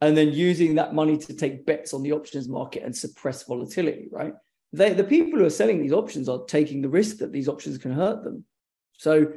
and 0.02 0.16
then 0.16 0.32
using 0.32 0.76
that 0.76 0.94
money 0.94 1.18
to 1.18 1.34
take 1.34 1.66
bets 1.66 1.94
on 1.94 2.04
the 2.04 2.12
options 2.12 2.48
market 2.48 2.84
and 2.84 2.96
suppress 2.96 3.44
volatility 3.44 4.08
right 4.12 4.34
they, 4.76 4.94
the 4.94 5.04
people 5.04 5.40
who 5.40 5.46
are 5.46 5.50
selling 5.50 5.82
these 5.82 5.94
options 5.94 6.28
are 6.28 6.44
taking 6.46 6.82
the 6.82 6.90
risk 6.90 7.18
that 7.18 7.32
these 7.32 7.48
options 7.48 7.78
can 7.78 7.92
hurt 7.92 8.24
them. 8.24 8.46
So, 8.98 9.32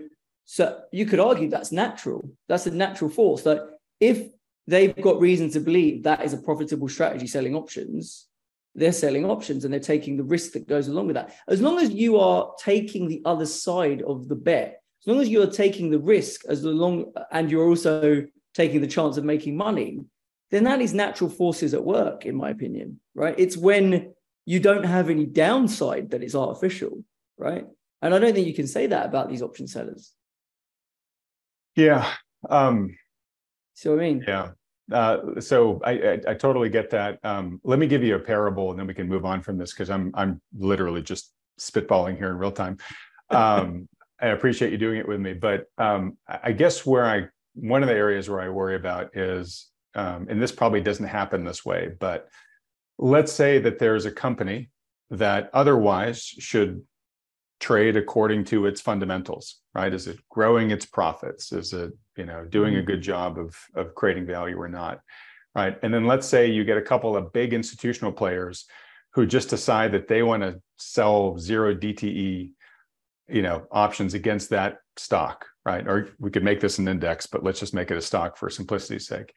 so 0.45 0.81
you 0.93 1.07
could 1.07 1.21
argue 1.21 1.49
that's 1.49 1.73
natural. 1.73 2.29
That's 2.49 2.67
a 2.67 2.71
natural 2.71 3.11
force. 3.11 3.43
That 3.43 3.69
if 4.01 4.31
they've 4.67 4.95
got 4.97 5.21
reason 5.21 5.51
to 5.51 5.61
believe 5.61 6.03
that 6.03 6.25
is 6.25 6.33
a 6.33 6.39
profitable 6.39 6.89
strategy 6.89 7.27
selling 7.27 7.55
options, 7.55 8.27
they're 8.75 8.93
selling 8.93 9.25
options 9.25 9.65
and 9.65 9.73
they're 9.73 9.81
taking 9.81 10.17
the 10.17 10.25
risk 10.25 10.53
that 10.53 10.69
goes 10.69 10.89
along 10.89 11.07
with 11.07 11.15
that. 11.15 11.35
As 11.49 11.61
long 11.61 11.79
as 11.79 11.91
you 11.91 12.19
are 12.19 12.53
taking 12.59 13.09
the 13.09 13.23
other 13.25 13.47
side 13.47 14.03
of 14.03 14.29
the 14.29 14.37
bet, 14.37 14.83
as 15.03 15.07
long 15.07 15.21
as 15.21 15.29
you're 15.29 15.51
taking 15.51 15.91
the 15.91 15.99
risk 15.99 16.43
as 16.49 16.63
the 16.63 16.71
long 16.71 17.13
and 17.33 17.51
you're 17.51 17.67
also 17.67 18.25
taking 18.55 18.81
the 18.81 18.87
chance 18.87 19.17
of 19.17 19.25
making 19.25 19.57
money, 19.57 20.01
then 20.51 20.65
that 20.65 20.81
is 20.81 20.95
natural 20.95 21.31
forces 21.31 21.75
at 21.75 21.85
work, 21.85 22.27
in 22.27 22.35
my 22.35 22.51
opinion. 22.51 23.01
Right? 23.15 23.35
It's 23.39 23.57
when 23.57 24.13
you 24.45 24.61
don't 24.61 24.85
have 24.85 25.11
any 25.11 25.27
downside 25.27 26.11
that 26.11 26.23
it's 26.23 26.35
artificial, 26.35 27.05
right? 27.37 27.67
And 28.01 28.15
I 28.15 28.19
don't 28.19 28.33
think 28.33 28.47
you 28.47 28.55
can 28.55 28.67
say 28.67 28.87
that 28.87 29.07
about 29.07 29.29
these 29.29 29.43
option 29.43 29.67
sellers. 29.67 30.13
Yeah. 31.77 32.11
Um, 32.49 32.97
See 33.75 33.89
what 33.89 34.01
I 34.01 34.03
mean? 34.03 34.25
Yeah. 34.27 34.51
Uh, 34.93 35.41
so 35.41 35.81
I, 35.85 35.91
I, 35.91 36.21
I 36.29 36.35
totally 36.35 36.69
get 36.69 36.91
that. 36.91 37.19
Um, 37.25 37.61
let 37.65 37.79
me 37.79 37.87
give 37.87 38.03
you 38.03 38.17
a 38.17 38.19
parable, 38.19 38.71
and 38.71 38.79
then 38.79 38.87
we 38.87 38.95
can 38.95 39.09
move 39.09 39.25
on 39.25 39.43
from 39.43 39.59
this 39.59 39.73
because 39.73 39.91
I'm 39.91 40.11
I'm 40.15 40.41
literally 40.57 41.03
just 41.03 41.33
spitballing 41.61 42.17
here 42.17 42.31
in 42.31 42.39
real 42.39 42.53
time. 42.53 42.79
Um, 43.31 43.89
I 44.21 44.29
appreciate 44.29 44.73
you 44.73 44.79
doing 44.79 44.99
it 44.99 45.07
with 45.07 45.21
me, 45.21 45.35
but 45.35 45.67
um, 45.79 46.17
I 46.27 46.53
guess 46.53 46.85
where 46.85 47.07
I 47.07 47.29
one 47.55 47.83
of 47.83 47.89
the 47.89 47.95
areas 47.95 48.29
where 48.29 48.41
I 48.41 48.49
worry 48.49 48.77
about 48.77 49.17
is, 49.17 49.69
um, 49.95 50.27
and 50.29 50.41
this 50.41 50.53
probably 50.53 50.81
doesn't 50.81 51.07
happen 51.07 51.45
this 51.45 51.65
way, 51.65 51.91
but 52.01 52.29
let's 52.99 53.33
say 53.33 53.59
that 53.61 53.79
there's 53.79 54.07
a 54.07 54.11
company 54.11 54.71
that 55.11 55.51
otherwise 55.53 56.23
should 56.23 56.83
trade 57.61 57.97
according 57.97 58.45
to 58.45 58.67
its 58.67 58.81
fundamentals 58.81 59.61
right? 59.79 59.95
Is 59.95 60.09
it 60.09 60.19
growing 60.29 60.73
its 60.73 60.85
profits? 60.85 61.53
Is 61.53 61.73
it 61.73 61.93
you 62.17 62.25
know 62.25 62.45
doing 62.45 62.75
a 62.75 62.79
mm-hmm. 62.79 62.87
good 62.87 63.03
job 63.03 63.39
of 63.39 63.57
of 63.75 63.95
creating 63.95 64.27
value 64.27 64.61
or 64.61 64.69
not 64.69 65.01
right? 65.55 65.79
And 65.83 65.93
then 65.95 66.07
let's 66.07 66.27
say 66.27 66.51
you 66.51 66.65
get 66.65 66.77
a 66.77 66.83
couple 66.83 67.17
of 67.17 67.33
big 67.33 67.55
institutional 67.55 68.13
players 68.13 68.67
who 69.15 69.25
just 69.25 69.51
decide 69.51 69.93
that 69.93 70.09
they 70.09 70.23
want 70.23 70.43
to 70.43 70.61
sell 70.77 71.39
zero 71.39 71.75
dte 71.75 72.51
you 73.29 73.43
know 73.43 73.67
options 73.71 74.15
against 74.15 74.51
that 74.51 74.79
stock 74.97 75.47
right? 75.65 75.87
Or 75.87 76.09
we 76.19 76.31
could 76.31 76.45
make 76.45 76.61
this 76.61 76.79
an 76.79 76.89
index 76.89 77.27
but 77.27 77.45
let's 77.45 77.61
just 77.61 77.75
make 77.75 77.91
it 77.91 77.97
a 77.97 78.03
stock 78.03 78.37
for 78.37 78.51
simplicity's 78.51 79.07
sake. 79.07 79.33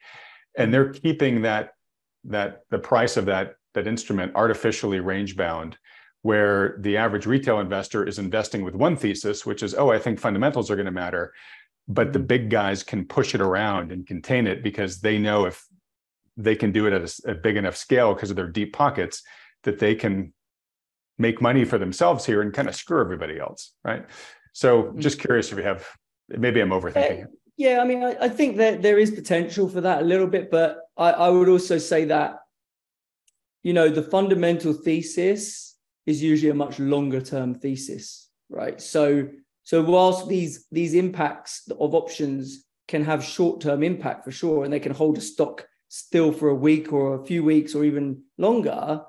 And 0.56 0.74
they're 0.74 0.92
keeping 0.92 1.42
that 1.42 1.70
that 2.24 2.62
the 2.70 2.78
price 2.78 3.16
of 3.16 3.26
that 3.26 3.54
that 3.74 3.86
instrument 3.86 4.32
artificially 4.34 5.00
range 5.00 5.36
bound 5.36 5.78
where 6.22 6.76
the 6.78 6.96
average 6.96 7.26
retail 7.26 7.60
investor 7.60 8.04
is 8.06 8.18
investing 8.18 8.62
with 8.62 8.74
one 8.74 8.96
thesis 8.96 9.44
which 9.44 9.62
is 9.62 9.74
oh 9.74 9.90
i 9.90 9.98
think 9.98 10.18
fundamentals 10.18 10.70
are 10.70 10.76
going 10.76 10.86
to 10.86 10.92
matter 10.92 11.32
but 11.88 12.12
the 12.12 12.18
mm-hmm. 12.18 12.26
big 12.26 12.50
guys 12.50 12.82
can 12.82 13.04
push 13.04 13.34
it 13.34 13.40
around 13.40 13.92
and 13.92 14.06
contain 14.06 14.46
it 14.46 14.62
because 14.62 15.00
they 15.00 15.18
know 15.18 15.44
if 15.46 15.66
they 16.36 16.56
can 16.56 16.72
do 16.72 16.86
it 16.86 16.92
at 16.92 17.02
a, 17.02 17.32
a 17.32 17.34
big 17.34 17.56
enough 17.56 17.76
scale 17.76 18.14
because 18.14 18.30
of 18.30 18.36
their 18.36 18.48
deep 18.48 18.72
pockets 18.72 19.22
that 19.64 19.78
they 19.78 19.94
can 19.94 20.32
make 21.18 21.42
money 21.42 21.64
for 21.64 21.78
themselves 21.78 22.24
here 22.24 22.40
and 22.40 22.54
kind 22.54 22.68
of 22.68 22.74
screw 22.74 23.00
everybody 23.00 23.38
else 23.38 23.72
right 23.84 24.06
so 24.52 24.84
mm-hmm. 24.84 25.00
just 25.00 25.18
curious 25.18 25.52
if 25.52 25.58
you 25.58 25.64
have 25.64 25.86
maybe 26.28 26.60
i'm 26.60 26.70
overthinking 26.70 27.24
it 27.24 27.28
yeah, 27.56 27.80
I 27.80 27.84
mean, 27.84 28.02
I, 28.02 28.16
I, 28.20 28.28
think 28.28 28.56
that 28.56 28.82
there 28.82 28.98
is 28.98 29.10
potential 29.10 29.68
for 29.68 29.80
that 29.82 30.02
a 30.02 30.04
little 30.04 30.26
bit, 30.26 30.50
but 30.50 30.78
I, 30.96 31.10
I 31.10 31.28
would 31.28 31.48
also 31.48 31.78
say 31.78 32.06
that, 32.06 32.40
you 33.62 33.72
know, 33.72 33.88
the 33.88 34.02
fundamental 34.02 34.72
thesis 34.72 35.71
is 36.06 36.22
usually 36.22 36.50
a 36.50 36.54
much 36.54 36.78
longer 36.78 37.20
term 37.20 37.54
thesis, 37.54 38.28
right? 38.48 38.80
So, 38.80 39.28
so 39.62 39.82
whilst 39.82 40.28
these 40.28 40.66
these 40.72 40.94
impacts 40.94 41.68
of 41.70 41.94
options 41.94 42.64
can 42.88 43.04
have 43.04 43.24
short 43.24 43.60
term 43.60 43.82
impact 43.82 44.24
for 44.24 44.32
sure, 44.32 44.64
and 44.64 44.72
they 44.72 44.80
can 44.80 44.94
hold 44.94 45.18
a 45.18 45.20
stock 45.20 45.66
still 45.88 46.32
for 46.32 46.48
a 46.48 46.54
week 46.54 46.92
or 46.92 47.14
a 47.14 47.24
few 47.24 47.44
weeks 47.44 47.74
or 47.74 47.84
even 47.84 48.22
longer, 48.38 49.02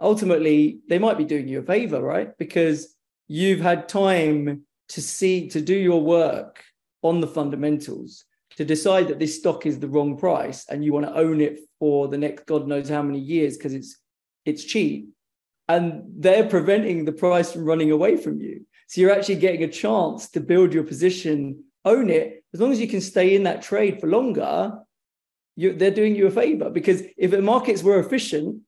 ultimately 0.00 0.80
they 0.88 0.98
might 0.98 1.18
be 1.18 1.24
doing 1.24 1.46
you 1.46 1.60
a 1.60 1.62
favor, 1.62 2.00
right? 2.00 2.36
Because 2.38 2.96
you've 3.28 3.60
had 3.60 3.88
time 3.88 4.64
to 4.88 5.00
see 5.00 5.48
to 5.48 5.60
do 5.60 5.74
your 5.74 6.02
work 6.02 6.64
on 7.02 7.20
the 7.20 7.26
fundamentals 7.26 8.24
to 8.56 8.64
decide 8.64 9.08
that 9.08 9.18
this 9.18 9.38
stock 9.38 9.64
is 9.66 9.78
the 9.78 9.88
wrong 9.88 10.16
price 10.16 10.66
and 10.68 10.84
you 10.84 10.92
want 10.92 11.06
to 11.06 11.14
own 11.14 11.40
it 11.40 11.60
for 11.78 12.08
the 12.08 12.18
next 12.18 12.44
god 12.44 12.66
knows 12.66 12.88
how 12.88 13.00
many 13.00 13.18
years 13.18 13.56
because 13.56 13.72
it's 13.72 13.98
it's 14.44 14.64
cheap 14.64 15.08
and 15.70 16.02
they're 16.24 16.48
preventing 16.48 17.04
the 17.04 17.12
price 17.12 17.52
from 17.52 17.64
running 17.64 17.90
away 17.90 18.16
from 18.16 18.40
you 18.40 18.64
so 18.88 19.00
you're 19.00 19.16
actually 19.16 19.36
getting 19.36 19.62
a 19.64 19.68
chance 19.68 20.28
to 20.30 20.40
build 20.40 20.72
your 20.72 20.84
position 20.84 21.62
own 21.84 22.10
it 22.10 22.44
as 22.52 22.60
long 22.60 22.72
as 22.72 22.80
you 22.80 22.88
can 22.88 23.00
stay 23.00 23.34
in 23.34 23.44
that 23.44 23.62
trade 23.62 24.00
for 24.00 24.06
longer 24.06 24.72
you, 25.56 25.72
they're 25.72 25.98
doing 26.00 26.14
you 26.16 26.26
a 26.26 26.30
favor 26.30 26.70
because 26.70 27.02
if 27.16 27.30
the 27.30 27.42
markets 27.42 27.82
were 27.82 28.00
efficient 28.00 28.60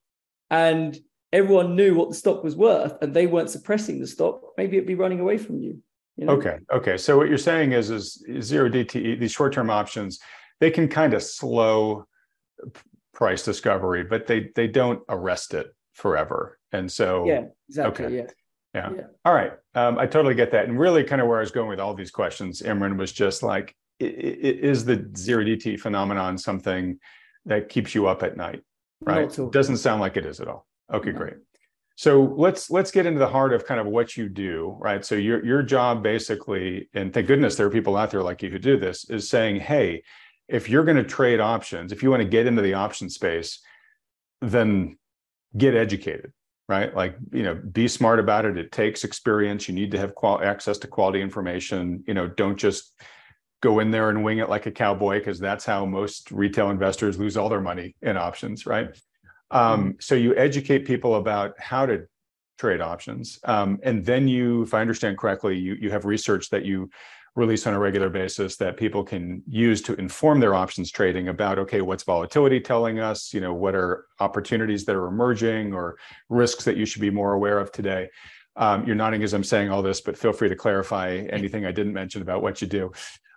and 0.51 0.99
everyone 1.33 1.77
knew 1.77 1.95
what 1.95 2.09
the 2.09 2.15
stock 2.15 2.45
was 2.45 2.57
worth 2.57 2.95
and 3.03 3.15
they 3.15 3.27
weren't 3.27 3.51
suppressing 3.51 4.01
the 4.01 4.07
stock 4.07 4.41
maybe 4.57 4.77
it'd 4.77 4.87
be 4.87 4.95
running 4.95 5.21
away 5.21 5.39
from 5.39 5.59
you 5.59 5.83
you 6.17 6.27
know? 6.27 6.33
Okay. 6.35 6.59
Okay. 6.73 6.99
So 6.99 7.17
what 7.17 7.29
you're 7.29 7.39
saying 7.39 7.73
is, 7.73 7.91
is 7.91 8.23
zero 8.41 8.69
DTE, 8.69 9.19
these 9.19 9.33
short-term 9.33 9.71
options, 9.71 10.21
they 10.61 10.71
can 10.71 10.89
kind 10.89 11.15
of 11.15 11.23
slow 11.23 12.07
price 13.13 13.45
discovery, 13.45 14.05
but 14.05 14.27
they 14.27 14.51
they 14.55 14.69
don't 14.69 15.01
arrest 15.09 15.55
it 15.55 15.67
forever. 15.93 16.59
And 16.73 16.91
so 16.91 17.27
yeah, 17.27 17.45
exactly. 17.69 18.07
Okay. 18.07 18.17
Yeah. 18.17 18.27
Yeah. 18.75 18.91
yeah. 18.97 19.07
All 19.25 19.35
right. 19.35 19.53
Um, 19.75 19.99
I 19.99 20.07
totally 20.07 20.35
get 20.35 20.51
that. 20.53 20.67
And 20.69 20.79
really, 20.79 21.05
kind 21.05 21.21
of 21.21 21.29
where 21.29 21.39
I 21.39 21.41
was 21.41 21.51
going 21.51 21.69
with 21.69 21.81
all 21.81 21.95
these 21.95 22.11
questions, 22.11 22.63
Imran, 22.63 22.97
was 22.97 23.13
just 23.13 23.43
like, 23.43 23.77
is 24.01 24.85
the 24.85 25.11
zero 25.17 25.45
DTE 25.45 25.79
phenomenon 25.79 26.39
something 26.39 26.99
that 27.45 27.69
keeps 27.69 27.95
you 27.95 28.07
up 28.07 28.23
at 28.23 28.37
night? 28.37 28.63
Right. 29.03 29.31
Doesn't 29.51 29.77
sound 29.79 30.01
like 30.01 30.17
it 30.17 30.25
is 30.25 30.41
at 30.41 30.49
all. 30.49 30.67
Okay, 30.93 31.13
no. 31.13 31.19
great. 31.19 31.35
So 31.97 32.35
let's 32.37 32.71
let's 32.71 32.91
get 32.91 33.05
into 33.05 33.19
the 33.19 33.29
heart 33.29 33.53
of 33.53 33.67
kind 33.67 33.79
of 33.79 33.87
what 33.87 34.17
you 34.17 34.29
do, 34.29 34.77
right? 34.81 35.05
So 35.05 35.15
your 35.15 35.45
your 35.45 35.63
job 35.63 36.03
basically, 36.03 36.89
and 36.95 37.13
thank 37.13 37.27
goodness 37.27 37.57
there 37.57 37.67
are 37.67 37.71
people 37.71 37.97
out 37.97 38.11
there 38.11 38.23
like 38.23 38.43
you 38.43 38.51
who 38.51 38.59
do 38.59 38.79
this, 38.79 39.09
is 39.11 39.29
saying, 39.29 39.61
hey, 39.61 40.03
if 40.49 40.69
you're 40.69 40.85
going 40.85 40.97
to 40.97 41.05
trade 41.05 41.41
options, 41.41 41.93
if 41.93 42.03
you 42.03 42.11
want 42.11 42.23
to 42.23 42.29
get 42.29 42.47
into 42.47 42.63
the 42.63 42.75
option 42.75 43.11
space, 43.11 43.61
then 44.41 44.99
get 45.57 45.75
educated, 45.75 46.33
right? 46.69 46.95
Like 46.95 47.17
you 47.33 47.43
know, 47.43 47.55
be 47.55 47.89
smart 47.89 48.19
about 48.19 48.45
it. 48.45 48.57
It 48.57 48.73
takes 48.73 49.05
experience. 49.05 49.69
You 49.69 49.75
need 49.75 49.91
to 49.93 49.99
have 49.99 50.15
qual- 50.15 50.43
access 50.43 50.79
to 50.79 50.87
quality 50.87 51.21
information. 51.21 52.05
You 52.07 52.15
know, 52.15 52.29
don't 52.29 52.57
just 52.57 52.95
go 53.61 53.79
in 53.79 53.91
there 53.91 54.11
and 54.11 54.25
wing 54.25 54.39
it 54.39 54.49
like 54.49 54.67
a 54.67 54.71
cowboy 54.71 55.19
because 55.19 55.39
that's 55.39 55.65
how 55.65 55.87
most 55.87 56.31
retail 56.31 56.71
investors 56.71 57.19
lose 57.19 57.37
all 57.37 57.49
their 57.49 57.61
money 57.61 57.95
in 58.03 58.17
options, 58.17 58.67
right? 58.67 58.89
Um, 59.51 59.81
mm-hmm. 59.81 59.91
so 60.01 60.15
you 60.15 60.35
educate 60.37 60.81
people 60.81 61.17
about 61.17 61.59
how 61.61 61.87
to 61.87 62.07
trade 62.59 62.81
options, 62.81 63.39
um, 63.45 63.79
and 63.83 64.05
then 64.05 64.29
you, 64.29 64.63
if 64.63 64.75
I 64.75 64.81
understand 64.81 65.19
correctly, 65.19 65.59
you 65.59 65.75
you 65.75 65.91
have 65.91 66.05
research 66.05 66.51
that 66.51 66.65
you 66.65 66.91
release 67.35 67.67
on 67.67 67.75
a 67.75 67.79
regular 67.79 68.11
basis 68.11 68.57
that 68.57 68.77
people 68.77 69.03
can 69.03 69.43
use 69.47 69.81
to 69.81 69.95
inform 69.95 70.39
their 70.39 70.55
options 70.55 70.91
trading 70.91 71.29
about 71.29 71.59
okay 71.59 71.81
what's 71.81 72.05
volatility 72.05 72.61
telling 72.61 72.99
us 72.99 73.33
you 73.33 73.41
know 73.41 73.55
what 73.55 73.75
are 73.75 74.07
opportunities 74.21 74.85
that 74.85 74.95
are 74.95 75.07
emerging 75.07 75.73
or 75.73 75.97
risks 76.29 76.65
that 76.65 76.77
you 76.77 76.85
should 76.85 77.01
be 77.01 77.11
more 77.11 77.33
aware 77.33 77.59
of 77.59 77.73
today 77.73 78.09
um, 78.57 78.85
you're 78.87 78.97
nodding 78.97 79.23
as 79.23 79.33
i'm 79.33 79.45
saying 79.45 79.71
all 79.71 79.83
this 79.83 80.01
but 80.01 80.17
feel 80.17 80.33
free 80.33 80.49
to 80.49 80.57
clarify 80.57 81.17
anything 81.31 81.65
i 81.65 81.73
didn't 81.73 81.95
mention 81.95 82.21
about 82.21 82.43
what 82.43 82.61
you 82.61 82.69
do 82.69 82.93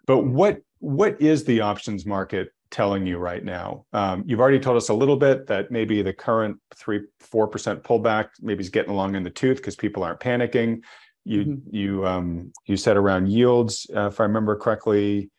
but 0.06 0.22
what 0.26 0.60
what 0.80 1.20
is 1.22 1.46
the 1.46 1.62
options 1.62 2.06
market 2.06 2.50
telling 2.72 3.06
you 3.06 3.18
right 3.18 3.44
now? 3.44 3.86
Um, 3.94 4.24
you've 4.26 4.40
already 4.40 4.60
told 4.60 4.78
us 4.78 4.90
a 4.90 4.94
little 4.94 5.18
bit 5.18 5.48
that 5.48 5.72
maybe 5.72 6.02
the 6.02 6.14
current 6.14 6.58
three, 6.76 7.02
four 7.20 7.48
percent 7.48 7.84
pullback 7.84 8.30
maybe 8.42 8.62
is 8.62 8.70
getting 8.70 8.92
along 8.92 9.16
in 9.16 9.24
the 9.24 9.30
tooth 9.30 9.58
because 9.58 9.76
people 9.76 10.04
aren't 10.04 10.20
panicking. 10.20 10.82
You 11.26 11.46
mm-hmm. 11.46 11.76
you 11.76 12.08
um, 12.08 12.54
you 12.66 12.78
said 12.78 12.98
around 12.98 13.28
yields, 13.30 13.88
uh, 13.96 14.08
if 14.08 14.20
I 14.20 14.24
remember 14.24 14.56
correctly. 14.56 15.30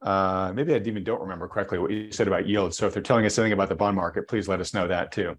Uh, 0.00 0.52
maybe 0.54 0.72
I 0.74 0.76
even 0.76 1.02
don't 1.02 1.20
remember 1.20 1.48
correctly 1.48 1.78
what 1.80 1.90
you 1.90 2.12
said 2.12 2.28
about 2.28 2.46
yields. 2.46 2.76
So 2.76 2.86
if 2.86 2.94
they're 2.94 3.02
telling 3.02 3.26
us 3.26 3.36
anything 3.36 3.52
about 3.52 3.68
the 3.68 3.74
bond 3.74 3.96
market, 3.96 4.28
please 4.28 4.46
let 4.46 4.60
us 4.60 4.72
know 4.72 4.86
that 4.86 5.10
too. 5.10 5.36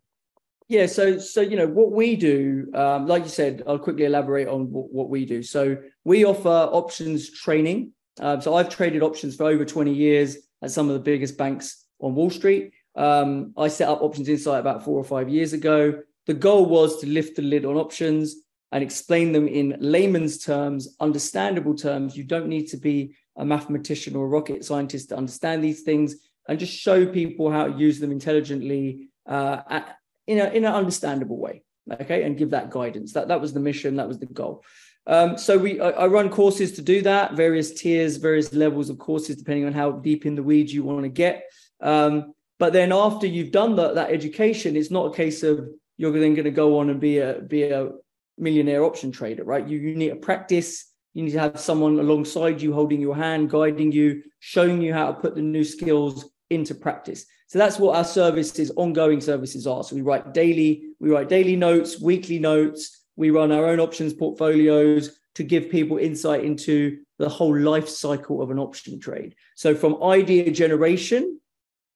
Yeah, 0.67 0.85
so 0.85 1.17
so 1.17 1.41
you 1.41 1.55
know 1.57 1.67
what 1.67 1.91
we 1.91 2.15
do, 2.15 2.69
um, 2.75 3.07
like 3.07 3.23
you 3.23 3.29
said, 3.29 3.63
I'll 3.65 3.79
quickly 3.79 4.05
elaborate 4.05 4.47
on 4.47 4.71
what, 4.71 4.91
what 4.91 5.09
we 5.09 5.25
do. 5.25 5.41
So 5.41 5.77
we 6.03 6.25
offer 6.25 6.49
options 6.49 7.31
training. 7.31 7.93
Um, 8.19 8.41
so 8.41 8.55
I've 8.55 8.69
traded 8.69 9.01
options 9.01 9.35
for 9.35 9.45
over 9.45 9.65
20 9.65 9.93
years 9.93 10.37
at 10.61 10.71
some 10.71 10.87
of 10.87 10.93
the 10.93 10.99
biggest 10.99 11.37
banks 11.37 11.85
on 11.99 12.15
Wall 12.15 12.29
Street. 12.29 12.73
Um, 12.95 13.53
I 13.57 13.67
set 13.67 13.89
up 13.89 14.01
Options 14.01 14.27
Insight 14.27 14.59
about 14.59 14.83
four 14.83 14.99
or 14.99 15.03
five 15.03 15.29
years 15.29 15.53
ago. 15.53 16.01
The 16.27 16.33
goal 16.33 16.65
was 16.65 16.99
to 17.01 17.07
lift 17.07 17.37
the 17.37 17.41
lid 17.41 17.65
on 17.65 17.77
options 17.77 18.35
and 18.71 18.83
explain 18.83 19.31
them 19.31 19.47
in 19.47 19.75
layman's 19.79 20.37
terms, 20.37 20.95
understandable 20.99 21.75
terms. 21.75 22.15
You 22.15 22.23
don't 22.23 22.47
need 22.47 22.67
to 22.67 22.77
be 22.77 23.15
a 23.35 23.45
mathematician 23.45 24.15
or 24.15 24.25
a 24.25 24.29
rocket 24.29 24.63
scientist 24.63 25.09
to 25.09 25.17
understand 25.17 25.63
these 25.63 25.81
things 25.81 26.15
and 26.47 26.59
just 26.59 26.73
show 26.73 27.05
people 27.05 27.51
how 27.51 27.67
to 27.67 27.77
use 27.77 27.99
them 27.99 28.11
intelligently 28.11 29.09
uh, 29.25 29.81
in, 30.27 30.39
a, 30.39 30.45
in 30.49 30.65
an 30.65 30.73
understandable 30.73 31.37
way. 31.37 31.63
okay, 32.01 32.23
and 32.23 32.37
give 32.37 32.51
that 32.51 32.69
guidance. 32.69 33.13
That 33.13 33.27
that 33.29 33.41
was 33.41 33.53
the 33.53 33.59
mission, 33.59 33.95
that 33.95 34.07
was 34.07 34.19
the 34.19 34.25
goal. 34.25 34.63
Um, 35.07 35.37
so 35.37 35.57
we 35.57 35.79
I, 35.79 35.89
I, 35.89 36.07
run 36.07 36.29
courses 36.29 36.73
to 36.73 36.81
do 36.81 37.01
that, 37.01 37.33
various 37.33 37.73
tiers, 37.73 38.17
various 38.17 38.53
levels 38.53 38.89
of 38.89 38.99
courses, 38.99 39.37
depending 39.37 39.65
on 39.65 39.73
how 39.73 39.91
deep 39.91 40.25
in 40.25 40.35
the 40.35 40.43
weeds 40.43 40.73
you 40.73 40.83
want 40.83 41.03
to 41.03 41.09
get. 41.09 41.45
Um, 41.81 42.33
but 42.59 42.73
then 42.73 42.91
after 42.91 43.25
you've 43.25 43.51
done 43.51 43.75
that, 43.77 43.95
that 43.95 44.11
education, 44.11 44.75
it's 44.75 44.91
not 44.91 45.07
a 45.07 45.15
case 45.15 45.41
of 45.43 45.67
you're 45.97 46.11
then 46.11 46.35
going 46.35 46.45
to 46.45 46.51
go 46.51 46.79
on 46.79 46.89
and 46.89 46.99
be 46.99 47.19
a 47.19 47.39
be 47.41 47.63
a 47.63 47.91
millionaire 48.39 48.83
option 48.83 49.11
trader, 49.11 49.43
right? 49.43 49.67
You, 49.67 49.77
you 49.77 49.95
need 49.95 50.09
to 50.09 50.15
practice. 50.15 50.85
You 51.13 51.23
need 51.23 51.31
to 51.31 51.39
have 51.39 51.59
someone 51.59 51.99
alongside 51.99 52.61
you, 52.61 52.73
holding 52.73 53.01
your 53.01 53.15
hand, 53.15 53.49
guiding 53.49 53.91
you, 53.91 54.23
showing 54.39 54.81
you 54.81 54.93
how 54.93 55.07
to 55.07 55.19
put 55.19 55.35
the 55.35 55.41
new 55.41 55.63
skills 55.63 56.29
into 56.49 56.75
practice. 56.75 57.25
So 57.47 57.57
that's 57.57 57.79
what 57.79 57.95
our 57.95 58.03
services, 58.03 58.71
ongoing 58.75 59.21
services 59.21 59.65
are. 59.65 59.83
So 59.83 59.95
we 59.95 60.01
write 60.01 60.33
daily, 60.33 60.83
we 60.99 61.09
write 61.09 61.29
daily 61.29 61.55
notes, 61.55 61.99
weekly 61.99 62.39
notes. 62.39 63.05
We 63.15 63.31
run 63.31 63.51
our 63.51 63.65
own 63.65 63.79
options 63.79 64.13
portfolios 64.13 65.19
to 65.35 65.43
give 65.43 65.69
people 65.69 65.97
insight 65.97 66.43
into 66.43 66.99
the 67.17 67.29
whole 67.29 67.57
life 67.57 67.89
cycle 67.89 68.41
of 68.41 68.51
an 68.51 68.59
option 68.59 68.99
trade. 68.99 69.35
So 69.55 69.75
from 69.75 70.01
idea 70.03 70.51
generation 70.51 71.39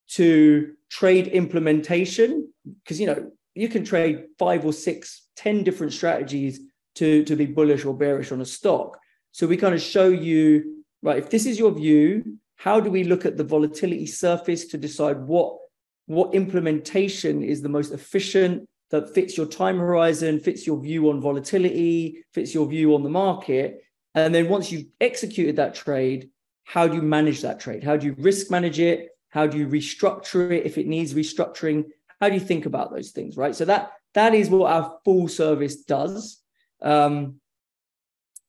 to 0.10 0.74
trade 0.90 1.28
implementation, 1.28 2.52
because 2.84 3.00
you 3.00 3.08
know 3.08 3.32
you 3.56 3.70
can 3.70 3.86
trade 3.86 4.26
five 4.38 4.66
or 4.66 4.74
six, 4.74 5.23
ten 5.36 5.64
different 5.64 5.94
strategies 5.94 6.60
to 6.96 7.24
to 7.26 7.36
be 7.36 7.46
bullish 7.46 7.86
or 7.86 7.96
bearish 7.96 8.32
on 8.32 8.42
a 8.42 8.46
stock. 8.46 9.00
So 9.32 9.48
we 9.48 9.58
kind 9.58 9.74
of 9.74 9.82
show 9.82 10.08
you 10.08 10.84
right 11.02 11.18
if 11.18 11.30
this 11.30 11.46
is 11.46 11.60
your 11.60 11.72
view, 11.72 12.38
how 12.56 12.80
do 12.80 12.90
we 12.90 13.04
look 13.04 13.26
at 13.26 13.38
the 13.38 13.44
volatility 13.44 14.06
surface 14.06 14.66
to 14.68 14.78
decide 14.78 15.20
what 15.20 15.58
what 16.06 16.34
implementation 16.34 17.44
is 17.44 17.62
the 17.62 17.70
most 17.70 17.94
efficient 17.94 18.68
that 18.92 19.14
fits 19.14 19.38
your 19.38 19.48
time 19.48 19.80
horizon 19.80 20.40
fits 20.40 20.68
your 20.68 20.80
view 20.80 21.10
on 21.10 21.22
volatility 21.22 22.24
fits 22.34 22.54
your 22.54 22.68
view 22.68 22.94
on 22.96 23.04
the 23.04 23.10
market? 23.10 23.84
And 24.16 24.34
then 24.34 24.48
once 24.48 24.72
you've 24.72 24.88
executed 25.02 25.56
that 25.56 25.76
trade 25.76 26.30
how 26.66 26.88
do 26.88 26.96
you 26.96 27.02
manage 27.02 27.42
that 27.42 27.60
trade? 27.60 27.84
How 27.84 27.98
do 27.98 28.08
you 28.08 28.16
risk 28.18 28.50
manage 28.50 28.80
it? 28.80 29.10
How 29.30 29.48
do 29.48 29.58
you 29.58 29.68
restructure 29.68 30.52
it 30.52 30.66
if 30.66 30.78
it 30.78 30.88
needs 30.88 31.14
restructuring? 31.14 31.86
How 32.22 32.30
do 32.30 32.36
you 32.36 32.40
think 32.40 32.66
about 32.66 32.94
those 32.94 33.12
things 33.12 33.36
right? 33.38 33.56
So 33.56 33.66
that 33.66 33.94
that 34.14 34.34
is 34.34 34.50
what 34.50 34.72
our 34.72 35.00
full 35.04 35.28
service 35.28 35.84
does 35.84 36.42
um, 36.82 37.36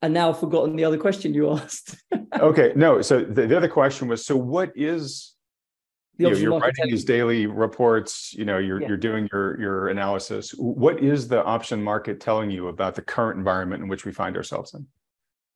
and 0.04 0.12
now 0.12 0.28
I've 0.28 0.38
forgotten 0.38 0.76
the 0.76 0.84
other 0.84 0.98
question 0.98 1.32
you 1.32 1.50
asked. 1.56 1.96
okay, 2.38 2.72
no. 2.76 3.00
So 3.00 3.20
the, 3.24 3.46
the, 3.46 3.56
other 3.56 3.68
question 3.68 4.06
was: 4.06 4.26
so 4.26 4.36
what 4.36 4.70
is 4.74 5.34
you 6.18 6.30
know, 6.30 6.36
you're 6.36 6.58
writing 6.58 6.90
these 6.90 7.04
daily 7.04 7.46
reports. 7.46 8.34
You 8.34 8.44
know, 8.44 8.58
you're 8.58 8.80
yeah. 8.82 8.88
you're 8.88 8.96
doing 8.98 9.28
your 9.32 9.58
your 9.58 9.88
analysis. 9.88 10.50
What 10.50 11.00
is 11.02 11.26
the 11.26 11.42
option 11.42 11.82
market 11.82 12.20
telling 12.20 12.50
you 12.50 12.68
about 12.68 12.94
the 12.94 13.02
current 13.02 13.38
environment 13.38 13.82
in 13.82 13.88
which 13.88 14.04
we 14.04 14.12
find 14.12 14.36
ourselves 14.36 14.74
in? 14.74 14.86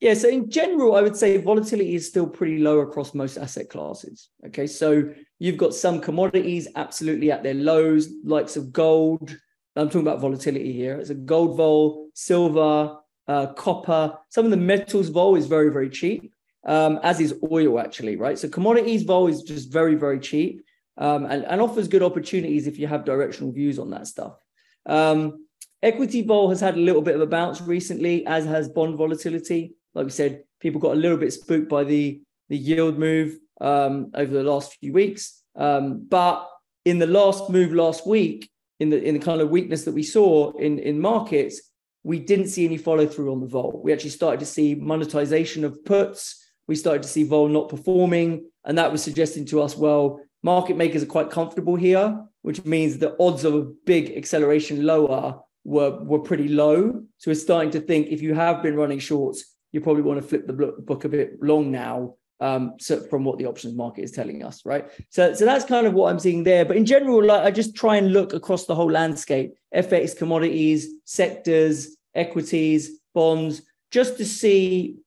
Yeah, 0.00 0.14
so 0.14 0.28
in 0.28 0.48
general, 0.48 0.94
I 0.94 1.02
would 1.02 1.16
say 1.16 1.36
volatility 1.38 1.96
is 1.96 2.06
still 2.06 2.26
pretty 2.26 2.58
low 2.58 2.78
across 2.78 3.14
most 3.14 3.36
asset 3.36 3.68
classes. 3.68 4.30
Okay, 4.46 4.66
so 4.66 5.12
you've 5.40 5.56
got 5.56 5.74
some 5.74 6.00
commodities 6.00 6.68
absolutely 6.76 7.32
at 7.32 7.42
their 7.42 7.54
lows, 7.54 8.08
likes 8.24 8.56
of 8.56 8.72
gold. 8.72 9.36
I'm 9.78 9.88
talking 9.88 10.02
about 10.02 10.20
volatility 10.20 10.72
here. 10.72 10.98
It's 10.98 11.10
a 11.10 11.14
gold 11.14 11.56
vol, 11.56 12.08
silver, 12.14 12.96
uh, 13.28 13.46
copper. 13.48 14.18
Some 14.30 14.44
of 14.44 14.50
the 14.50 14.56
metals 14.56 15.08
vol 15.10 15.36
is 15.36 15.46
very, 15.46 15.70
very 15.70 15.90
cheap, 15.90 16.32
um, 16.66 16.98
as 17.02 17.20
is 17.20 17.34
oil, 17.50 17.78
actually, 17.78 18.16
right? 18.16 18.38
So 18.38 18.48
commodities 18.48 19.02
vol 19.02 19.28
is 19.28 19.42
just 19.42 19.72
very, 19.72 19.94
very 19.94 20.18
cheap 20.18 20.64
um, 20.96 21.26
and, 21.26 21.44
and 21.44 21.60
offers 21.60 21.86
good 21.88 22.02
opportunities 22.02 22.66
if 22.66 22.78
you 22.78 22.86
have 22.86 23.04
directional 23.04 23.52
views 23.52 23.78
on 23.78 23.90
that 23.90 24.06
stuff. 24.06 24.38
Um, 24.86 25.46
equity 25.82 26.22
vol 26.22 26.48
has 26.48 26.60
had 26.60 26.76
a 26.76 26.80
little 26.80 27.02
bit 27.02 27.14
of 27.14 27.20
a 27.20 27.26
bounce 27.26 27.60
recently, 27.60 28.26
as 28.26 28.46
has 28.46 28.68
bond 28.68 28.96
volatility. 28.96 29.74
Like 29.94 30.06
we 30.06 30.10
said, 30.10 30.42
people 30.60 30.80
got 30.80 30.92
a 30.92 31.00
little 31.00 31.18
bit 31.18 31.32
spooked 31.32 31.68
by 31.68 31.84
the, 31.84 32.20
the 32.48 32.56
yield 32.56 32.98
move 32.98 33.38
um, 33.60 34.10
over 34.14 34.32
the 34.32 34.42
last 34.42 34.76
few 34.80 34.92
weeks. 34.92 35.42
Um, 35.54 36.06
but 36.08 36.48
in 36.84 36.98
the 36.98 37.06
last 37.06 37.50
move 37.50 37.72
last 37.72 38.06
week, 38.06 38.50
in 38.80 38.90
the 38.90 39.02
in 39.02 39.14
the 39.14 39.20
kind 39.20 39.40
of 39.40 39.50
weakness 39.50 39.84
that 39.84 39.94
we 39.94 40.02
saw 40.02 40.52
in 40.56 40.78
in 40.78 41.00
markets, 41.00 41.60
we 42.04 42.18
didn't 42.18 42.48
see 42.48 42.64
any 42.64 42.76
follow 42.76 43.06
through 43.06 43.32
on 43.32 43.40
the 43.40 43.46
vol. 43.46 43.80
We 43.82 43.92
actually 43.92 44.10
started 44.10 44.40
to 44.40 44.46
see 44.46 44.74
monetization 44.74 45.64
of 45.64 45.84
puts. 45.84 46.44
We 46.66 46.76
started 46.76 47.02
to 47.02 47.08
see 47.08 47.24
vol 47.24 47.48
not 47.48 47.68
performing. 47.68 48.50
And 48.64 48.78
that 48.78 48.92
was 48.92 49.02
suggesting 49.02 49.46
to 49.46 49.62
us, 49.62 49.76
well, 49.76 50.20
market 50.42 50.76
makers 50.76 51.02
are 51.02 51.06
quite 51.06 51.30
comfortable 51.30 51.76
here, 51.76 52.22
which 52.42 52.64
means 52.64 52.98
the 52.98 53.16
odds 53.18 53.44
of 53.44 53.54
a 53.54 53.62
big 53.84 54.16
acceleration 54.16 54.84
lower 54.84 55.40
were, 55.64 56.02
were 56.04 56.20
pretty 56.20 56.48
low. 56.48 57.02
So 57.16 57.30
we're 57.30 57.34
starting 57.34 57.70
to 57.72 57.80
think 57.80 58.08
if 58.08 58.22
you 58.22 58.34
have 58.34 58.62
been 58.62 58.76
running 58.76 58.98
shorts, 58.98 59.56
you 59.72 59.80
probably 59.80 60.02
want 60.02 60.20
to 60.20 60.26
flip 60.26 60.46
the 60.46 60.52
book 60.52 61.04
a 61.04 61.08
bit 61.08 61.42
long 61.42 61.70
now 61.70 62.14
um, 62.40 62.74
so 62.78 63.00
from 63.00 63.24
what 63.24 63.38
the 63.38 63.46
options 63.46 63.74
market 63.74 64.02
is 64.02 64.12
telling 64.12 64.44
us, 64.44 64.64
right? 64.64 64.88
So, 65.10 65.34
so 65.34 65.44
that's 65.44 65.64
kind 65.64 65.86
of 65.86 65.94
what 65.94 66.10
I'm 66.10 66.18
seeing 66.18 66.44
there. 66.44 66.64
But 66.64 66.76
in 66.76 66.86
general, 66.86 67.24
like 67.24 67.42
I 67.42 67.50
just 67.50 67.74
try 67.74 67.96
and 67.96 68.12
look 68.12 68.32
across 68.32 68.66
the 68.66 68.74
whole 68.74 68.90
landscape: 68.90 69.54
FX, 69.74 70.16
commodities, 70.16 70.88
sectors, 71.04 71.96
equities, 72.14 73.00
bonds, 73.14 73.62
just 73.90 74.16
to 74.18 74.24
see 74.24 74.98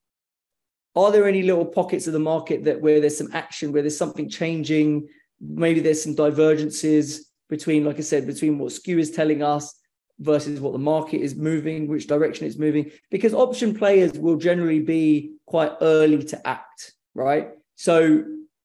are 0.95 1.11
there 1.11 1.27
any 1.27 1.41
little 1.41 1.65
pockets 1.65 2.07
of 2.07 2.13
the 2.13 2.19
market 2.19 2.65
that 2.65 2.81
where 2.81 2.99
there's 2.99 3.17
some 3.17 3.29
action, 3.33 3.71
where 3.71 3.81
there's 3.81 3.97
something 3.97 4.29
changing, 4.29 5.07
maybe 5.39 5.79
there's 5.79 6.03
some 6.03 6.15
divergences 6.15 7.29
between, 7.49 7.85
like 7.85 7.97
I 7.97 8.01
said, 8.01 8.27
between 8.27 8.59
what 8.59 8.73
skew 8.73 8.99
is 8.99 9.11
telling 9.11 9.41
us 9.41 9.73
versus 10.19 10.59
what 10.59 10.73
the 10.73 10.79
market 10.79 11.21
is 11.21 11.35
moving, 11.35 11.87
which 11.87 12.07
direction 12.07 12.45
it's 12.45 12.57
moving, 12.57 12.91
because 13.09 13.33
option 13.33 13.73
players 13.73 14.11
will 14.13 14.35
generally 14.35 14.81
be 14.81 15.33
quite 15.45 15.71
early 15.81 16.23
to 16.23 16.47
act 16.47 16.93
right? 17.13 17.49
So, 17.75 18.23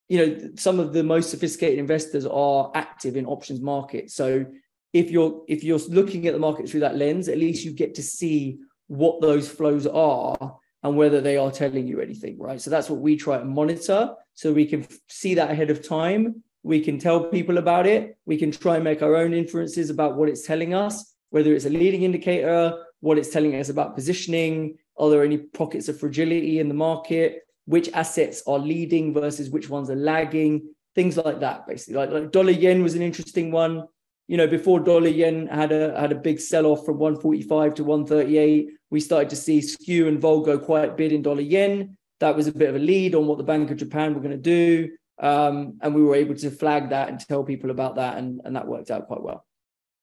you 0.09 0.19
know, 0.19 0.51
some 0.57 0.79
of 0.79 0.93
the 0.93 1.03
most 1.03 1.31
sophisticated 1.31 1.79
investors 1.79 2.27
are 2.27 2.71
active 2.75 3.17
in 3.17 3.27
options 3.27 3.61
markets. 3.61 4.15
So 4.15 4.47
if 4.93 5.11
you're 5.11 5.43
if 5.49 5.65
you're 5.65 5.81
looking 5.89 6.27
at 6.27 6.33
the 6.33 6.39
market 6.39 6.69
through 6.69 6.81
that 6.81 6.97
lens, 6.97 7.29
at 7.29 7.39
least 7.39 7.65
you 7.65 7.73
get 7.73 7.95
to 7.97 8.03
see 8.03 8.59
what 8.87 9.21
those 9.21 9.49
flows 9.49 9.87
are 9.87 10.59
and 10.83 10.97
whether 10.97 11.21
they 11.21 11.37
are 11.37 11.51
telling 11.51 11.87
you 11.87 12.01
anything, 12.01 12.39
right? 12.39 12.61
So 12.61 12.71
that's 12.71 12.89
what 12.89 13.01
we 13.01 13.17
try 13.17 13.39
and 13.39 13.51
monitor 13.51 14.15
so 14.35 14.53
we 14.53 14.67
can 14.67 14.87
see 15.09 15.35
that 15.35 15.51
ahead 15.51 15.71
of 15.71 15.87
time. 15.87 16.43
We 16.63 16.81
can 16.81 16.99
tell 16.99 17.25
people 17.25 17.59
about 17.59 17.87
it. 17.87 18.17
We 18.27 18.37
can 18.37 18.51
try 18.53 18.77
and 18.77 18.85
make 18.85 19.03
our 19.03 19.17
own 19.17 19.33
inferences 19.33 19.91
about 19.91 20.17
what 20.17 20.29
it's 20.29 20.47
telling 20.47 20.75
us, 20.75 21.15
whether 21.31 21.53
it's 21.53 21.65
a 21.65 21.71
leading 21.71 22.03
indicator, 22.03 22.85
what 23.01 23.19
it's 23.19 23.31
telling 23.31 23.55
us 23.57 23.69
about 23.69 23.95
positioning. 23.95 24.77
Are 24.99 25.11
there 25.11 25.25
any 25.25 25.39
pockets 25.39 25.89
of 25.89 25.99
fragility 25.99 26.59
in 26.61 26.69
the 26.69 26.75
market? 26.75 27.46
Which 27.67 27.91
assets 27.93 28.43
are 28.47 28.59
leading 28.59 29.13
versus 29.13 29.51
which 29.51 29.69
ones 29.69 29.91
are 29.91 29.97
lagging, 29.97 30.63
things 30.95 31.17
like 31.17 31.41
that, 31.41 31.67
basically. 31.67 31.95
Like, 31.95 32.11
like 32.11 32.33
dollar 32.33 32.53
yen 32.53 32.83
was 32.83 32.95
an 32.95 33.03
interesting 33.03 33.53
one. 33.53 33.85
You 34.29 34.37
know, 34.37 34.47
before 34.47 34.81
dollar 34.81 35.09
yen 35.09 35.47
had 35.47 35.71
a 35.71 35.99
had 36.01 36.13
a 36.13 36.17
big 36.17 36.41
sell 36.41 36.67
off 36.67 36.85
from 36.85 36.99
145 36.99 37.75
to 37.75 37.85
138, 37.85 38.71
we 38.91 39.01
started 39.01 39.31
to 39.31 39.37
see 39.37 39.61
skew 39.61 40.09
and 40.09 40.21
vol 40.21 40.41
go 40.41 40.59
quite 40.59 40.97
bid 40.97 41.13
in 41.13 41.23
dollar 41.23 41.43
yen. 41.43 41.97
That 42.21 42.35
was 42.35 42.47
a 42.47 42.53
bit 42.53 42.71
of 42.71 42.77
a 42.77 42.81
lead 42.81 43.15
on 43.15 43.27
what 43.27 43.39
the 43.39 43.45
Bank 43.45 43.71
of 43.71 43.77
Japan 43.77 44.15
were 44.15 44.21
going 44.21 44.31
to 44.31 44.37
do. 44.37 44.97
Um, 45.19 45.79
and 45.81 45.95
we 45.95 46.03
were 46.03 46.15
able 46.15 46.35
to 46.37 46.51
flag 46.51 46.91
that 46.91 47.09
and 47.09 47.21
tell 47.21 47.45
people 47.45 47.71
about 47.71 47.97
that, 47.97 48.19
and, 48.19 48.41
and 48.45 48.57
that 48.57 48.67
worked 48.67 48.91
out 48.91 49.07
quite 49.07 49.23
well. 49.23 49.45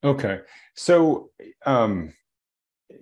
Okay. 0.03 0.41
So 0.75 1.29
um, 1.65 2.13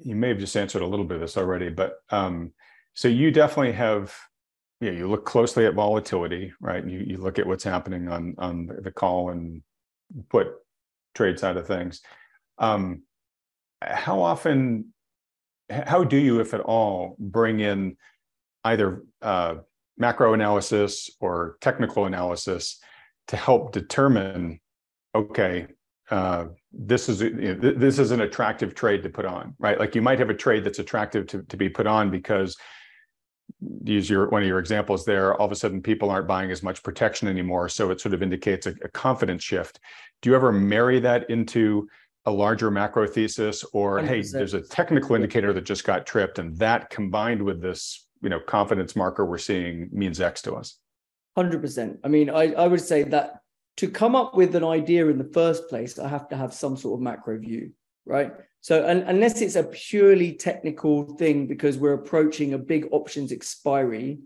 you 0.04 0.16
may 0.16 0.30
have 0.30 0.40
just 0.40 0.56
answered 0.56 0.82
a 0.82 0.88
little 0.88 1.06
bit 1.06 1.16
of 1.16 1.22
this 1.22 1.38
already, 1.38 1.70
but 1.70 1.96
um, 2.10 2.54
so 2.94 3.08
you 3.08 3.32
definitely 3.32 3.74
have 3.74 4.14
yeah, 4.82 4.92
you 4.92 5.08
look 5.08 5.26
closely 5.26 5.68
at 5.68 5.76
volatility, 5.76 6.52
right? 6.60 6.86
You 6.86 7.00
you 7.00 7.18
look 7.18 7.38
at 7.38 7.46
what's 7.46 7.64
happening 7.64 8.10
on 8.10 8.34
on 8.40 8.70
the 8.82 8.92
call 8.92 9.30
and 9.30 9.62
put 10.30 10.48
trade 11.14 11.40
side 11.40 11.56
of 11.56 11.68
things. 11.68 12.02
Um, 12.58 13.04
how 13.82 14.22
often, 14.22 14.94
how 15.70 16.04
do 16.04 16.18
you, 16.18 16.40
if 16.40 16.54
at 16.56 16.62
all, 16.62 17.16
bring 17.20 17.60
in 17.60 17.98
either 18.64 19.04
uh, 19.22 19.56
macro 19.98 20.34
analysis 20.34 21.12
or 21.20 21.58
technical 21.62 22.06
analysis 22.06 22.80
to 23.28 23.38
help 23.38 23.72
determine, 23.72 24.60
okay, 25.14 25.68
uh, 26.10 26.46
this 26.72 27.08
is 27.08 27.22
you 27.22 27.56
know, 27.56 27.72
this 27.72 28.00
is 28.00 28.10
an 28.10 28.22
attractive 28.22 28.74
trade 28.74 29.04
to 29.04 29.10
put 29.10 29.26
on, 29.26 29.54
right? 29.60 29.80
Like 29.80 29.94
you 29.94 30.02
might 30.02 30.18
have 30.18 30.32
a 30.32 30.36
trade 30.36 30.64
that's 30.64 30.80
attractive 30.80 31.28
to 31.28 31.44
to 31.44 31.56
be 31.56 31.70
put 31.70 31.86
on 31.86 32.10
because 32.10 32.58
use 33.84 34.10
your 34.10 34.30
one 34.30 34.42
of 34.42 34.48
your 34.48 34.60
examples 34.60 35.06
there 35.06 35.36
all 35.36 35.46
of 35.46 35.52
a 35.52 35.56
sudden 35.56 35.82
people 35.82 36.10
aren't 36.10 36.28
buying 36.28 36.52
as 36.52 36.64
much 36.64 36.82
protection 36.84 37.28
anymore. 37.28 37.70
So 37.70 37.92
it 37.92 38.02
sort 38.02 38.14
of 38.14 38.24
indicates 38.24 38.66
a, 38.66 38.74
a, 38.84 38.90
confidence 38.90 39.44
shift. 39.44 39.80
Do 40.22 40.30
you 40.30 40.36
ever 40.36 40.52
marry 40.52 41.00
that 41.02 41.30
into 41.30 41.88
a 42.26 42.32
larger 42.32 42.70
macro 42.70 43.08
thesis 43.08 43.64
or 43.74 44.00
100%. 44.00 44.08
hey 44.08 44.22
there's 44.32 44.54
a 44.54 44.62
technical 44.62 45.16
indicator 45.16 45.54
that 45.54 45.64
just 45.64 45.84
got 45.84 46.06
tripped 46.06 46.40
and 46.40 46.56
that 46.58 46.90
combined 46.90 47.42
with 47.42 47.62
this 47.62 48.08
you 48.22 48.30
know 48.30 48.40
confidence 48.40 48.96
marker 48.96 49.26
we're 49.26 49.38
seeing 49.38 49.90
means 49.92 50.22
x 50.22 50.42
to 50.44 50.54
us? 50.54 50.78
100% 51.38 51.98
i 52.04 52.08
mean 52.08 52.30
i, 52.30 52.54
I 52.54 52.68
would 52.68 52.82
say 52.82 53.04
that 53.04 53.42
to 53.78 53.90
come 53.90 54.16
up 54.16 54.36
with 54.36 54.56
an 54.56 54.64
idea 54.64 55.08
in 55.08 55.18
the 55.18 55.32
first 55.34 55.68
place 55.70 55.98
i 55.98 56.08
have 56.08 56.28
to 56.30 56.38
have 56.38 56.54
some 56.54 56.78
sort 56.78 57.00
of 57.00 57.02
macro 57.02 57.40
view 57.40 57.72
right? 58.12 58.34
So 58.60 58.86
un- 58.88 59.06
unless 59.08 59.42
it's 59.42 59.56
a 59.56 59.64
purely 59.64 60.34
technical 60.34 61.16
thing 61.16 61.48
because 61.48 61.78
we're 61.78 61.94
approaching 61.94 62.54
a 62.54 62.58
big 62.58 62.88
options 62.92 63.32
expiry, 63.32 64.20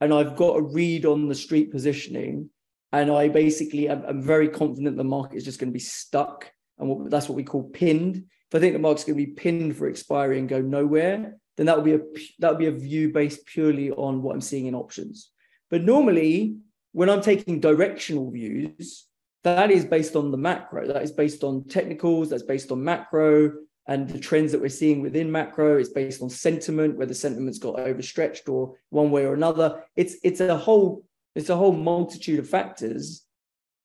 and 0.00 0.12
I've 0.12 0.36
got 0.36 0.56
a 0.56 0.62
read 0.62 1.04
on 1.04 1.28
the 1.28 1.34
street 1.34 1.70
positioning, 1.70 2.50
and 2.92 3.10
I 3.10 3.28
basically 3.28 3.88
am, 3.88 4.04
am 4.06 4.22
very 4.22 4.48
confident 4.48 4.96
the 4.96 5.04
market 5.04 5.36
is 5.36 5.44
just 5.44 5.60
going 5.60 5.70
to 5.70 5.74
be 5.74 5.78
stuck, 5.78 6.50
and 6.78 6.88
what, 6.88 7.10
that's 7.10 7.28
what 7.28 7.36
we 7.36 7.44
call 7.44 7.64
pinned. 7.64 8.16
If 8.16 8.54
I 8.54 8.58
think 8.58 8.72
the 8.72 8.78
market's 8.78 9.04
going 9.04 9.18
to 9.18 9.26
be 9.26 9.32
pinned 9.32 9.76
for 9.76 9.88
expiry 9.88 10.38
and 10.38 10.48
go 10.48 10.60
nowhere, 10.60 11.36
then 11.56 11.66
that 11.66 11.76
would 11.76 11.84
be 11.84 11.94
a 11.94 12.00
that 12.38 12.50
would 12.50 12.58
be 12.58 12.66
a 12.66 12.72
view 12.72 13.12
based 13.12 13.44
purely 13.46 13.90
on 13.90 14.22
what 14.22 14.34
I'm 14.34 14.40
seeing 14.40 14.66
in 14.66 14.74
options. 14.74 15.30
But 15.70 15.82
normally, 15.82 16.56
when 16.92 17.10
I'm 17.10 17.22
taking 17.22 17.60
directional 17.60 18.30
views, 18.30 19.06
that 19.54 19.70
is 19.70 19.84
based 19.84 20.16
on 20.16 20.32
the 20.32 20.36
macro. 20.36 20.86
That 20.86 21.02
is 21.02 21.12
based 21.12 21.44
on 21.44 21.64
technicals. 21.64 22.30
That's 22.30 22.42
based 22.42 22.72
on 22.72 22.82
macro 22.82 23.52
and 23.86 24.08
the 24.08 24.18
trends 24.18 24.50
that 24.50 24.60
we're 24.60 24.68
seeing 24.68 25.00
within 25.00 25.30
macro. 25.30 25.78
It's 25.78 25.90
based 25.90 26.20
on 26.20 26.28
sentiment, 26.28 26.96
whether 26.96 27.14
sentiment's 27.14 27.60
got 27.60 27.78
overstretched 27.78 28.48
or 28.48 28.74
one 28.90 29.12
way 29.12 29.24
or 29.24 29.34
another. 29.34 29.84
It's 29.94 30.16
it's 30.24 30.40
a 30.40 30.56
whole 30.56 31.04
it's 31.36 31.48
a 31.48 31.56
whole 31.56 31.72
multitude 31.72 32.40
of 32.40 32.48
factors. 32.48 33.24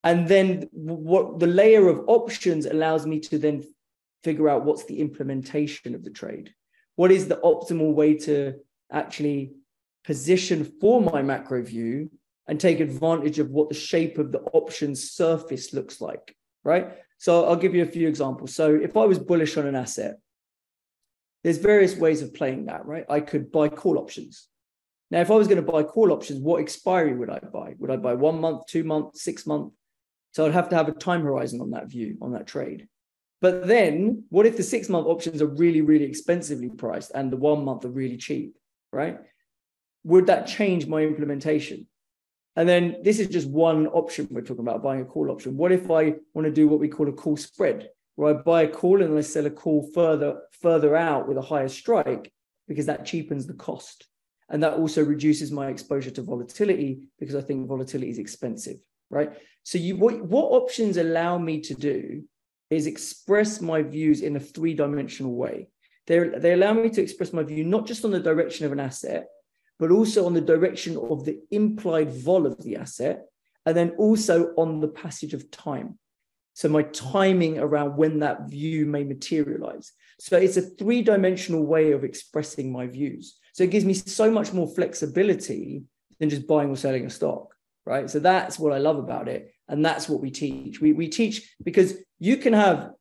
And 0.03 0.27
then 0.27 0.67
what 0.71 1.37
the 1.37 1.45
layer 1.45 1.87
of 1.87 2.05
options 2.07 2.65
allows 2.65 3.05
me 3.05 3.19
to 3.19 3.37
then 3.37 3.63
figure 4.23 4.49
out 4.49 4.65
what's 4.65 4.85
the 4.85 4.99
implementation 4.99 5.93
of 5.93 6.03
the 6.03 6.09
trade. 6.09 6.53
What 6.95 7.11
is 7.11 7.27
the 7.27 7.39
optimal 7.43 7.93
way 7.93 8.15
to 8.19 8.55
actually 8.91 9.53
position 10.03 10.63
for 10.81 11.01
my 11.01 11.21
macro 11.21 11.61
view 11.61 12.09
and 12.47 12.59
take 12.59 12.79
advantage 12.79 13.39
of 13.39 13.49
what 13.49 13.69
the 13.69 13.75
shape 13.75 14.17
of 14.17 14.31
the 14.31 14.41
options 14.53 15.11
surface 15.11 15.73
looks 15.73 16.01
like, 16.01 16.35
right? 16.63 16.91
So 17.17 17.45
I'll 17.45 17.55
give 17.55 17.75
you 17.75 17.83
a 17.83 17.87
few 17.87 18.07
examples. 18.07 18.55
So 18.55 18.73
if 18.75 18.97
I 18.97 19.05
was 19.05 19.19
bullish 19.19 19.57
on 19.57 19.67
an 19.67 19.75
asset, 19.75 20.15
there's 21.43 21.57
various 21.57 21.95
ways 21.95 22.21
of 22.21 22.33
playing 22.33 22.65
that, 22.65 22.85
right? 22.85 23.05
I 23.09 23.19
could 23.19 23.51
buy 23.51 23.69
call 23.69 23.97
options. 23.97 24.47
Now, 25.09 25.21
if 25.21 25.29
I 25.29 25.35
was 25.35 25.47
going 25.47 25.63
to 25.63 25.71
buy 25.71 25.83
call 25.83 26.11
options, 26.11 26.39
what 26.39 26.61
expiry 26.61 27.13
would 27.13 27.29
I 27.29 27.39
buy? 27.39 27.75
Would 27.79 27.91
I 27.91 27.97
buy 27.97 28.13
one 28.13 28.39
month, 28.39 28.65
two 28.67 28.83
months, 28.83 29.23
six 29.23 29.45
months? 29.45 29.75
So 30.31 30.45
I'd 30.45 30.53
have 30.53 30.69
to 30.69 30.75
have 30.75 30.87
a 30.87 30.93
time 30.93 31.23
horizon 31.23 31.59
on 31.59 31.71
that 31.71 31.89
view, 31.89 32.17
on 32.21 32.31
that 32.31 32.47
trade. 32.47 32.87
But 33.41 33.67
then 33.67 34.23
what 34.29 34.45
if 34.45 34.55
the 34.55 34.63
six 34.63 34.87
month 34.87 35.07
options 35.07 35.41
are 35.41 35.47
really, 35.47 35.81
really 35.81 36.05
expensively 36.05 36.69
priced 36.69 37.11
and 37.13 37.31
the 37.31 37.37
one 37.37 37.65
month 37.65 37.83
are 37.85 37.89
really 37.89 38.17
cheap, 38.17 38.55
right? 38.93 39.17
Would 40.05 40.27
that 40.27 40.47
change 40.47 40.87
my 40.87 41.01
implementation? 41.01 41.87
And 42.55 42.67
then 42.67 42.97
this 43.03 43.19
is 43.19 43.27
just 43.27 43.49
one 43.49 43.87
option 43.87 44.27
we're 44.29 44.41
talking 44.41 44.67
about 44.67 44.83
buying 44.83 45.01
a 45.01 45.05
call 45.05 45.31
option. 45.31 45.55
What 45.55 45.71
if 45.71 45.89
I 45.89 46.15
want 46.33 46.45
to 46.45 46.51
do 46.51 46.67
what 46.67 46.79
we 46.79 46.89
call 46.89 47.07
a 47.07 47.13
call 47.13 47.37
spread, 47.37 47.89
where 48.15 48.35
I 48.35 48.41
buy 48.41 48.63
a 48.63 48.67
call 48.67 49.01
and 49.01 49.17
I 49.17 49.21
sell 49.21 49.45
a 49.45 49.49
call 49.49 49.89
further 49.93 50.41
further 50.61 50.95
out 50.95 51.27
with 51.27 51.37
a 51.37 51.41
higher 51.41 51.69
strike 51.69 52.31
because 52.67 52.85
that 52.87 53.05
cheapens 53.05 53.47
the 53.47 53.53
cost. 53.53 54.07
And 54.49 54.61
that 54.63 54.73
also 54.73 55.03
reduces 55.03 55.49
my 55.51 55.67
exposure 55.67 56.11
to 56.11 56.21
volatility 56.21 57.03
because 57.19 57.35
I 57.35 57.41
think 57.41 57.67
volatility 57.67 58.11
is 58.11 58.19
expensive, 58.19 58.77
right? 59.09 59.31
So 59.63 59.77
you 59.77 59.95
what, 59.95 60.21
what 60.21 60.51
options 60.51 60.97
allow 60.97 61.37
me 61.37 61.61
to 61.61 61.73
do 61.73 62.23
is 62.69 62.85
express 62.85 63.61
my 63.61 63.81
views 63.81 64.21
in 64.21 64.35
a 64.35 64.39
three-dimensional 64.39 65.33
way. 65.33 65.69
They 66.07 66.19
they 66.19 66.53
allow 66.53 66.73
me 66.73 66.89
to 66.89 67.01
express 67.01 67.31
my 67.31 67.43
view 67.43 67.63
not 67.63 67.85
just 67.85 68.03
on 68.03 68.11
the 68.11 68.19
direction 68.19 68.65
of 68.65 68.73
an 68.73 68.79
asset, 68.81 69.27
but 69.81 69.89
also 69.89 70.27
on 70.27 70.35
the 70.35 70.39
direction 70.53 70.95
of 70.95 71.25
the 71.25 71.39
implied 71.49 72.13
vol 72.13 72.45
of 72.45 72.63
the 72.63 72.75
asset, 72.75 73.25
and 73.65 73.75
then 73.75 73.89
also 73.97 74.53
on 74.55 74.79
the 74.79 74.87
passage 74.87 75.33
of 75.33 75.49
time. 75.49 75.97
So 76.53 76.69
my 76.69 76.83
timing 76.83 77.57
around 77.57 77.97
when 77.97 78.19
that 78.19 78.47
view 78.47 78.85
may 78.85 79.03
materialize. 79.03 79.91
So 80.19 80.37
it's 80.37 80.55
a 80.55 80.61
three 80.61 81.01
dimensional 81.01 81.65
way 81.65 81.93
of 81.93 82.03
expressing 82.03 82.71
my 82.71 82.85
views. 82.85 83.39
So 83.53 83.63
it 83.63 83.71
gives 83.71 83.83
me 83.83 83.95
so 83.95 84.29
much 84.29 84.53
more 84.53 84.67
flexibility 84.67 85.83
than 86.19 86.29
just 86.29 86.45
buying 86.45 86.69
or 86.69 86.75
selling 86.75 87.07
a 87.07 87.09
stock, 87.09 87.55
right? 87.83 88.07
So 88.07 88.19
that's 88.19 88.59
what 88.59 88.73
I 88.73 88.77
love 88.77 88.99
about 88.99 89.27
it. 89.27 89.51
And 89.67 89.83
that's 89.83 90.07
what 90.07 90.21
we 90.21 90.29
teach. 90.29 90.79
We, 90.79 90.93
we 90.93 91.07
teach 91.07 91.55
because 91.63 91.95
you 92.19 92.37
can 92.37 92.53
have 92.53 92.91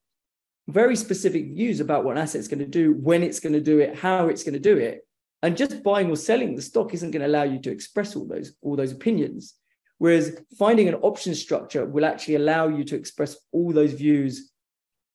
very 0.66 0.97
specific 0.97 1.53
views 1.55 1.81
about 1.81 2.05
what 2.05 2.16
an 2.16 2.22
asset's 2.22 2.49
going 2.49 2.61
to 2.61 2.66
do, 2.66 2.95
when 2.95 3.22
it's 3.22 3.41
going 3.41 3.53
to 3.53 3.61
do 3.61 3.81
it, 3.81 3.99
how 3.99 4.28
it's 4.28 4.45
going 4.45 4.55
to 4.55 4.61
do 4.61 4.78
it. 4.78 5.03
And 5.43 5.57
just 5.57 5.82
buying 5.82 6.11
or 6.11 6.16
selling 6.16 6.55
the 6.55 6.62
stock 6.62 6.93
isn't 6.93 7.11
going 7.12 7.22
to 7.22 7.28
allow 7.28 7.45
you 7.45 7.61
to 7.61 7.70
express 7.70 8.14
all 8.14 8.26
those 8.26 8.53
all 8.61 8.76
those 8.76 8.93
opinions. 8.93 9.55
Whereas 9.99 10.38
finding 10.59 10.88
an 10.88 10.95
option 10.97 11.34
structure 11.34 11.84
will 11.84 12.05
actually 12.05 12.36
allow 12.36 12.68
you 12.68 12.84
to 12.84 12.97
express 12.97 13.36
all 13.53 13.72
those 13.72 13.93
views 13.93 14.51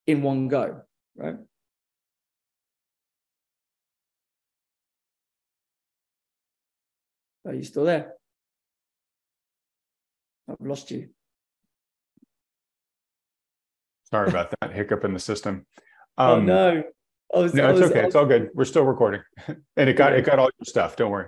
in 0.07 0.21
one 0.21 0.47
go, 0.47 0.81
right? 1.15 1.37
Are 7.47 7.53
you 7.53 7.63
still 7.63 7.85
there? 7.85 8.13
I've 10.49 10.65
lost 10.65 10.91
you. 10.91 11.09
Sorry 14.11 14.29
about 14.29 14.53
that 14.61 14.71
hiccup 14.71 15.03
in 15.03 15.13
the 15.13 15.19
system. 15.19 15.65
Oh, 16.17 16.35
um, 16.35 16.41
oh 16.41 16.43
no. 16.43 16.83
Was, 17.33 17.53
no, 17.53 17.69
it's 17.69 17.79
was, 17.79 17.89
okay. 17.89 17.99
Was, 18.01 18.07
it's 18.07 18.15
all 18.15 18.25
good. 18.25 18.49
We're 18.53 18.65
still 18.65 18.85
recording, 18.85 19.21
and 19.47 19.89
it 19.89 19.93
got 19.97 20.13
it 20.13 20.25
got 20.25 20.39
all 20.39 20.49
your 20.59 20.65
stuff. 20.65 20.95
Don't 20.95 21.11
worry. 21.11 21.27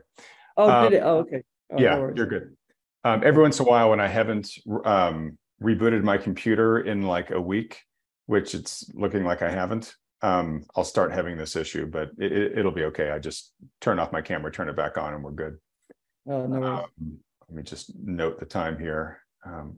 Oh, 0.56 0.70
um, 0.70 0.90
did 0.90 0.98
it? 0.98 1.02
Oh, 1.04 1.18
okay. 1.20 1.44
Oh, 1.72 1.80
yeah, 1.80 1.96
no 1.96 2.14
you're 2.16 2.28
good. 2.28 2.56
Um, 3.04 3.22
every 3.24 3.42
once 3.42 3.60
in 3.60 3.66
a 3.66 3.70
while, 3.70 3.90
when 3.90 4.00
I 4.00 4.08
haven't 4.08 4.52
um, 4.86 5.38
rebooted 5.62 6.04
my 6.04 6.18
computer 6.18 6.80
in 6.80 7.04
like 7.04 7.32
a 7.32 7.42
week, 7.42 7.82
which 8.26 8.56
it's 8.56 8.90
looking 8.94 9.24
like 9.24 9.42
I 9.42 9.50
haven't, 9.50 9.94
um, 10.22 10.66
I'll 10.76 10.84
start 10.84 11.12
having 11.12 11.38
this 11.38 11.56
issue. 11.56 11.86
But 11.86 12.12
it, 12.18 12.64
will 12.64 12.72
be 12.72 12.86
okay. 12.86 13.12
I 13.12 13.20
just 13.20 13.54
turn 13.82 14.00
off 14.00 14.12
my 14.12 14.22
camera, 14.22 14.52
turn 14.52 14.70
it 14.70 14.76
back 14.76 14.98
on, 14.98 15.14
and 15.14 15.24
we're 15.24 15.32
good. 15.32 15.58
Oh 16.28 16.46
no. 16.46 16.64
Um, 16.64 17.20
let 17.50 17.56
me 17.56 17.64
just 17.64 17.92
note 17.98 18.40
the 18.40 18.46
time 18.46 18.80
here. 18.80 19.20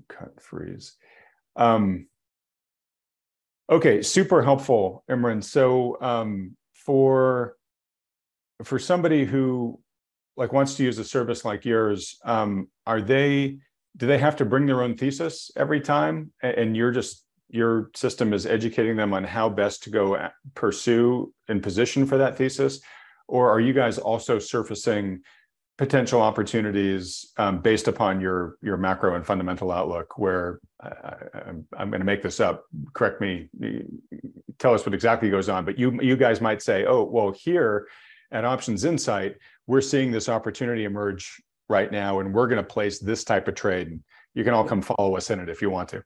cut 0.07 0.41
freeze. 0.41 0.95
Um, 1.55 2.07
Okay, 3.69 4.01
super 4.01 4.41
helpful, 4.41 5.03
Imran. 5.09 5.43
So 5.43 5.97
um, 6.01 6.57
for 6.73 7.55
for 8.63 8.79
somebody 8.79 9.25
who 9.25 9.79
like 10.35 10.51
wants 10.53 10.75
to 10.75 10.83
use 10.83 10.97
a 10.97 11.03
service 11.03 11.45
like 11.45 11.65
yours, 11.65 12.17
um, 12.25 12.67
are 12.87 13.01
they 13.01 13.59
do 13.95 14.07
they 14.07 14.17
have 14.17 14.35
to 14.37 14.45
bring 14.45 14.65
their 14.65 14.81
own 14.81 14.97
thesis 14.97 15.51
every 15.55 15.81
time, 15.81 16.31
and 16.41 16.75
you're 16.75 16.91
just 16.91 17.25
your 17.49 17.91
system 17.95 18.33
is 18.33 18.45
educating 18.47 18.95
them 18.95 19.13
on 19.13 19.23
how 19.23 19.49
best 19.49 19.83
to 19.83 19.89
go 19.91 20.29
pursue 20.55 21.31
and 21.47 21.61
position 21.61 22.07
for 22.07 22.17
that 22.17 22.37
thesis, 22.37 22.79
or 23.27 23.51
are 23.51 23.59
you 23.59 23.73
guys 23.73 23.99
also 23.99 24.39
surfacing 24.39 25.21
potential 25.79 26.21
opportunities 26.21 27.31
um, 27.37 27.61
based 27.61 27.87
upon 27.87 28.19
your 28.19 28.57
your 28.61 28.75
macro 28.75 29.15
and 29.15 29.25
fundamental 29.25 29.71
outlook 29.71 30.17
where 30.17 30.59
I, 30.83 31.13
am 31.79 31.89
going 31.89 32.01
to 32.01 32.05
make 32.05 32.21
this 32.21 32.41
up. 32.41 32.65
Correct 32.93 33.21
me 33.21 33.47
tell 34.59 34.73
us 34.73 34.85
what 34.85 34.93
exactly 34.93 35.29
goes 35.29 35.47
on 35.47 35.63
but 35.63 35.79
you 35.79 35.97
you 36.01 36.17
guys 36.17 36.41
might 36.41 36.61
say 36.61 36.85
oh 36.85 37.03
well 37.03 37.31
here 37.31 37.87
at 38.33 38.43
options 38.43 38.83
insight 38.83 39.37
we're 39.67 39.79
seeing 39.79 40.11
this 40.11 40.27
opportunity 40.27 40.83
emerge 40.83 41.41
right 41.69 41.93
now 41.93 42.19
and 42.19 42.33
we're 42.33 42.47
going 42.47 42.61
to 42.61 42.73
place 42.75 42.99
this 42.99 43.23
type 43.23 43.47
of 43.47 43.55
trade. 43.55 44.01
You 44.33 44.43
can 44.43 44.53
all 44.53 44.65
come 44.65 44.81
follow 44.81 45.15
us 45.15 45.29
in 45.29 45.39
it 45.39 45.47
if 45.47 45.61
you 45.61 45.69
want 45.69 45.87
to. 45.89 46.03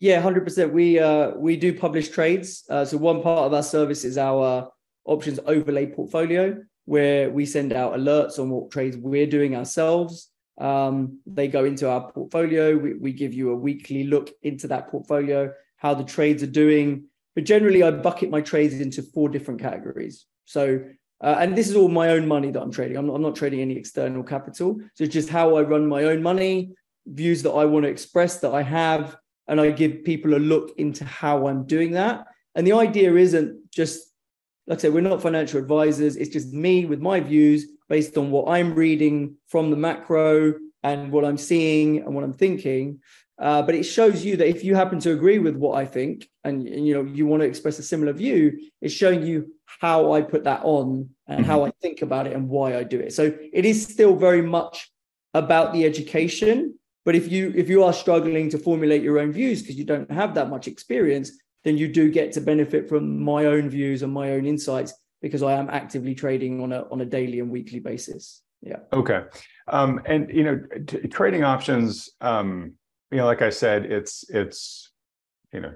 Yeah 0.00 0.22
100% 0.22 0.72
we 0.72 0.98
uh 0.98 1.32
we 1.36 1.58
do 1.58 1.78
publish 1.78 2.08
trades. 2.08 2.64
Uh, 2.70 2.86
so 2.86 2.96
one 2.96 3.22
part 3.22 3.44
of 3.44 3.52
our 3.52 3.62
service 3.62 4.06
is 4.06 4.16
our 4.16 4.70
options 5.04 5.38
overlay 5.44 5.84
portfolio 5.84 6.56
where 6.86 7.30
we 7.30 7.44
send 7.44 7.72
out 7.72 7.94
alerts 7.94 8.38
on 8.38 8.48
what 8.48 8.70
trades 8.70 8.96
we're 8.96 9.26
doing 9.26 9.54
ourselves. 9.54 10.30
Um, 10.58 11.18
they 11.26 11.48
go 11.48 11.64
into 11.64 11.88
our 11.90 12.10
portfolio. 12.10 12.76
We, 12.76 12.94
we 12.94 13.12
give 13.12 13.34
you 13.34 13.50
a 13.50 13.56
weekly 13.56 14.04
look 14.04 14.30
into 14.42 14.66
that 14.68 14.88
portfolio, 14.88 15.52
how 15.76 15.94
the 15.94 16.04
trades 16.04 16.42
are 16.42 16.48
doing. 16.48 17.04
But 17.34 17.44
generally, 17.44 17.82
I 17.82 17.90
bucket 17.90 18.30
my 18.30 18.40
trades 18.40 18.80
into 18.80 19.02
four 19.02 19.28
different 19.28 19.60
categories. 19.60 20.24
So, 20.46 20.80
uh, 21.20 21.36
and 21.38 21.56
this 21.56 21.68
is 21.68 21.76
all 21.76 21.88
my 21.88 22.10
own 22.10 22.26
money 22.26 22.50
that 22.50 22.62
I'm 22.62 22.72
trading. 22.72 22.96
I'm 22.96 23.06
not, 23.06 23.14
I'm 23.16 23.22
not 23.22 23.36
trading 23.36 23.60
any 23.60 23.76
external 23.76 24.22
capital. 24.22 24.78
So 24.94 25.04
it's 25.04 25.12
just 25.12 25.28
how 25.28 25.56
I 25.56 25.62
run 25.62 25.86
my 25.86 26.04
own 26.04 26.22
money, 26.22 26.74
views 27.06 27.42
that 27.42 27.52
I 27.52 27.64
want 27.66 27.84
to 27.84 27.90
express 27.90 28.40
that 28.40 28.54
I 28.54 28.62
have, 28.62 29.16
and 29.48 29.60
I 29.60 29.70
give 29.70 30.04
people 30.04 30.34
a 30.34 30.38
look 30.38 30.72
into 30.78 31.04
how 31.04 31.46
I'm 31.48 31.66
doing 31.66 31.92
that. 31.92 32.26
And 32.54 32.66
the 32.66 32.72
idea 32.72 33.14
isn't 33.14 33.70
just 33.70 34.12
like 34.66 34.78
I 34.78 34.82
said, 34.82 34.94
we're 34.94 35.00
not 35.00 35.22
financial 35.22 35.60
advisors. 35.60 36.16
It's 36.16 36.30
just 36.30 36.52
me 36.52 36.86
with 36.86 37.00
my 37.00 37.20
views 37.20 37.66
based 37.88 38.18
on 38.18 38.30
what 38.30 38.48
I'm 38.48 38.74
reading 38.74 39.36
from 39.48 39.70
the 39.70 39.76
macro 39.76 40.54
and 40.82 41.12
what 41.12 41.24
I'm 41.24 41.38
seeing 41.38 41.98
and 41.98 42.14
what 42.14 42.24
I'm 42.24 42.32
thinking. 42.32 43.00
Uh, 43.38 43.62
but 43.62 43.74
it 43.74 43.84
shows 43.84 44.24
you 44.24 44.36
that 44.38 44.48
if 44.48 44.64
you 44.64 44.74
happen 44.74 44.98
to 45.00 45.12
agree 45.12 45.38
with 45.38 45.56
what 45.56 45.76
I 45.76 45.84
think 45.84 46.26
and, 46.42 46.66
and, 46.66 46.86
you 46.86 46.94
know 46.94 47.02
you 47.02 47.26
want 47.26 47.42
to 47.42 47.46
express 47.46 47.78
a 47.78 47.82
similar 47.82 48.12
view, 48.12 48.58
it's 48.80 48.94
showing 48.94 49.24
you 49.24 49.52
how 49.66 50.12
I 50.12 50.22
put 50.22 50.44
that 50.44 50.62
on 50.64 51.10
and 51.26 51.44
how 51.44 51.64
I 51.64 51.70
think 51.82 52.02
about 52.02 52.26
it 52.26 52.32
and 52.32 52.48
why 52.48 52.76
I 52.76 52.82
do 52.82 52.98
it. 52.98 53.12
So 53.12 53.36
it 53.52 53.64
is 53.66 53.82
still 53.82 54.16
very 54.16 54.40
much 54.40 54.90
about 55.34 55.74
the 55.74 55.84
education. 55.84 56.78
But 57.04 57.14
if 57.14 57.30
you 57.30 57.52
if 57.54 57.68
you 57.68 57.84
are 57.84 57.92
struggling 57.92 58.48
to 58.50 58.58
formulate 58.58 59.02
your 59.02 59.18
own 59.18 59.32
views 59.32 59.60
because 59.60 59.76
you 59.76 59.84
don't 59.84 60.10
have 60.10 60.34
that 60.34 60.48
much 60.48 60.66
experience, 60.66 61.30
then 61.66 61.76
you 61.76 61.88
do 61.88 62.08
get 62.08 62.30
to 62.30 62.40
benefit 62.40 62.88
from 62.88 63.20
my 63.20 63.46
own 63.46 63.68
views 63.68 64.04
and 64.04 64.12
my 64.12 64.30
own 64.30 64.46
insights 64.46 64.94
because 65.20 65.42
I 65.42 65.54
am 65.54 65.68
actively 65.68 66.14
trading 66.14 66.62
on 66.62 66.72
a 66.72 66.86
on 66.92 67.00
a 67.00 67.04
daily 67.04 67.40
and 67.40 67.50
weekly 67.50 67.80
basis. 67.80 68.42
Yeah. 68.62 68.78
Okay. 68.92 69.24
Um, 69.66 70.00
and 70.06 70.30
you 70.32 70.44
know, 70.44 70.60
t- 70.86 71.08
trading 71.08 71.42
options. 71.42 72.10
Um, 72.20 72.74
you 73.10 73.18
know, 73.18 73.26
like 73.26 73.42
I 73.42 73.50
said, 73.50 73.84
it's 73.86 74.24
it's 74.30 74.92
you 75.52 75.60
know, 75.60 75.74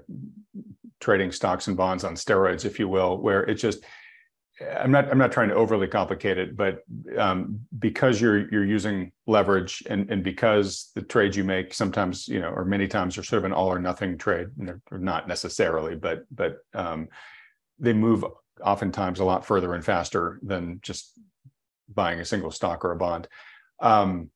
trading 1.01 1.33
stocks 1.33 1.67
and 1.67 1.75
bonds 1.75 2.05
on 2.05 2.15
steroids, 2.15 2.63
if 2.63 2.79
you 2.79 2.87
will, 2.87 3.17
where 3.17 3.43
it 3.43 3.55
just 3.55 3.83
I'm 4.79 4.91
not 4.91 5.09
I'm 5.09 5.17
not 5.17 5.31
trying 5.31 5.49
to 5.49 5.55
overly 5.55 5.87
complicate 5.87 6.37
it, 6.37 6.55
but 6.55 6.83
um, 7.17 7.59
because 7.79 8.19
you're 8.19 8.49
you're 8.51 8.65
using 8.65 9.11
leverage 9.27 9.83
and 9.89 10.09
and 10.09 10.23
because 10.23 10.91
the 10.95 11.01
trades 11.01 11.37
you 11.37 11.43
make 11.43 11.73
sometimes 11.73 12.27
you 12.27 12.39
know 12.39 12.49
or 12.49 12.65
many 12.65 12.87
times 12.87 13.17
are 13.17 13.23
sort 13.23 13.39
of 13.39 13.45
an 13.45 13.53
all 13.53 13.71
or 13.71 13.79
nothing 13.79 14.17
trade, 14.17 14.47
not 14.91 15.27
necessarily, 15.27 15.95
but 15.95 16.25
but 16.31 16.57
um, 16.73 17.07
they 17.79 17.93
move 17.93 18.25
oftentimes 18.63 19.19
a 19.19 19.25
lot 19.25 19.45
further 19.45 19.73
and 19.73 19.83
faster 19.83 20.39
than 20.43 20.79
just 20.81 21.19
buying 21.93 22.19
a 22.19 22.25
single 22.25 22.51
stock 22.51 22.85
or 22.85 22.91
a 22.91 22.97
bond. 22.97 23.27
Um, 23.79 24.29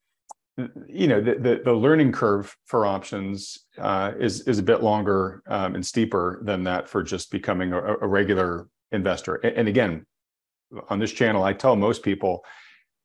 you 0.87 1.07
know 1.07 1.19
the, 1.21 1.35
the, 1.35 1.61
the 1.65 1.73
learning 1.73 2.13
curve 2.13 2.55
for 2.65 2.85
options 2.85 3.65
uh, 3.77 4.13
is 4.19 4.41
is 4.47 4.59
a 4.59 4.63
bit 4.63 4.81
longer 4.81 5.43
um, 5.47 5.75
and 5.75 5.85
steeper 5.85 6.39
than 6.43 6.63
that 6.63 6.87
for 6.87 7.03
just 7.03 7.29
becoming 7.29 7.73
a, 7.73 7.97
a 8.01 8.07
regular 8.07 8.67
investor. 8.91 9.35
And 9.35 9.67
again, 9.67 10.05
on 10.89 10.99
this 10.99 11.11
channel, 11.11 11.43
I 11.43 11.53
tell 11.53 11.75
most 11.75 12.03
people, 12.03 12.43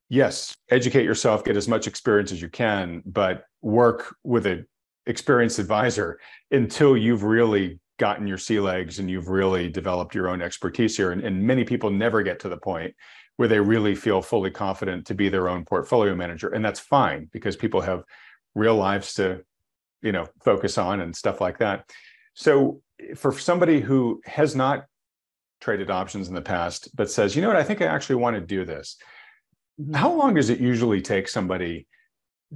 yes, 0.09 0.55
educate 0.71 1.05
yourself, 1.05 1.45
get 1.45 1.57
as 1.57 1.69
much 1.69 1.87
experience 1.87 2.33
as 2.33 2.43
you 2.43 2.49
can, 2.49 3.03
but 3.07 3.45
work 3.63 4.15
with 4.25 4.47
an 4.47 4.67
experienced 5.07 5.59
advisor 5.59 6.19
until 6.51 6.97
you've 6.97 7.25
really 7.25 7.79
gotten 7.99 8.27
your 8.27 8.39
sea 8.39 8.61
legs 8.61 8.99
and 8.99 9.11
you've 9.11 9.29
really 9.29 9.69
developed 9.69 10.15
your 10.15 10.29
own 10.29 10.41
expertise 10.41 10.97
here. 10.97 11.13
And, 11.13 11.23
and 11.23 11.43
many 11.43 11.65
people 11.65 11.91
never 11.91 12.23
get 12.23 12.41
to 12.41 12.49
the 12.49 12.57
point 12.57 12.95
where 13.37 13.49
they 13.49 13.61
really 13.61 13.95
feel 13.95 14.23
fully 14.23 14.51
confident 14.51 15.07
to 15.07 15.15
be 15.15 15.29
their 15.29 15.49
own 15.49 15.65
portfolio 15.65 16.15
manager. 16.15 16.49
And 16.49 16.65
that's 16.65 16.81
fine 16.81 17.29
because 17.33 17.57
people 17.57 17.81
have 17.81 18.03
real 18.55 18.77
lives 18.77 19.15
to, 19.15 19.43
you 20.03 20.13
know, 20.13 20.27
focus 20.43 20.79
on 20.79 21.01
and 21.01 21.15
stuff 21.15 21.41
like 21.41 21.59
that. 21.59 21.91
So 22.35 22.81
for 23.17 23.33
somebody 23.39 23.81
who 23.81 24.21
has 24.25 24.57
not 24.57 24.85
traded 25.61 25.91
options 25.91 26.29
in 26.29 26.35
the 26.35 26.43
past, 26.43 26.95
but 26.97 27.11
says, 27.11 27.37
you 27.37 27.43
know 27.43 27.49
what, 27.49 27.57
I 27.57 27.63
think 27.63 27.83
I 27.83 27.87
actually 27.87 28.17
want 28.17 28.37
to 28.37 28.41
do 28.41 28.65
this. 28.65 28.97
Mm-hmm. 29.81 29.95
How 29.95 30.13
long 30.13 30.35
does 30.35 30.51
it 30.51 30.61
usually 30.61 31.01
take 31.01 31.29
somebody 31.29 31.87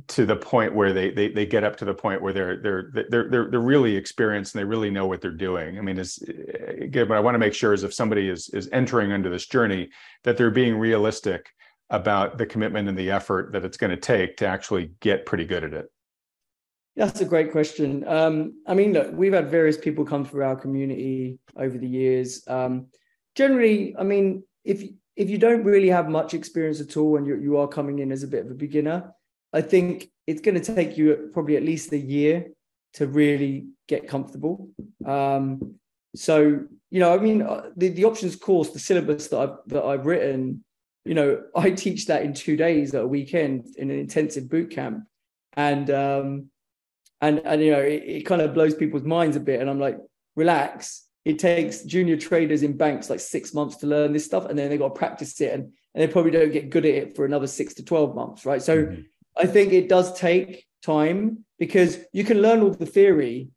to 0.08 0.26
the 0.26 0.34
point 0.34 0.74
where 0.74 0.92
they 0.92 1.10
they 1.10 1.28
they 1.28 1.46
get 1.46 1.62
up 1.62 1.76
to 1.76 1.84
the 1.84 1.94
point 1.94 2.20
where 2.20 2.32
they're 2.32 2.60
they're 2.60 2.90
they're 2.92 3.30
they're, 3.30 3.50
they're 3.50 3.60
really 3.60 3.94
experienced 3.94 4.54
and 4.54 4.60
they 4.60 4.64
really 4.64 4.90
know 4.90 5.06
what 5.06 5.20
they're 5.20 5.30
doing? 5.30 5.78
I 5.78 5.82
mean, 5.82 5.98
is 5.98 6.18
again, 6.78 7.08
what 7.08 7.16
I 7.16 7.20
want 7.20 7.36
to 7.36 7.38
make 7.38 7.54
sure 7.54 7.72
is 7.72 7.84
if 7.84 7.94
somebody 7.94 8.28
is 8.28 8.48
is 8.48 8.68
entering 8.72 9.12
into 9.12 9.30
this 9.30 9.46
journey, 9.46 9.90
that 10.24 10.36
they're 10.36 10.50
being 10.50 10.76
realistic 10.76 11.48
about 11.90 12.38
the 12.38 12.46
commitment 12.46 12.88
and 12.88 12.98
the 12.98 13.10
effort 13.10 13.52
that 13.52 13.64
it's 13.64 13.76
going 13.76 13.90
to 13.90 13.96
take 13.96 14.36
to 14.38 14.46
actually 14.46 14.90
get 15.00 15.26
pretty 15.26 15.44
good 15.44 15.62
at 15.62 15.74
it. 15.74 15.86
That's 16.96 17.20
a 17.20 17.24
great 17.24 17.50
question. 17.50 18.06
Um, 18.06 18.62
I 18.66 18.74
mean, 18.74 18.92
look, 18.92 19.12
we've 19.12 19.32
had 19.32 19.50
various 19.50 19.76
people 19.76 20.04
come 20.04 20.24
through 20.24 20.44
our 20.44 20.54
community 20.54 21.38
over 21.56 21.76
the 21.76 21.88
years. 21.88 22.44
Um, 22.46 22.86
generally, 23.34 23.96
I 23.98 24.04
mean, 24.04 24.44
if 24.64 24.84
if 25.16 25.28
you 25.28 25.38
don't 25.38 25.64
really 25.64 25.88
have 25.88 26.08
much 26.08 26.34
experience 26.34 26.80
at 26.80 26.96
all 26.96 27.16
and 27.16 27.26
you 27.26 27.36
you 27.36 27.56
are 27.56 27.68
coming 27.68 27.98
in 27.98 28.12
as 28.12 28.22
a 28.22 28.28
bit 28.28 28.44
of 28.44 28.50
a 28.50 28.54
beginner, 28.54 29.12
I 29.52 29.60
think 29.60 30.10
it's 30.26 30.40
going 30.40 30.60
to 30.60 30.74
take 30.74 30.96
you 30.96 31.30
probably 31.32 31.56
at 31.56 31.64
least 31.64 31.92
a 31.92 31.98
year 31.98 32.46
to 32.94 33.06
really 33.08 33.66
get 33.88 34.08
comfortable. 34.08 34.68
Um, 35.04 35.74
so 36.14 36.60
you 36.90 37.00
know, 37.00 37.12
I 37.12 37.18
mean, 37.18 37.42
uh, 37.42 37.70
the 37.76 37.88
the 37.88 38.04
options 38.04 38.36
course, 38.36 38.70
the 38.70 38.78
syllabus 38.78 39.28
that 39.28 39.38
I've 39.40 39.56
that 39.66 39.84
I've 39.84 40.06
written, 40.06 40.64
you 41.04 41.14
know, 41.14 41.42
I 41.56 41.70
teach 41.70 42.06
that 42.06 42.22
in 42.22 42.34
two 42.34 42.56
days 42.56 42.94
at 42.94 43.02
a 43.02 43.06
weekend 43.06 43.74
in 43.76 43.90
an 43.90 43.98
intensive 43.98 44.48
boot 44.48 44.70
camp, 44.70 45.04
and 45.54 45.90
um, 45.90 46.50
and 47.24 47.40
and 47.44 47.62
you 47.62 47.70
know 47.70 47.80
it, 47.80 48.02
it 48.06 48.26
kind 48.26 48.42
of 48.42 48.54
blows 48.54 48.74
people's 48.74 49.02
minds 49.02 49.36
a 49.36 49.40
bit. 49.40 49.60
And 49.60 49.70
i'm 49.70 49.80
like 49.80 49.98
relax. 50.36 51.02
It 51.24 51.38
takes 51.38 51.82
junior 51.82 52.18
traders 52.18 52.62
in 52.62 52.76
banks 52.76 53.08
like 53.08 53.20
six 53.20 53.54
months 53.54 53.76
to 53.76 53.86
learn 53.86 54.12
this 54.12 54.26
stuff 54.26 54.44
and 54.44 54.58
then 54.58 54.68
they 54.68 54.76
got 54.76 54.88
to 54.88 54.98
practice 54.98 55.40
it 55.40 55.54
and, 55.54 55.62
and 55.94 56.02
they 56.02 56.06
probably 56.06 56.32
don't 56.32 56.52
get 56.52 56.68
good 56.68 56.84
at 56.84 56.94
it 56.94 57.16
for 57.16 57.24
another 57.24 57.46
six 57.46 57.72
to 57.74 57.84
12 57.84 58.14
months 58.14 58.44
right? 58.44 58.62
So 58.62 58.84
mm-hmm. 58.84 59.00
i 59.36 59.46
think 59.46 59.72
it 59.72 59.88
does 59.88 60.18
take 60.18 60.66
time 60.82 61.44
because 61.58 61.98
you 62.12 62.24
can 62.24 62.42
learn 62.42 62.60
all 62.60 62.70
the 62.70 62.84
theory 62.84 63.48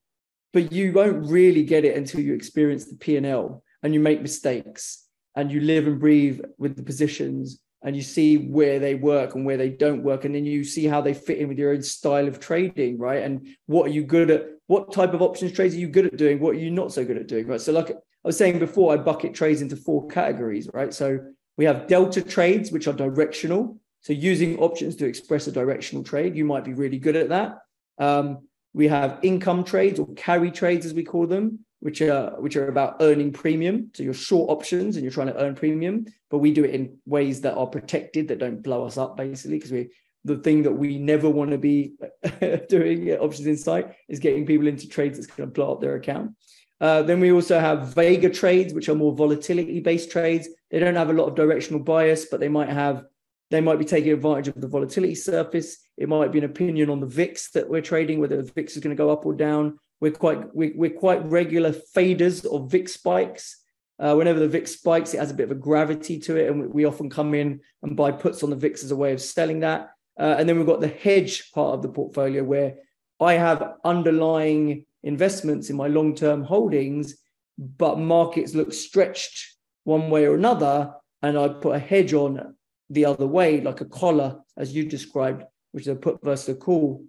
but 0.54 0.72
you 0.72 0.94
won't 0.94 1.30
really 1.30 1.64
get 1.64 1.84
it 1.84 1.98
until 1.98 2.22
you 2.22 2.34
experience 2.34 2.86
the 2.86 2.96
p&l 2.96 3.62
and 3.84 3.94
you 3.94 4.00
make 4.00 4.22
mistakes 4.22 5.06
and 5.36 5.52
you 5.52 5.60
live 5.60 5.88
and 5.88 6.00
breathe 6.00 6.40
with 6.58 6.78
the 6.78 6.84
positions 6.84 7.60
and 7.84 7.96
you 7.96 8.02
see 8.02 8.38
where 8.38 8.80
they 8.80 8.96
work 8.96 9.36
and 9.36 9.46
where 9.46 9.58
they 9.58 9.70
don't 9.70 10.04
work 10.04 10.26
and 10.26 10.34
then 10.34 10.46
you 10.46 10.64
see 10.64 10.86
how 10.86 11.02
they 11.02 11.14
fit 11.14 11.38
in 11.38 11.48
with 11.48 11.60
your 11.60 11.72
own 11.72 11.82
style 11.82 12.28
of 12.28 12.40
trading 12.40 12.98
right? 12.98 13.24
And 13.24 13.48
what 13.66 13.88
are 13.88 13.94
you 13.94 14.04
good 14.04 14.32
at? 14.32 14.46
What 14.68 14.92
type 14.92 15.14
of 15.14 15.22
options 15.22 15.52
trades 15.52 15.76
are 15.76 15.80
you 15.80 15.88
good 15.88 16.08
at 16.08 16.18
doing? 16.18 16.40
What 16.40 16.56
are 16.56 16.60
you 16.60 16.72
not 16.72 16.92
so 16.92 17.06
good 17.06 17.18
at 17.18 17.28
doing 17.28 17.48
right? 17.48 17.62
So 17.62 17.72
like 17.72 17.92
i 17.92 18.28
was 18.28 18.38
saying 18.38 18.60
before 18.60 18.94
i 18.94 18.98
bucket 18.98 19.34
trades 19.34 19.62
into 19.62 19.76
four 19.76 20.08
categories 20.08 20.70
right? 20.74 20.94
So 20.94 21.20
we 21.58 21.66
have 21.66 21.88
delta 21.88 22.22
trades 22.22 22.72
which 22.72 22.88
are 22.88 22.94
directional. 22.94 23.80
So 24.02 24.14
using 24.14 24.58
options 24.60 24.96
to 24.98 25.06
express 25.06 25.48
a 25.48 25.52
directional 25.52 26.04
trade 26.04 26.36
you 26.36 26.46
might 26.46 26.66
be 26.66 26.74
really 26.74 27.00
good 27.00 27.16
at 27.16 27.30
that. 27.30 27.60
Um, 28.00 28.48
we 28.74 28.88
have 28.88 29.20
income 29.24 29.64
trades 29.64 30.00
or 30.00 30.08
carry 30.16 30.52
trades 30.52 30.86
as 30.86 30.94
we 30.94 31.04
call 31.04 31.28
them 31.28 31.60
which 31.80 32.02
are 32.02 32.32
which 32.42 32.56
are 32.56 32.68
about 32.68 32.98
earning 33.02 33.32
premium. 33.32 33.92
So 33.94 34.04
you're 34.04 34.14
short 34.14 34.50
options 34.50 34.96
and 34.96 35.04
you're 35.04 35.12
trying 35.12 35.28
to 35.28 35.42
earn 35.42 35.56
premium, 35.56 36.06
but 36.30 36.40
we 36.40 36.52
do 36.52 36.64
it 36.64 36.74
in 36.74 36.98
ways 37.06 37.42
that 37.42 37.56
are 37.56 37.68
protected 37.68 38.28
that 38.28 38.40
don't 38.40 38.64
blow 38.64 38.86
us 38.86 38.98
up, 38.98 39.18
basically, 39.18 39.58
because 39.58 39.72
we 39.72 39.90
the 40.24 40.38
thing 40.38 40.64
that 40.64 40.72
we 40.72 40.98
never 40.98 41.30
want 41.30 41.52
to 41.52 41.58
be 41.58 41.94
doing 42.70 43.10
at 43.10 43.22
Options 43.22 43.48
Insight 43.48 43.94
is 44.10 44.20
getting 44.20 44.46
people 44.46 44.68
into 44.68 44.88
trades 44.88 45.18
that's 45.18 45.28
going 45.32 45.48
to 45.48 45.54
blow 45.54 45.72
up 45.72 45.82
their 45.82 45.96
account. 45.96 46.32
Uh, 46.80 47.02
then 47.02 47.20
we 47.20 47.32
also 47.32 47.60
have 47.60 47.96
Vega 47.96 48.30
trades, 48.30 48.74
which 48.74 48.90
are 48.90 48.96
more 48.96 49.16
volatility 49.16 49.80
based 49.80 50.12
trades. 50.12 50.48
They 50.70 50.80
don't 50.80 50.96
have 50.96 51.10
a 51.10 51.14
lot 51.14 51.28
of 51.28 51.36
directional 51.36 51.82
bias, 51.82 52.26
but 52.26 52.40
they 52.40 52.50
might 52.50 52.70
have 52.70 53.06
they 53.50 53.62
might 53.62 53.80
be 53.80 53.86
taking 53.86 54.12
advantage 54.12 54.50
of 54.50 54.60
the 54.60 54.68
volatility 54.68 55.16
surface. 55.16 55.78
It 55.96 56.10
might 56.10 56.32
be 56.32 56.40
an 56.40 56.44
opinion 56.44 56.90
on 56.90 57.00
the 57.00 57.08
VIX 57.08 57.52
that 57.52 57.70
we're 57.70 57.82
trading, 57.82 58.20
whether 58.20 58.42
the 58.42 58.52
VIX 58.52 58.76
is 58.76 58.84
going 58.84 58.96
to 58.96 59.02
go 59.02 59.10
up 59.10 59.26
or 59.26 59.34
down. 59.34 59.80
We're 60.00 60.12
quite 60.12 60.56
we, 60.56 60.74
we're 60.76 60.92
quite 60.92 61.26
regular 61.26 61.72
faders 61.72 62.46
of 62.46 62.72
VIX 62.72 62.92
spikes. 62.92 63.64
Uh, 64.00 64.14
whenever 64.14 64.40
the 64.40 64.48
VIX 64.48 64.72
spikes, 64.72 65.14
it 65.14 65.20
has 65.20 65.32
a 65.32 65.34
bit 65.34 65.46
of 65.46 65.52
a 65.52 65.56
gravity 65.56 66.20
to 66.20 66.36
it, 66.36 66.50
and 66.50 66.62
we, 66.62 66.68
we 66.68 66.86
often 66.86 67.10
come 67.10 67.34
in 67.34 67.60
and 67.82 67.98
buy 67.98 68.12
puts 68.12 68.44
on 68.44 68.52
the 68.52 68.56
VIX 68.56 68.84
as 68.84 68.92
a 68.92 68.96
way 68.96 69.12
of 69.14 69.22
selling 69.22 69.62
that. 69.62 69.90
Uh, 70.20 70.36
and 70.38 70.48
then 70.48 70.58
we've 70.58 70.68
got 70.68 70.82
the 70.82 70.88
hedge 70.88 71.52
part 71.52 71.74
of 71.74 71.82
the 71.82 71.90
portfolio 71.90 72.44
where 72.44 72.76
I 73.20 73.34
have 73.34 73.74
underlying 73.84 74.86
investments 75.04 75.70
in 75.70 75.76
my 75.76 75.88
long-term 75.88 76.44
holdings, 76.44 77.18
but 77.58 78.00
markets 78.00 78.54
look 78.54 78.74
stretched 78.74 79.56
one 79.84 80.10
way 80.10 80.26
or 80.26 80.36
another, 80.36 80.94
and 81.24 81.38
I 81.38 81.48
put 81.48 81.76
a 81.76 81.80
hedge 81.80 82.14
on 82.14 82.56
the 82.90 83.06
other 83.06 83.26
way, 83.26 83.62
like 83.62 83.82
a 83.82 83.86
collar, 83.86 84.40
as 84.58 84.76
you 84.76 84.86
described, 84.86 85.44
which 85.72 85.84
is 85.84 85.88
a 85.88 85.96
put 85.96 86.24
versus 86.24 86.50
a 86.50 86.56
call, 86.56 87.04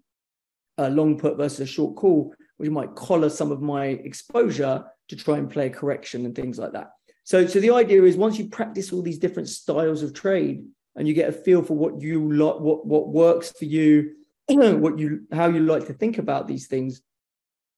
a 0.79 0.89
long 0.89 1.19
put 1.19 1.37
versus 1.37 1.61
a 1.61 1.67
short 1.67 1.97
call, 1.97 2.35
which 2.59 2.71
might 2.71 2.95
collar 2.95 3.31
some 3.31 3.51
of 3.51 3.63
my 3.63 3.87
exposure 3.87 4.85
to 5.09 5.17
try 5.17 5.39
and 5.39 5.51
play 5.51 5.71
correction 5.71 6.27
and 6.27 6.35
things 6.35 6.59
like 6.59 6.73
that. 6.73 6.91
So, 7.25 7.47
so 7.47 7.61
the 7.61 7.71
idea 7.71 8.03
is 8.05 8.17
once 8.17 8.39
you 8.39 8.49
practice 8.49 8.93
all 8.93 9.03
these 9.03 9.19
different 9.19 9.49
styles 9.49 10.03
of 10.03 10.15
trade 10.15 10.65
and 10.97 11.07
you 11.07 11.15
get 11.15 11.29
a 11.29 11.33
feel 11.33 11.63
for 11.63 11.77
what 11.77 12.01
you 12.01 12.33
like, 12.33 12.61
what 12.61 12.87
what 12.87 13.09
works 13.09 13.53
for 13.53 13.65
you, 13.65 14.15
what 14.49 14.99
you 14.99 15.27
how 15.33 15.49
you 15.49 15.61
like 15.61 15.87
to 15.87 15.93
think 15.93 16.19
about 16.19 16.49
these 16.49 16.67
things, 16.67 17.01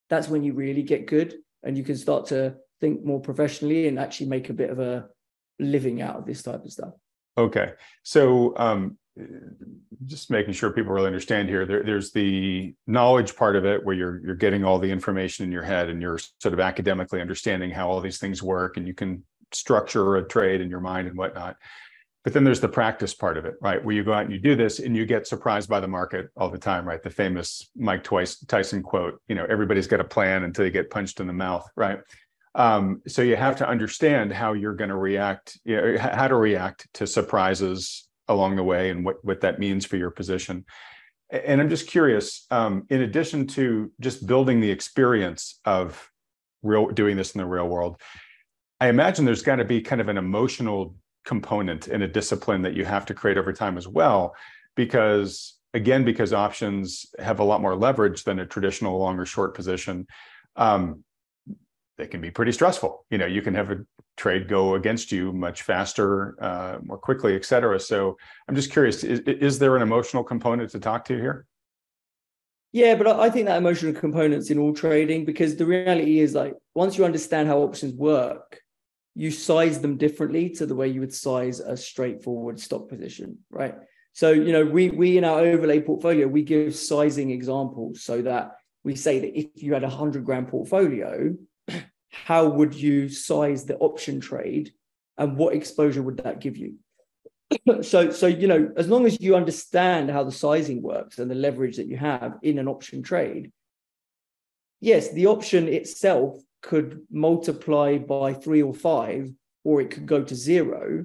that's 0.09 0.29
when 0.29 0.43
you 0.43 0.53
really 0.53 0.83
get 0.83 1.07
good 1.07 1.37
and 1.63 1.77
you 1.77 1.85
can 1.85 1.97
start 1.97 2.27
to 2.27 2.57
think 2.81 3.05
more 3.05 3.21
professionally 3.21 3.87
and 3.87 3.99
actually 3.99 4.29
make 4.29 4.49
a 4.49 4.55
bit 4.55 4.71
of 4.71 4.79
a 4.79 5.09
living 5.59 6.01
out 6.01 6.17
of 6.17 6.27
this 6.27 6.43
type 6.43 6.65
of 6.65 6.73
stuff. 6.73 6.95
Okay, 7.37 7.73
so 8.03 8.57
um, 8.57 8.99
just 10.07 10.31
making 10.31 10.55
sure 10.55 10.71
people 10.71 10.93
really 10.93 11.07
understand 11.07 11.49
here 11.49 11.67
there, 11.67 11.83
there's 11.83 12.13
the 12.13 12.75
knowledge 12.87 13.37
part 13.37 13.57
of 13.57 13.65
it 13.65 13.85
where 13.85 13.95
you're 13.95 14.21
you're 14.25 14.35
getting 14.35 14.65
all 14.65 14.79
the 14.79 14.91
information 14.91 15.45
in 15.45 15.53
your 15.53 15.63
head 15.63 15.89
and 15.89 16.01
you're 16.01 16.19
sort 16.39 16.55
of 16.55 16.61
academically 16.61 17.21
understanding 17.21 17.71
how 17.71 17.89
all 17.89 18.01
these 18.01 18.19
things 18.19 18.43
work 18.43 18.77
and 18.77 18.87
you 18.87 18.95
can 18.95 19.23
structure 19.53 20.17
a 20.17 20.27
trade 20.27 20.61
in 20.61 20.71
your 20.71 20.81
mind 20.81 21.09
and 21.09 21.17
whatnot. 21.17 21.57
But 22.23 22.35
then 22.35 22.45
there's 22.45 22.61
the 22.61 22.69
practice 22.69 23.15
part 23.15 23.37
of 23.37 23.45
it 23.45 23.55
right? 23.61 23.83
Where 23.85 23.95
you 23.95 24.05
go 24.05 24.13
out 24.13 24.25
and 24.25 24.33
you 24.33 24.39
do 24.39 24.57
this 24.57 24.79
and 24.79 24.97
you 24.97 25.07
get 25.07 25.27
surprised 25.27 25.69
by 25.69 25.81
the 25.81 25.89
market 25.89 26.29
all 26.37 26.51
the 26.51 26.59
time 26.59 26.87
right? 26.87 27.03
The 27.03 27.11
famous 27.11 27.71
mike 27.77 28.09
tyson 28.49 28.83
quote 28.83 29.21
you 29.29 29.35
know 29.35 29.47
everybody's 29.49 29.87
got 29.87 30.01
a 30.01 30.05
plan 30.05 30.45
until 30.45 30.65
you 30.65 30.71
get 30.71 30.91
punched 30.91 31.21
in 31.21 31.27
the 31.27 31.33
mouth 31.33 31.69
right? 31.77 32.01
Um, 32.55 33.03
so 33.07 33.23
you 33.23 33.37
have 33.37 33.57
to 33.57 33.69
understand 33.69 34.33
how 34.33 34.55
you're 34.55 34.75
going 34.75 34.91
to 34.91 34.97
react 34.97 35.59
you 35.65 35.77
know, 35.77 35.99
how 35.99 36.27
to 36.27 36.35
react 36.35 36.89
to 36.95 37.07
surprises 37.07 38.09
along 38.31 38.57
the 38.57 38.65
way 38.65 38.91
and 38.91 39.05
what, 39.05 39.23
what 39.23 39.43
that 39.43 39.59
means 39.59 39.85
for 39.85 39.97
your 39.97 40.11
position. 40.11 40.65
And 41.31 41.61
I'm 41.61 41.69
just 41.69 41.87
curious, 41.87 42.47
um, 42.51 42.87
in 42.89 43.03
addition 43.03 43.47
to 43.49 43.93
just 44.01 44.27
building 44.27 44.61
the 44.61 44.71
experience 44.71 45.61
of 45.65 46.11
real 46.63 46.87
doing 46.89 47.17
this 47.17 47.35
in 47.35 47.41
the 47.41 47.47
real 47.47 47.69
world. 47.69 48.01
I 48.81 48.89
imagine 48.89 49.25
there's 49.25 49.43
got 49.43 49.57
to 49.57 49.65
be 49.65 49.83
kind 49.83 50.01
of 50.01 50.09
an 50.09 50.17
emotional 50.17 50.95
component 51.25 51.89
and 51.89 52.03
a 52.03 52.09
discipline 52.09 52.63
that 52.63 52.75
you 52.75 52.85
have 52.85 53.05
to 53.07 53.15
create 53.15 53.39
over 53.39 53.53
time 53.53 53.77
as 53.77 53.87
well, 53.87 54.35
because 54.75 55.57
again, 55.75 56.05
because 56.05 56.33
options 56.33 57.07
have 57.19 57.39
a 57.41 57.45
lot 57.45 57.61
more 57.61 57.77
leverage 57.77 58.25
than 58.25 58.39
a 58.41 58.47
traditional 58.47 58.99
long 58.99 59.19
or 59.19 59.27
short 59.27 59.55
position. 59.55 60.07
Um, 60.57 61.05
they 62.01 62.07
can 62.07 62.21
be 62.21 62.31
pretty 62.31 62.53
stressful. 62.53 63.05
You 63.11 63.19
know, 63.19 63.27
you 63.27 63.43
can 63.43 63.55
have 63.55 63.71
a 63.71 63.79
trade 64.17 64.49
go 64.49 64.75
against 64.75 65.13
you 65.13 65.33
much 65.33 65.63
faster, 65.63 66.43
uh, 66.43 66.79
more 66.83 66.97
quickly, 66.99 67.37
et 67.37 67.45
cetera. 67.45 67.79
So 67.79 68.17
I'm 68.49 68.55
just 68.55 68.73
curious: 68.73 69.05
is, 69.05 69.21
is 69.21 69.59
there 69.59 69.77
an 69.77 69.83
emotional 69.83 70.25
component 70.25 70.71
to 70.71 70.81
talk 70.81 71.05
to 71.07 71.15
here? 71.15 71.47
Yeah, 72.73 72.95
but 72.95 73.07
I 73.07 73.29
think 73.31 73.47
that 73.47 73.59
emotional 73.59 73.93
component's 73.93 74.51
in 74.51 74.59
all 74.59 74.73
trading 74.73 75.25
because 75.25 75.57
the 75.57 75.67
reality 75.67 76.21
is 76.21 76.35
like 76.35 76.55
once 76.75 76.97
you 76.97 77.05
understand 77.05 77.49
how 77.49 77.59
options 77.59 77.95
work, 77.95 78.61
you 79.15 79.31
size 79.31 79.81
them 79.81 79.97
differently 79.97 80.51
to 80.51 80.67
the 80.67 80.75
way 80.75 80.89
you 80.89 81.01
would 81.01 81.13
size 81.13 81.61
a 81.61 81.77
straightforward 81.77 82.59
stock 82.59 82.89
position, 82.89 83.39
right? 83.51 83.75
So, 84.15 84.31
you 84.31 84.53
know, 84.53 84.65
we 84.65 84.89
we 84.89 85.19
in 85.19 85.25
our 85.25 85.41
overlay 85.41 85.81
portfolio, 85.81 86.27
we 86.27 86.43
give 86.43 86.75
sizing 86.75 87.31
examples 87.31 88.03
so 88.03 88.23
that 88.23 88.53
we 88.85 88.97
say 88.97 89.19
that 89.19 89.39
if 89.39 89.47
you 89.57 89.75
had 89.75 89.85
a 89.85 89.91
hundred 89.91 90.25
grand 90.25 90.49
portfolio, 90.49 91.37
how 92.11 92.49
would 92.49 92.75
you 92.75 93.09
size 93.09 93.65
the 93.65 93.77
option 93.79 94.21
trade 94.21 94.73
and 95.17 95.37
what 95.37 95.55
exposure 95.55 96.03
would 96.03 96.19
that 96.19 96.41
give 96.41 96.57
you? 96.57 96.75
so, 97.83 98.11
so 98.11 98.27
you 98.27 98.47
know, 98.47 98.71
as 98.77 98.89
long 98.89 99.07
as 99.07 99.21
you 99.21 99.35
understand 99.37 100.11
how 100.11 100.25
the 100.25 100.33
sizing 100.33 100.83
works 100.83 101.19
and 101.19 101.31
the 101.31 101.35
leverage 101.35 101.77
that 101.77 101.87
you 101.87 101.97
have 101.97 102.39
in 102.43 102.59
an 102.59 102.69
option 102.69 103.03
trade, 103.03 103.51
yes, 104.81 105.13
the 105.13 105.27
option 105.27 105.69
itself 105.69 106.41
could 106.63 107.03
multiply 107.11 107.99
by 107.99 108.35
three 108.35 108.63
or 108.63 108.75
five, 108.75 109.33
or 109.65 109.81
it 109.81 109.91
could 109.91 110.07
go 110.07 110.23
to 110.23 110.35
zero. 110.35 111.05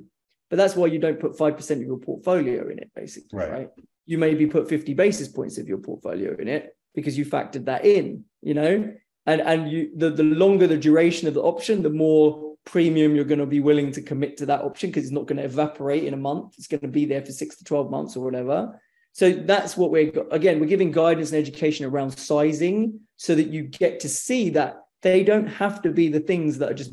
But 0.49 0.57
that's 0.57 0.75
why 0.75 0.87
you 0.87 0.99
don't 0.99 1.19
put 1.19 1.37
5% 1.37 1.71
of 1.71 1.81
your 1.81 1.97
portfolio 1.97 2.69
in 2.69 2.77
it, 2.79 2.91
basically, 2.95 3.39
right. 3.39 3.51
right? 3.51 3.69
You 4.05 4.17
maybe 4.17 4.45
put 4.45 4.69
50 4.69 4.93
basis 4.93 5.27
points 5.27 5.57
of 5.57 5.67
your 5.67 5.79
portfolio 5.79 6.35
in 6.37 6.47
it 6.47 6.75
because 6.93 7.17
you 7.17 7.25
factored 7.25 7.65
that 7.65 7.85
in, 7.85 8.25
you 8.41 8.53
know? 8.53 8.93
And 9.25 9.41
and 9.41 9.71
you 9.71 9.91
the, 9.95 10.09
the 10.09 10.23
longer 10.23 10.67
the 10.67 10.77
duration 10.77 11.27
of 11.27 11.33
the 11.33 11.41
option, 11.41 11.81
the 11.81 11.89
more 11.89 12.55
premium 12.65 13.15
you're 13.15 13.25
going 13.25 13.39
to 13.39 13.45
be 13.45 13.59
willing 13.59 13.91
to 13.91 14.01
commit 14.01 14.37
to 14.37 14.45
that 14.47 14.61
option 14.61 14.89
because 14.89 15.03
it's 15.03 15.13
not 15.13 15.27
going 15.27 15.37
to 15.37 15.43
evaporate 15.43 16.03
in 16.03 16.13
a 16.13 16.17
month. 16.17 16.55
It's 16.57 16.67
going 16.67 16.81
to 16.81 16.87
be 16.87 17.05
there 17.05 17.23
for 17.23 17.31
six 17.31 17.55
to 17.57 17.63
12 17.63 17.91
months 17.91 18.17
or 18.17 18.23
whatever. 18.23 18.79
So 19.13 19.31
that's 19.31 19.77
what 19.77 19.91
we're 19.91 20.11
again, 20.31 20.59
we're 20.59 20.65
giving 20.65 20.91
guidance 20.91 21.31
and 21.31 21.41
education 21.41 21.85
around 21.85 22.11
sizing 22.11 22.99
so 23.17 23.33
that 23.35 23.47
you 23.47 23.63
get 23.63 24.01
to 24.01 24.09
see 24.09 24.49
that 24.51 24.81
they 25.01 25.23
don't 25.23 25.47
have 25.47 25.81
to 25.83 25.91
be 25.91 26.09
the 26.09 26.19
things 26.19 26.57
that 26.57 26.71
are 26.71 26.75
just 26.75 26.91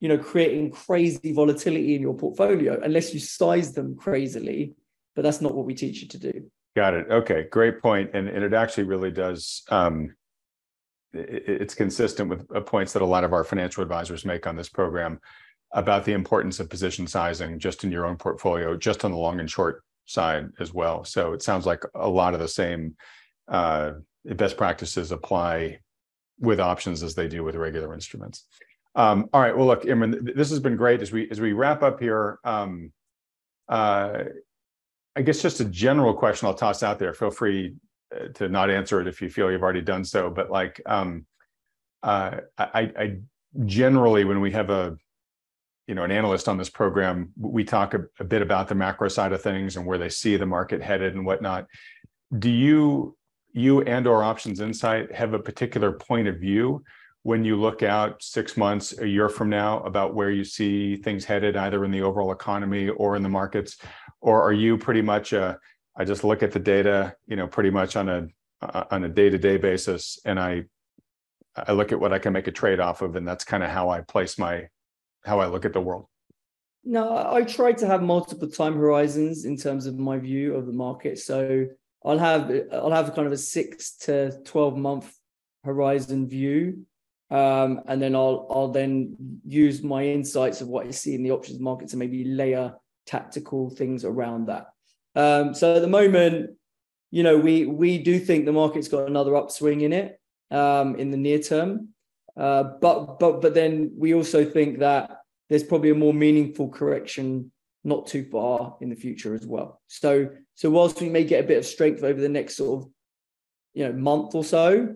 you 0.00 0.08
know 0.08 0.18
creating 0.18 0.70
crazy 0.70 1.32
volatility 1.32 1.94
in 1.94 2.02
your 2.02 2.14
portfolio 2.14 2.80
unless 2.82 3.12
you 3.14 3.20
size 3.20 3.72
them 3.72 3.96
crazily 3.96 4.74
but 5.14 5.22
that's 5.22 5.40
not 5.40 5.54
what 5.54 5.66
we 5.66 5.74
teach 5.74 6.02
you 6.02 6.08
to 6.08 6.18
do 6.18 6.50
got 6.76 6.94
it 6.94 7.06
okay 7.10 7.46
great 7.50 7.80
point 7.80 8.10
and, 8.14 8.28
and 8.28 8.44
it 8.44 8.54
actually 8.54 8.84
really 8.84 9.10
does 9.10 9.62
um 9.70 10.14
it's 11.12 11.74
consistent 11.74 12.28
with 12.28 12.46
uh, 12.54 12.60
points 12.60 12.92
that 12.92 13.02
a 13.02 13.06
lot 13.06 13.24
of 13.24 13.32
our 13.32 13.44
financial 13.44 13.82
advisors 13.82 14.24
make 14.24 14.46
on 14.46 14.56
this 14.56 14.68
program 14.68 15.20
about 15.72 16.04
the 16.04 16.12
importance 16.12 16.60
of 16.60 16.68
position 16.68 17.06
sizing 17.06 17.58
just 17.58 17.84
in 17.84 17.92
your 17.92 18.06
own 18.06 18.16
portfolio 18.16 18.76
just 18.76 19.04
on 19.04 19.10
the 19.10 19.16
long 19.16 19.40
and 19.40 19.50
short 19.50 19.84
side 20.06 20.48
as 20.58 20.74
well 20.74 21.04
so 21.04 21.32
it 21.32 21.42
sounds 21.42 21.66
like 21.66 21.82
a 21.94 22.08
lot 22.08 22.34
of 22.34 22.40
the 22.40 22.48
same 22.48 22.96
uh, 23.48 23.92
best 24.24 24.56
practices 24.56 25.12
apply 25.12 25.78
with 26.38 26.58
options 26.58 27.02
as 27.02 27.14
they 27.14 27.28
do 27.28 27.44
with 27.44 27.54
regular 27.54 27.92
instruments. 27.92 28.46
Um, 28.94 29.28
all 29.32 29.40
right. 29.40 29.56
Well, 29.56 29.66
look, 29.66 29.84
Imran, 29.84 30.34
this 30.34 30.50
has 30.50 30.58
been 30.58 30.76
great. 30.76 31.02
As 31.02 31.12
we 31.12 31.30
as 31.30 31.40
we 31.40 31.52
wrap 31.52 31.82
up 31.82 32.00
here, 32.00 32.38
um, 32.44 32.92
uh, 33.68 34.24
I 35.14 35.22
guess 35.22 35.42
just 35.42 35.60
a 35.60 35.64
general 35.64 36.14
question 36.14 36.48
I'll 36.48 36.54
toss 36.54 36.82
out 36.82 36.98
there. 36.98 37.14
Feel 37.14 37.30
free 37.30 37.74
to 38.34 38.48
not 38.48 38.70
answer 38.70 39.00
it 39.00 39.06
if 39.06 39.22
you 39.22 39.28
feel 39.28 39.50
you've 39.50 39.62
already 39.62 39.82
done 39.82 40.04
so. 40.04 40.30
But 40.30 40.50
like, 40.50 40.80
um, 40.86 41.26
uh, 42.02 42.38
I, 42.58 42.80
I 42.98 43.18
generally 43.64 44.24
when 44.24 44.40
we 44.40 44.52
have 44.52 44.70
a 44.70 44.96
you 45.86 45.94
know 45.94 46.04
an 46.04 46.10
analyst 46.10 46.48
on 46.48 46.56
this 46.56 46.70
program, 46.70 47.30
we 47.38 47.64
talk 47.64 47.94
a, 47.94 48.04
a 48.18 48.24
bit 48.24 48.42
about 48.42 48.68
the 48.68 48.74
macro 48.74 49.08
side 49.08 49.32
of 49.32 49.42
things 49.42 49.76
and 49.76 49.86
where 49.86 49.98
they 49.98 50.08
see 50.08 50.36
the 50.36 50.46
market 50.46 50.82
headed 50.82 51.14
and 51.14 51.26
whatnot. 51.26 51.66
Do 52.38 52.50
you 52.50 53.16
you 53.52 53.82
and 53.82 54.06
or 54.06 54.22
options 54.22 54.60
insight 54.60 55.12
have 55.12 55.34
a 55.34 55.38
particular 55.38 55.92
point 55.92 56.28
of 56.28 56.36
view 56.36 56.82
when 57.22 57.44
you 57.44 57.56
look 57.56 57.82
out 57.82 58.22
six 58.22 58.56
months 58.56 58.98
a 58.98 59.06
year 59.06 59.28
from 59.28 59.50
now 59.50 59.80
about 59.80 60.14
where 60.14 60.30
you 60.30 60.44
see 60.44 60.96
things 60.96 61.24
headed 61.24 61.56
either 61.56 61.84
in 61.84 61.90
the 61.90 62.00
overall 62.00 62.32
economy 62.32 62.88
or 62.88 63.16
in 63.16 63.22
the 63.22 63.28
markets 63.28 63.76
or 64.20 64.42
are 64.42 64.52
you 64.52 64.78
pretty 64.78 65.02
much 65.02 65.32
a, 65.32 65.58
I 65.96 66.04
just 66.04 66.24
look 66.24 66.42
at 66.42 66.52
the 66.52 66.58
data 66.58 67.14
you 67.26 67.36
know 67.36 67.46
pretty 67.46 67.70
much 67.70 67.96
on 67.96 68.08
a 68.08 68.28
on 68.90 69.04
a 69.04 69.08
day-to-day 69.08 69.56
basis 69.56 70.18
and 70.26 70.38
i 70.38 70.62
i 71.56 71.72
look 71.72 71.92
at 71.92 72.00
what 72.00 72.12
i 72.12 72.18
can 72.18 72.32
make 72.32 72.46
a 72.46 72.52
trade 72.52 72.78
off 72.78 73.00
of 73.00 73.16
and 73.16 73.26
that's 73.26 73.42
kind 73.42 73.62
of 73.62 73.70
how 73.70 73.88
i 73.88 74.02
place 74.02 74.38
my 74.38 74.68
how 75.24 75.40
i 75.40 75.46
look 75.46 75.64
at 75.64 75.72
the 75.72 75.80
world 75.80 76.04
no 76.84 77.26
i 77.32 77.42
try 77.42 77.72
to 77.72 77.86
have 77.86 78.02
multiple 78.02 78.48
time 78.48 78.74
horizons 78.74 79.46
in 79.46 79.56
terms 79.56 79.86
of 79.86 79.98
my 79.98 80.18
view 80.18 80.54
of 80.54 80.66
the 80.66 80.72
market 80.72 81.18
so 81.18 81.66
I'll 82.04 82.18
have 82.18 82.50
I'll 82.72 82.90
have 82.90 83.14
kind 83.14 83.26
of 83.26 83.32
a 83.32 83.36
six 83.36 83.92
to 83.98 84.32
twelve 84.44 84.76
month 84.76 85.12
horizon 85.64 86.28
view, 86.28 86.86
um, 87.30 87.82
and 87.86 88.00
then 88.00 88.14
I'll 88.14 88.46
I'll 88.50 88.68
then 88.68 89.16
use 89.44 89.82
my 89.82 90.04
insights 90.04 90.60
of 90.60 90.68
what 90.68 90.86
I 90.86 90.90
see 90.90 91.14
in 91.14 91.22
the 91.22 91.32
options 91.32 91.60
market 91.60 91.88
to 91.90 91.96
maybe 91.96 92.24
layer 92.24 92.74
tactical 93.06 93.68
things 93.70 94.04
around 94.04 94.46
that. 94.46 94.68
Um, 95.14 95.54
so 95.54 95.76
at 95.76 95.82
the 95.82 95.88
moment, 95.88 96.50
you 97.10 97.22
know, 97.22 97.36
we 97.38 97.66
we 97.66 97.98
do 97.98 98.18
think 98.18 98.44
the 98.44 98.52
market's 98.52 98.88
got 98.88 99.08
another 99.08 99.36
upswing 99.36 99.80
in 99.80 99.92
it 99.92 100.20
um, 100.50 100.96
in 100.96 101.10
the 101.10 101.16
near 101.16 101.38
term, 101.38 101.88
uh, 102.36 102.64
but 102.80 103.18
but 103.18 103.40
but 103.40 103.54
then 103.54 103.92
we 103.96 104.14
also 104.14 104.44
think 104.44 104.78
that 104.78 105.18
there's 105.48 105.64
probably 105.64 105.90
a 105.90 105.94
more 105.94 106.14
meaningful 106.14 106.68
correction 106.68 107.50
not 107.82 108.06
too 108.06 108.24
far 108.24 108.76
in 108.80 108.90
the 108.90 108.96
future 108.96 109.34
as 109.34 109.46
well. 109.46 109.80
So 109.88 110.30
so 110.54 110.70
whilst 110.70 111.00
we 111.00 111.08
may 111.08 111.24
get 111.24 111.44
a 111.44 111.48
bit 111.48 111.58
of 111.58 111.66
strength 111.66 112.04
over 112.04 112.20
the 112.20 112.28
next 112.28 112.56
sort 112.56 112.82
of 112.82 112.90
you 113.74 113.86
know 113.86 113.92
month 113.92 114.34
or 114.34 114.44
so, 114.44 114.94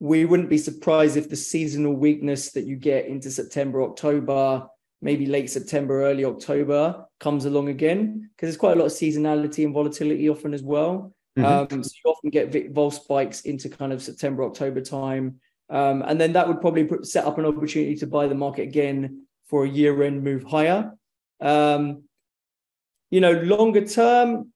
we 0.00 0.26
wouldn't 0.26 0.50
be 0.50 0.58
surprised 0.58 1.16
if 1.16 1.30
the 1.30 1.36
seasonal 1.36 1.94
weakness 1.94 2.52
that 2.52 2.64
you 2.64 2.76
get 2.76 3.06
into 3.06 3.30
September, 3.30 3.82
October, 3.82 4.66
maybe 5.04 5.26
late 5.26 5.50
September, 5.50 6.02
early 6.02 6.24
October 6.24 7.04
comes 7.20 7.44
along 7.44 7.68
again 7.68 8.30
because 8.34 8.48
there's 8.48 8.56
quite 8.56 8.74
a 8.74 8.80
lot 8.80 8.86
of 8.86 8.92
seasonality 8.92 9.62
and 9.64 9.74
volatility 9.74 10.30
often 10.30 10.54
as 10.54 10.62
well. 10.62 11.14
Mm-hmm. 11.38 11.74
Um, 11.74 11.84
so 11.84 11.90
you 12.02 12.10
often 12.10 12.30
get 12.30 12.72
vol 12.72 12.90
spikes 12.90 13.42
into 13.42 13.68
kind 13.68 13.92
of 13.92 14.02
September, 14.02 14.42
October 14.44 14.80
time. 14.80 15.40
Um, 15.68 16.02
and 16.06 16.18
then 16.18 16.32
that 16.32 16.48
would 16.48 16.62
probably 16.62 16.88
set 17.02 17.26
up 17.26 17.36
an 17.36 17.44
opportunity 17.44 17.94
to 17.96 18.06
buy 18.06 18.26
the 18.26 18.34
market 18.34 18.62
again 18.62 19.26
for 19.46 19.64
a 19.64 19.68
year 19.68 20.02
end 20.02 20.24
move 20.24 20.42
higher. 20.44 20.92
Um, 21.40 22.04
you 23.10 23.20
know, 23.20 23.32
longer 23.32 23.86
term, 23.86 24.52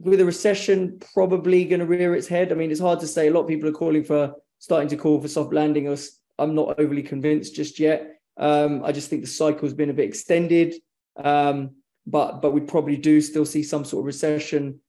with 0.00 0.20
a 0.20 0.24
recession 0.24 1.00
probably 1.14 1.64
going 1.64 1.80
to 1.80 1.86
rear 1.86 2.14
its 2.14 2.28
head. 2.28 2.50
I 2.50 2.54
mean, 2.54 2.70
it's 2.70 2.80
hard 2.80 3.00
to 3.00 3.06
say. 3.06 3.28
A 3.28 3.30
lot 3.30 3.42
of 3.42 3.48
people 3.48 3.68
are 3.68 3.72
calling 3.72 4.04
for 4.04 4.34
starting 4.58 4.88
to 4.88 4.96
call 4.96 5.20
for 5.20 5.28
soft 5.28 5.52
landing. 5.52 5.88
Us, 5.88 6.18
I'm 6.38 6.54
not 6.54 6.78
overly 6.78 7.02
convinced 7.02 7.54
just 7.54 7.78
yet. 7.78 8.15
Um, 8.36 8.82
I 8.84 8.92
just 8.92 9.08
think 9.08 9.22
the 9.22 9.28
cycle's 9.28 9.74
been 9.74 9.90
a 9.90 9.94
bit 9.94 10.08
extended, 10.08 10.74
um, 11.16 11.76
but 12.06 12.42
but 12.42 12.52
we 12.52 12.60
probably 12.60 12.96
do 12.96 13.20
still 13.20 13.46
see 13.46 13.62
some 13.62 13.84
sort 13.84 14.02
of 14.02 14.06
recession. 14.06 14.80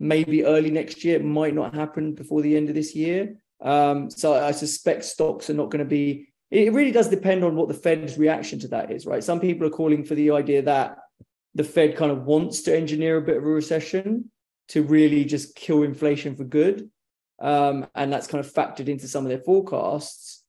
Maybe 0.00 0.44
early 0.44 0.70
next 0.70 1.04
year. 1.04 1.16
It 1.16 1.24
might 1.24 1.54
not 1.54 1.74
happen 1.74 2.14
before 2.14 2.40
the 2.40 2.56
end 2.56 2.68
of 2.68 2.74
this 2.74 2.94
year. 2.94 3.36
Um, 3.60 4.10
so 4.10 4.34
I 4.34 4.52
suspect 4.52 5.04
stocks 5.04 5.50
are 5.50 5.54
not 5.54 5.70
going 5.70 5.84
to 5.84 5.88
be. 5.88 6.28
It 6.50 6.72
really 6.72 6.92
does 6.92 7.08
depend 7.08 7.44
on 7.44 7.56
what 7.56 7.68
the 7.68 7.74
Fed's 7.74 8.16
reaction 8.16 8.58
to 8.60 8.68
that 8.68 8.90
is, 8.90 9.06
right? 9.06 9.22
Some 9.22 9.40
people 9.40 9.66
are 9.66 9.70
calling 9.70 10.04
for 10.04 10.14
the 10.14 10.30
idea 10.30 10.62
that 10.62 10.98
the 11.54 11.64
Fed 11.64 11.96
kind 11.96 12.12
of 12.12 12.24
wants 12.24 12.62
to 12.62 12.76
engineer 12.76 13.16
a 13.16 13.22
bit 13.22 13.36
of 13.36 13.44
a 13.44 13.48
recession 13.48 14.30
to 14.68 14.82
really 14.82 15.24
just 15.24 15.56
kill 15.56 15.82
inflation 15.82 16.36
for 16.36 16.44
good. 16.44 16.90
Um, 17.40 17.86
and 17.94 18.12
that's 18.12 18.26
kind 18.26 18.44
of 18.44 18.52
factored 18.52 18.88
into 18.88 19.08
some 19.08 19.24
of 19.24 19.28
their 19.28 19.40
forecasts. 19.40 20.44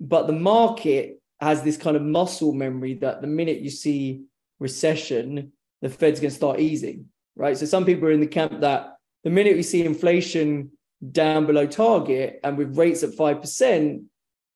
But 0.00 0.26
the 0.26 0.32
market 0.32 1.20
has 1.40 1.62
this 1.62 1.76
kind 1.76 1.96
of 1.96 2.02
muscle 2.02 2.52
memory 2.52 2.94
that 2.94 3.20
the 3.20 3.26
minute 3.26 3.60
you 3.60 3.70
see 3.70 4.24
recession, 4.58 5.52
the 5.82 5.88
Fed's 5.88 6.20
going 6.20 6.30
to 6.30 6.36
start 6.36 6.60
easing, 6.60 7.06
right? 7.36 7.56
So 7.56 7.66
some 7.66 7.84
people 7.84 8.08
are 8.08 8.12
in 8.12 8.20
the 8.20 8.26
camp 8.26 8.60
that 8.60 8.96
the 9.24 9.30
minute 9.30 9.56
we 9.56 9.62
see 9.62 9.84
inflation 9.84 10.70
down 11.12 11.46
below 11.46 11.66
target 11.66 12.40
and 12.42 12.58
with 12.58 12.76
rates 12.76 13.02
at 13.02 13.10
5%, 13.10 14.04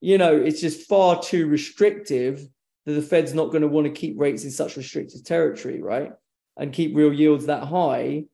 you 0.01 0.19
know, 0.19 0.37
it's 0.37 0.61
just 0.61 0.89
far 0.89 1.23
too 1.23 1.47
restrictive 1.47 2.47
that 2.85 2.93
the 2.93 3.03
Fed's 3.03 3.35
not 3.35 3.51
going 3.51 3.63
to 3.63 3.69
want 3.69 3.87
to 3.87 3.93
keep 3.93 4.19
rates 4.19 4.43
in 4.45 4.51
such 4.51 4.77
restricted 4.77 5.25
territory, 5.25 5.81
right? 5.81 6.13
And 6.57 6.73
keep 6.73 6.97
real 6.97 7.13
yields 7.13 7.47
that 7.47 7.65
high 7.65 8.25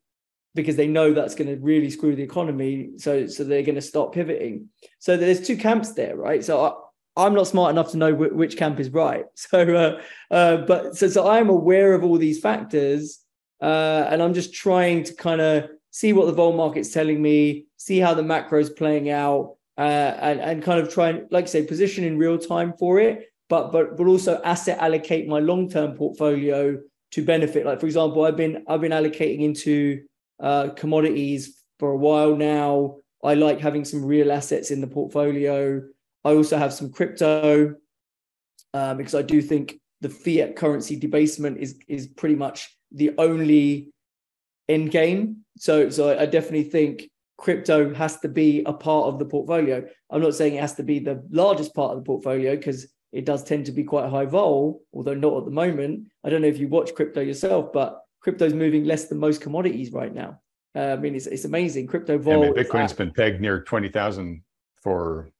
because 0.54 0.76
they 0.76 0.88
know 0.88 1.12
that's 1.12 1.34
going 1.34 1.54
to 1.54 1.62
really 1.62 1.90
screw 1.90 2.16
the 2.16 2.22
economy. 2.22 2.90
So, 2.96 3.26
so 3.26 3.44
they're 3.44 3.62
going 3.62 3.74
to 3.74 3.82
start 3.82 4.12
pivoting. 4.12 4.70
So 4.98 5.16
there's 5.16 5.46
two 5.46 5.58
camps 5.58 5.92
there, 5.92 6.16
right? 6.16 6.42
So 6.42 6.87
I'm 7.18 7.34
not 7.34 7.48
smart 7.48 7.72
enough 7.72 7.90
to 7.90 7.96
know 7.96 8.14
which 8.14 8.56
camp 8.56 8.80
is 8.80 8.90
right. 8.90 9.24
So, 9.34 9.58
uh, 9.60 10.00
uh, 10.34 10.56
but 10.58 10.96
so 10.96 11.08
so 11.08 11.28
I'm 11.28 11.48
aware 11.48 11.94
of 11.94 12.04
all 12.04 12.18
these 12.18 12.40
factors, 12.40 13.20
uh, 13.60 14.06
and 14.08 14.22
I'm 14.22 14.34
just 14.34 14.54
trying 14.54 15.02
to 15.04 15.14
kind 15.14 15.40
of 15.40 15.70
see 15.90 16.12
what 16.12 16.26
the 16.26 16.32
vol 16.32 16.52
market's 16.52 16.92
telling 16.92 17.20
me, 17.20 17.66
see 17.76 17.98
how 17.98 18.14
the 18.14 18.22
macro 18.22 18.60
is 18.60 18.70
playing 18.70 19.10
out, 19.10 19.56
uh, 19.76 20.14
and 20.20 20.40
and 20.40 20.62
kind 20.62 20.80
of 20.80 20.92
try 20.92 21.08
and, 21.10 21.26
like 21.30 21.44
I 21.44 21.48
say, 21.48 21.66
position 21.66 22.04
in 22.04 22.18
real 22.18 22.38
time 22.38 22.72
for 22.78 23.00
it. 23.00 23.26
But 23.48 23.72
but 23.72 23.96
but 23.96 24.06
also 24.06 24.40
asset 24.44 24.78
allocate 24.78 25.28
my 25.28 25.40
long 25.40 25.68
term 25.68 25.96
portfolio 25.96 26.78
to 27.12 27.24
benefit. 27.24 27.66
Like 27.66 27.80
for 27.80 27.86
example, 27.86 28.24
I've 28.24 28.36
been 28.36 28.64
I've 28.68 28.80
been 28.80 28.92
allocating 28.92 29.40
into 29.40 30.02
uh, 30.40 30.70
commodities 30.70 31.62
for 31.78 31.90
a 31.90 31.96
while 31.96 32.36
now. 32.36 32.96
I 33.24 33.34
like 33.34 33.58
having 33.60 33.84
some 33.84 34.04
real 34.04 34.30
assets 34.30 34.70
in 34.70 34.80
the 34.80 34.86
portfolio. 34.86 35.82
I 36.24 36.30
also 36.32 36.56
have 36.56 36.72
some 36.72 36.90
crypto 36.90 37.74
uh, 38.74 38.94
because 38.94 39.14
I 39.14 39.22
do 39.22 39.40
think 39.40 39.80
the 40.00 40.08
fiat 40.08 40.56
currency 40.56 40.96
debasement 40.96 41.58
is 41.58 41.78
is 41.88 42.06
pretty 42.06 42.34
much 42.34 42.76
the 42.92 43.12
only 43.18 43.90
end 44.68 44.90
game. 44.90 45.44
So 45.56 45.90
so 45.90 46.18
I 46.18 46.26
definitely 46.26 46.64
think 46.64 47.08
crypto 47.38 47.94
has 47.94 48.18
to 48.20 48.28
be 48.28 48.62
a 48.64 48.72
part 48.72 49.06
of 49.06 49.18
the 49.18 49.24
portfolio. 49.24 49.86
I'm 50.10 50.20
not 50.20 50.34
saying 50.34 50.54
it 50.54 50.60
has 50.60 50.74
to 50.74 50.82
be 50.82 50.98
the 50.98 51.22
largest 51.30 51.74
part 51.74 51.92
of 51.92 51.98
the 51.98 52.04
portfolio 52.04 52.56
because 52.56 52.88
it 53.12 53.24
does 53.24 53.42
tend 53.44 53.66
to 53.66 53.72
be 53.72 53.84
quite 53.84 54.10
high 54.10 54.26
vol, 54.26 54.82
although 54.92 55.14
not 55.14 55.38
at 55.38 55.44
the 55.44 55.50
moment. 55.50 56.08
I 56.24 56.30
don't 56.30 56.42
know 56.42 56.48
if 56.48 56.58
you 56.58 56.68
watch 56.68 56.94
crypto 56.94 57.20
yourself, 57.20 57.72
but 57.72 58.02
crypto's 58.20 58.52
moving 58.52 58.84
less 58.84 59.06
than 59.06 59.18
most 59.18 59.40
commodities 59.40 59.92
right 59.92 60.14
now. 60.14 60.40
Uh, 60.74 60.92
I 60.92 60.96
mean, 60.96 61.14
it's, 61.14 61.26
it's 61.26 61.44
amazing. 61.44 61.86
Crypto 61.86 62.18
vol. 62.18 62.44
Yeah, 62.44 62.50
Bitcoin's 62.50 62.92
been 62.92 63.12
pegged 63.12 63.40
near 63.40 63.62
20,000 63.62 64.42
for, 64.82 65.30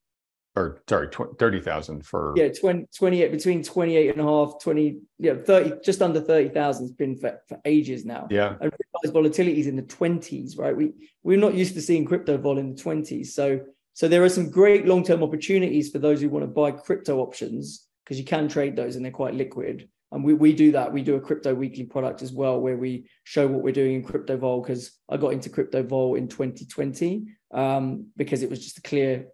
or 0.59 0.83
sorry, 0.89 1.09
30,000 1.39 2.05
for. 2.05 2.35
Yeah, 2.37 2.49
20, 2.49 2.87
28, 2.97 3.31
between 3.31 3.63
28 3.63 4.11
and 4.11 4.21
a 4.21 4.25
half, 4.25 4.61
20, 4.63 4.99
yeah, 5.19 5.35
30, 5.35 5.81
just 5.85 6.03
under 6.03 6.21
30,000 6.21 6.85
has 6.85 6.93
been 6.93 7.17
for, 7.17 7.41
for 7.49 7.61
ages 7.65 8.05
now. 8.05 8.27
Yeah. 8.31 8.57
And 8.61 8.73
volatility 9.13 9.61
is 9.61 9.67
in 9.67 9.77
the 9.77 9.83
20s, 9.83 10.59
right? 10.59 10.77
We, 10.77 10.93
we're 11.23 11.39
not 11.39 11.55
used 11.55 11.75
to 11.75 11.83
seeing 11.83 12.05
crypto 12.05 12.37
vol 12.37 12.59
in 12.59 12.75
the 12.75 12.83
20s. 12.83 13.29
So, 13.29 13.61
so 13.95 14.09
there 14.09 14.25
are 14.25 14.29
some 14.29 14.51
great 14.51 14.87
long-term 14.87 15.23
opportunities 15.23 15.91
for 15.91 15.99
those 15.99 16.21
who 16.21 16.29
want 16.29 16.43
to 16.45 16.49
buy 16.49 16.71
crypto 16.73 17.19
options 17.19 17.87
because 18.05 18.19
you 18.19 18.25
can 18.25 18.49
trade 18.49 18.77
those 18.77 18.97
and 18.97 19.05
they're 19.05 19.13
quite 19.13 19.35
liquid. 19.35 19.89
And 20.11 20.25
we, 20.25 20.33
we 20.33 20.55
do 20.55 20.73
that. 20.73 20.93
We 20.93 21.03
do 21.03 21.17
a 21.17 21.21
crypto 21.21 21.55
weekly 21.55 21.85
product 21.85 22.23
as 22.23 22.33
well, 22.33 22.59
where 22.61 22.79
we 22.79 23.09
show 23.25 23.47
what 23.47 23.63
we're 23.63 23.75
doing 23.75 23.97
in 23.97 24.03
crypto 24.03 24.39
vol. 24.39 24.63
Because 24.63 24.93
I 25.09 25.19
got 25.19 25.35
into 25.35 25.51
crypto 25.51 25.83
vol 25.83 26.15
in 26.15 26.29
2020 26.29 27.27
um, 27.53 28.07
because 28.17 28.43
it 28.43 28.49
was 28.49 28.65
just 28.65 28.79
a 28.79 28.83
clear, 28.83 29.27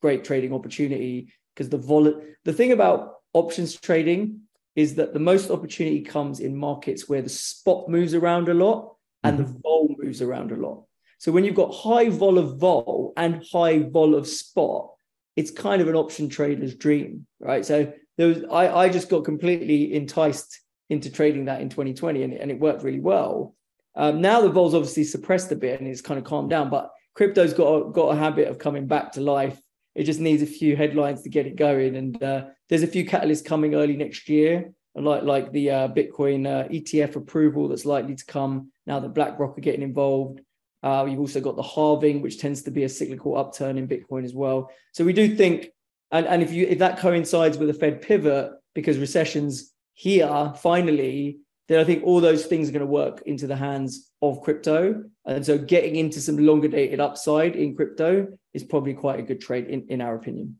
great 0.00 0.24
trading 0.24 0.52
opportunity. 0.52 1.32
Because 1.54 1.68
the 1.68 1.78
vol, 1.78 2.22
the 2.44 2.52
thing 2.52 2.72
about 2.72 3.14
options 3.32 3.74
trading 3.78 4.40
is 4.74 4.96
that 4.96 5.12
the 5.12 5.20
most 5.20 5.50
opportunity 5.50 6.00
comes 6.00 6.40
in 6.40 6.56
markets 6.56 7.08
where 7.08 7.22
the 7.22 7.28
spot 7.28 7.88
moves 7.88 8.14
around 8.14 8.48
a 8.48 8.54
lot 8.54 8.96
and 9.22 9.38
mm-hmm. 9.38 9.52
the 9.52 9.58
vol 9.60 9.94
moves 9.98 10.20
around 10.20 10.50
a 10.50 10.56
lot. 10.56 10.84
So 11.18 11.32
when 11.32 11.44
you've 11.44 11.54
got 11.54 11.72
high 11.72 12.08
vol 12.08 12.38
of 12.38 12.58
vol 12.58 13.12
and 13.16 13.44
high 13.52 13.78
vol 13.78 14.14
of 14.14 14.26
spot, 14.26 14.90
it's 15.36 15.50
kind 15.50 15.80
of 15.80 15.88
an 15.88 15.94
option 15.94 16.28
trader's 16.28 16.74
dream, 16.74 17.26
right? 17.40 17.64
So 17.64 17.92
there 18.18 18.28
was 18.28 18.44
I, 18.50 18.68
I 18.68 18.88
just 18.88 19.08
got 19.08 19.24
completely 19.24 19.94
enticed 19.94 20.60
into 20.90 21.10
trading 21.10 21.46
that 21.46 21.60
in 21.60 21.68
2020 21.68 22.22
and, 22.22 22.34
and 22.34 22.50
it 22.50 22.60
worked 22.60 22.82
really 22.82 23.00
well. 23.00 23.54
Um, 23.96 24.20
now 24.20 24.40
the 24.40 24.50
vol's 24.50 24.74
obviously 24.74 25.04
suppressed 25.04 25.50
a 25.52 25.56
bit 25.56 25.80
and 25.80 25.88
it's 25.88 26.00
kind 26.00 26.18
of 26.18 26.24
calmed 26.24 26.50
down, 26.50 26.68
but 26.68 26.90
crypto's 27.14 27.54
got 27.54 27.74
a, 27.74 27.90
got 27.90 28.08
a 28.08 28.16
habit 28.16 28.48
of 28.48 28.58
coming 28.58 28.86
back 28.86 29.12
to 29.12 29.20
life. 29.20 29.58
It 29.94 30.04
just 30.04 30.20
needs 30.20 30.42
a 30.42 30.46
few 30.46 30.76
headlines 30.76 31.22
to 31.22 31.28
get 31.28 31.46
it 31.46 31.56
going. 31.56 31.96
And 31.96 32.22
uh, 32.22 32.46
there's 32.68 32.82
a 32.82 32.88
few 32.88 33.04
catalysts 33.04 33.44
coming 33.44 33.74
early 33.74 33.96
next 33.96 34.28
year, 34.28 34.72
like 34.94 35.22
like 35.22 35.52
the 35.52 35.70
uh, 35.70 35.88
Bitcoin 35.88 36.46
uh, 36.46 36.68
ETF 36.68 37.16
approval 37.16 37.68
that's 37.68 37.84
likely 37.84 38.14
to 38.14 38.24
come 38.24 38.70
now 38.86 39.00
that 39.00 39.14
BlackRock 39.14 39.56
are 39.56 39.62
getting 39.62 39.82
involved. 39.82 40.40
Uh, 40.82 41.06
you've 41.08 41.20
also 41.20 41.40
got 41.40 41.56
the 41.56 41.62
halving, 41.62 42.20
which 42.20 42.38
tends 42.38 42.62
to 42.62 42.70
be 42.70 42.84
a 42.84 42.88
cyclical 42.88 43.38
upturn 43.38 43.78
in 43.78 43.88
Bitcoin 43.88 44.24
as 44.24 44.34
well. 44.34 44.70
So 44.92 45.04
we 45.04 45.14
do 45.14 45.34
think 45.34 45.70
and, 46.14 46.26
and 46.26 46.42
if 46.42 46.52
you 46.52 46.66
if 46.66 46.78
that 46.78 46.98
coincides 46.98 47.58
with 47.58 47.70
a 47.70 47.74
Fed 47.74 48.00
pivot 48.00 48.52
because 48.72 48.98
recessions 48.98 49.72
here 49.94 50.52
finally, 50.58 51.38
then 51.68 51.80
I 51.80 51.84
think 51.84 52.04
all 52.04 52.20
those 52.20 52.46
things 52.46 52.68
are 52.68 52.72
going 52.72 52.80
to 52.80 52.86
work 52.86 53.22
into 53.26 53.46
the 53.46 53.56
hands 53.56 54.10
of 54.20 54.42
crypto. 54.42 55.04
And 55.24 55.44
so 55.44 55.56
getting 55.56 55.96
into 55.96 56.20
some 56.20 56.36
longer 56.36 56.68
dated 56.68 57.00
upside 57.00 57.56
in 57.56 57.74
crypto 57.74 58.28
is 58.52 58.62
probably 58.62 58.94
quite 58.94 59.18
a 59.18 59.22
good 59.22 59.40
trade 59.40 59.68
in, 59.68 59.86
in 59.88 60.00
our 60.00 60.14
opinion. 60.14 60.58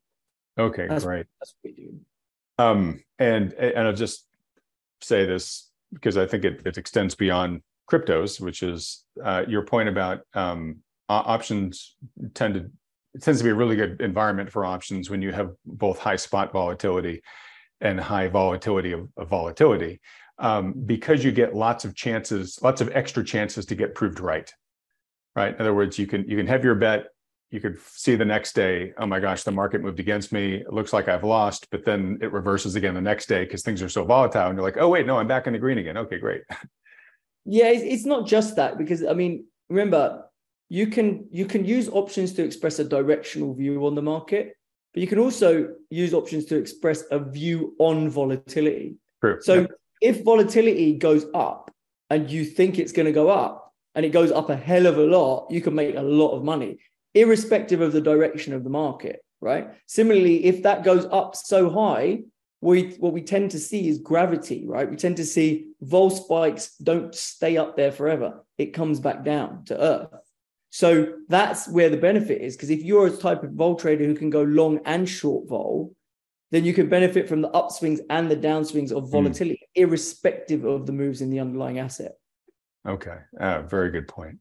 Okay, 0.59 0.86
that's, 0.88 1.05
great. 1.05 1.26
That's 1.40 1.55
what 1.61 1.72
we 1.76 1.84
do. 1.84 2.00
Um, 2.59 3.02
and 3.18 3.52
and 3.55 3.86
I'll 3.86 3.92
just 3.92 4.26
say 5.00 5.26
this 5.26 5.70
because 5.92 6.16
I 6.16 6.26
think 6.26 6.44
it, 6.44 6.62
it 6.64 6.78
extends 6.78 7.14
beyond 7.14 7.62
cryptos, 7.90 8.40
which 8.40 8.62
is 8.62 9.05
uh, 9.22 9.44
your 9.46 9.66
point 9.66 9.88
about 9.88 10.20
um, 10.32 10.78
options 11.09 11.96
tend 12.34 12.55
to 12.55 12.70
it 13.14 13.22
tends 13.22 13.40
to 13.40 13.44
be 13.44 13.50
a 13.50 13.55
really 13.55 13.76
good 13.76 14.00
environment 14.00 14.50
for 14.50 14.64
options 14.64 15.09
when 15.09 15.22
you 15.22 15.32
have 15.32 15.52
both 15.64 15.98
high 15.98 16.16
spot 16.16 16.52
volatility 16.52 17.22
and 17.80 18.00
high 18.00 18.26
volatility 18.26 18.92
of, 18.92 19.09
of 19.16 19.28
volatility 19.28 20.00
um, 20.39 20.74
because 20.87 21.24
you 21.24 21.32
get 21.32 21.55
lots 21.55 21.85
of 21.85 21.95
chances 21.95 22.59
lots 22.62 22.80
of 22.80 22.91
extra 22.93 23.24
chances 23.24 23.66
to 23.66 23.74
get 23.74 23.95
proved 23.95 24.20
right 24.20 24.53
right 25.37 25.55
in 25.55 25.61
other 25.61 25.74
words 25.74 25.99
you 25.99 26.07
can 26.07 26.28
you 26.28 26.37
can 26.37 26.47
have 26.47 26.64
your 26.64 26.74
bet 26.74 27.07
you 27.51 27.61
could 27.61 27.78
see 27.80 28.16
the 28.16 28.24
next 28.24 28.55
day 28.55 28.93
oh 28.99 29.07
my 29.07 29.20
gosh 29.20 29.45
the 29.45 29.51
market 29.51 29.80
moved 29.80 30.01
against 30.01 30.32
me 30.32 30.57
it 30.57 30.72
looks 30.72 30.93
like 30.93 31.09
i've 31.09 31.22
lost 31.22 31.68
but 31.70 31.85
then 31.85 32.18
it 32.20 32.32
reverses 32.32 32.74
again 32.74 32.95
the 32.95 33.01
next 33.01 33.26
day 33.26 33.45
because 33.45 33.62
things 33.62 33.80
are 33.80 33.89
so 33.89 34.05
volatile 34.05 34.49
and 34.49 34.57
you're 34.57 34.64
like 34.64 34.76
oh 34.78 34.89
wait 34.89 35.07
no 35.07 35.18
i'm 35.18 35.28
back 35.28 35.47
in 35.47 35.53
the 35.53 35.59
green 35.59 35.78
again 35.78 35.97
okay 35.97 36.18
great 36.18 36.43
yeah 37.45 37.68
it's 37.68 38.05
not 38.05 38.26
just 38.26 38.57
that 38.57 38.76
because 38.76 39.05
i 39.05 39.12
mean 39.12 39.45
remember 39.68 40.24
you 40.68 40.89
can 40.89 41.26
you 41.30 41.47
can 41.47 41.64
use 41.64 41.89
options 41.91 42.32
to 42.32 42.43
express 42.45 42.78
a 42.80 42.85
directional 42.85 43.55
view 43.55 43.87
on 43.87 43.95
the 43.95 44.03
market 44.03 44.57
but 44.93 45.01
you 45.01 45.07
can 45.07 45.18
also 45.18 45.68
use 45.91 46.12
options 46.12 46.47
to 46.47 46.57
express 46.57 47.05
a 47.12 47.18
view 47.18 47.74
on 47.78 48.09
volatility 48.09 48.97
True. 49.20 49.39
so 49.41 49.61
yep. 49.61 49.70
If 50.05 50.22
volatility 50.22 50.94
goes 50.94 51.24
up 51.34 51.70
and 52.11 52.30
you 52.30 52.44
think 52.44 52.78
it's 52.78 52.92
going 52.92 53.07
to 53.07 53.12
go 53.12 53.30
up 53.30 53.72
and 53.94 54.05
it 54.05 54.11
goes 54.11 54.30
up 54.30 54.50
a 54.50 54.57
hell 54.57 54.86
of 54.86 54.98
a 54.98 55.05
lot 55.05 55.50
you 55.50 55.61
can 55.61 55.74
make 55.74 55.96
a 55.96 56.02
lot 56.02 56.32
of 56.36 56.44
money 56.44 56.78
irrespective 57.14 57.80
of 57.80 57.92
the 57.92 58.00
direction 58.00 58.52
of 58.52 58.64
the 58.64 58.70
market 58.70 59.24
right 59.40 59.70
similarly 59.86 60.44
if 60.44 60.62
that 60.62 60.84
goes 60.84 61.07
up 61.07 61.34
so 61.34 61.70
high 61.70 62.18
we, 62.64 62.94
what 62.98 63.12
we 63.12 63.20
tend 63.20 63.50
to 63.50 63.59
see 63.59 63.88
is 63.88 63.98
gravity, 63.98 64.64
right? 64.66 64.90
We 64.90 64.96
tend 64.96 65.18
to 65.18 65.26
see 65.26 65.66
vol 65.82 66.09
spikes 66.09 66.74
don't 66.78 67.14
stay 67.14 67.59
up 67.59 67.76
there 67.76 67.92
forever. 67.92 68.42
It 68.57 68.72
comes 68.72 69.00
back 69.00 69.22
down 69.22 69.66
to 69.66 69.78
earth. 69.78 70.09
So 70.70 71.12
that's 71.28 71.68
where 71.68 71.90
the 71.90 71.98
benefit 71.98 72.40
is. 72.40 72.57
Because 72.57 72.70
if 72.70 72.82
you're 72.82 73.09
a 73.09 73.11
type 73.11 73.42
of 73.42 73.52
vol 73.52 73.76
trader 73.76 74.07
who 74.07 74.14
can 74.14 74.30
go 74.30 74.42
long 74.42 74.80
and 74.86 75.07
short 75.07 75.46
vol, 75.46 75.94
then 76.55 76.64
you 76.64 76.72
can 76.72 76.88
benefit 76.88 77.28
from 77.28 77.42
the 77.42 77.50
upswings 77.50 77.98
and 78.11 78.30
the 78.30 78.36
downswings 78.36 78.92
of 78.92 79.05
hmm. 79.05 79.11
volatility, 79.11 79.61
mm. 79.76 79.82
irrespective 79.82 80.64
of 80.64 80.86
the 80.86 80.92
moves 80.92 81.20
in 81.20 81.28
the 81.28 81.40
underlying 81.40 81.80
asset. 81.80 82.12
Okay, 82.86 83.16
uh, 83.40 83.62
very 83.62 83.90
good 83.90 84.07
point. 84.07 84.38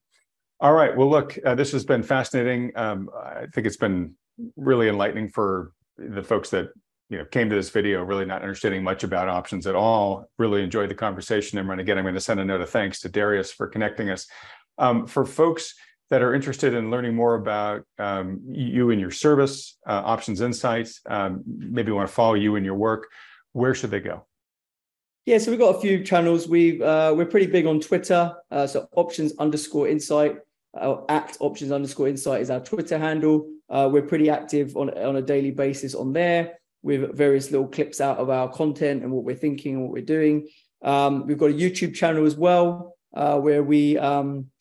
All 0.59 0.74
right. 0.74 0.95
Well, 0.95 1.09
look, 1.09 1.39
uh, 1.43 1.55
this 1.55 1.72
has 1.72 1.84
been 1.84 2.03
fascinating. 2.03 2.72
Um, 2.76 3.09
I 3.18 3.47
think 3.51 3.66
it's 3.66 3.78
been 3.78 4.14
really 4.55 4.89
enlightening 4.89 5.30
for 5.30 5.72
the 5.97 6.22
folks 6.22 6.51
that 6.51 6.70
you 7.09 7.18
know 7.18 7.26
came 7.26 7.49
to 7.49 7.55
this 7.55 7.72
video 7.72 8.03
really 8.03 8.26
not 8.26 8.43
understanding 8.43 8.84
much 8.84 9.03
about 9.03 9.28
options 9.28 9.66
at 9.66 9.74
all. 9.74 10.30
Really 10.38 10.61
enjoyed 10.61 10.91
the 10.91 10.95
conversation. 10.95 11.57
And 11.57 11.82
again, 11.82 11.97
I'm 11.97 12.03
going 12.03 12.14
to 12.14 12.22
send 12.22 12.39
a 12.39 12.45
note 12.45 12.61
of 12.61 12.70
thanks 12.70 12.99
to 13.01 13.09
Darius 13.09 13.51
for 13.51 13.66
connecting 13.66 14.11
us. 14.11 14.28
Um, 14.78 15.07
for 15.07 15.26
folks 15.26 15.74
that 16.14 16.22
are 16.22 16.36
interested 16.36 16.76
in 16.76 16.91
learning 16.91 17.16
more 17.16 17.34
about 17.34 17.84
um, 17.97 18.39
you 18.47 18.91
and 18.91 19.01
your 19.01 19.09
service, 19.09 19.80
uh, 19.88 20.03
Options 20.05 20.41
Insights, 20.41 21.01
um, 21.07 21.41
maybe 21.47 21.91
want 21.91 22.07
to 22.07 22.14
follow 22.14 22.36
you 22.36 22.55
and 22.55 22.64
your 22.64 22.76
work, 22.76 23.07
where 23.53 23.74
should 23.74 23.89
they 23.89 23.99
go? 23.99 24.24
Yeah, 25.26 25.39
so 25.39 25.49
we've 25.49 25.59
got 25.59 25.76
a 25.76 25.82
few 25.82 26.03
channels. 26.03 26.47
We 26.47 26.80
uh, 26.84 27.16
we're 27.16 27.26
pretty 27.26 27.47
big 27.47 27.66
on 27.66 27.80
Twitter. 27.80 28.32
Uh, 28.51 28.68
so 28.68 28.88
options 28.95 29.34
underscore 29.39 29.88
insight, 29.88 30.36
uh, 30.80 30.97
at 31.09 31.36
options 31.39 31.72
underscore 31.72 32.09
insight 32.09 32.41
is 32.41 32.51
our 32.51 32.59
Twitter 32.59 32.99
handle. 32.99 33.49
Uh, 33.68 33.89
we're 33.91 34.03
pretty 34.03 34.30
active 34.30 34.78
on 34.78 34.91
on 34.91 35.16
a 35.16 35.22
daily 35.22 35.49
basis 35.49 35.95
on 35.95 36.14
there 36.14 36.59
with 36.84 37.18
various 37.18 37.49
little 37.49 37.68
clips 37.68 37.99
out 37.99 38.20
of 38.20 38.30
our 38.30 38.49
content 38.51 39.01
and 39.01 39.11
what 39.11 39.24
we're 39.24 39.43
thinking 39.45 39.74
and 39.74 39.82
what 39.82 39.91
we're 39.91 40.05
doing. 40.18 40.47
Um, 40.84 41.26
we've 41.26 41.39
got 41.39 41.49
a 41.49 41.59
YouTube 41.64 41.95
channel 41.95 42.28
as 42.28 42.36
well 42.36 42.97
uh, 43.16 43.39
where 43.39 43.64
we 43.64 43.97
um, 43.97 44.51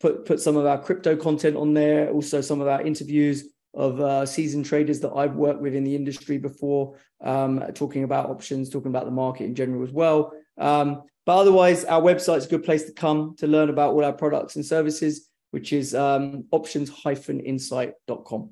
put 0.00 0.24
put 0.24 0.40
some 0.40 0.56
of 0.56 0.66
our 0.66 0.80
crypto 0.80 1.16
content 1.16 1.56
on 1.56 1.74
there, 1.74 2.10
also 2.10 2.40
some 2.40 2.60
of 2.60 2.68
our 2.68 2.82
interviews 2.82 3.48
of 3.74 4.00
uh, 4.00 4.26
seasoned 4.26 4.64
traders 4.64 5.00
that 5.00 5.12
I've 5.12 5.36
worked 5.36 5.60
with 5.60 5.74
in 5.74 5.84
the 5.84 5.94
industry 5.94 6.38
before, 6.38 6.96
um, 7.22 7.62
talking 7.74 8.04
about 8.04 8.30
options, 8.30 8.70
talking 8.70 8.90
about 8.90 9.04
the 9.04 9.10
market 9.10 9.44
in 9.44 9.54
general 9.54 9.82
as 9.82 9.92
well. 9.92 10.32
Um, 10.58 11.02
but 11.26 11.38
otherwise, 11.38 11.84
our 11.84 12.00
website 12.00 12.38
is 12.38 12.46
a 12.46 12.48
good 12.48 12.64
place 12.64 12.84
to 12.84 12.92
come 12.92 13.36
to 13.38 13.46
learn 13.46 13.68
about 13.68 13.92
all 13.92 14.04
our 14.04 14.14
products 14.14 14.56
and 14.56 14.64
services, 14.64 15.28
which 15.50 15.72
is 15.72 15.94
um, 15.94 16.46
options-insight.com. 16.50 18.50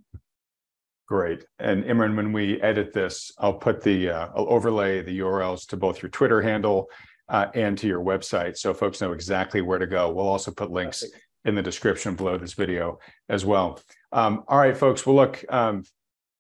Great. 1.09 1.45
And 1.59 1.85
Imran, 1.85 2.17
when 2.17 2.33
we 2.33 2.61
edit 2.61 2.93
this, 2.93 3.33
I'll 3.39 3.55
put 3.55 3.83
the, 3.83 4.11
uh, 4.11 4.29
I'll 4.35 4.51
overlay 4.51 5.03
the 5.03 5.21
URLs 5.21 5.67
to 5.69 5.77
both 5.77 6.03
your 6.03 6.11
Twitter 6.11 6.43
handle 6.43 6.91
uh, 7.29 7.47
and 7.55 7.79
to 7.79 7.87
your 7.87 8.01
website 8.01 8.57
so 8.57 8.75
folks 8.75 9.01
know 9.01 9.13
exactly 9.13 9.61
where 9.61 9.79
to 9.79 9.87
go. 9.87 10.13
We'll 10.13 10.29
also 10.29 10.51
put 10.51 10.71
links 10.71 11.03
Perfect. 11.03 11.26
In 11.47 11.55
the 11.55 11.63
description 11.63 12.15
below 12.15 12.37
this 12.37 12.53
video 12.53 12.99
as 13.29 13.45
well. 13.45 13.81
Um, 14.13 14.45
all 14.49 14.59
right, 14.59 14.77
folks. 14.77 15.07
Well, 15.07 15.17
look, 15.17 15.45
um, 15.49 15.85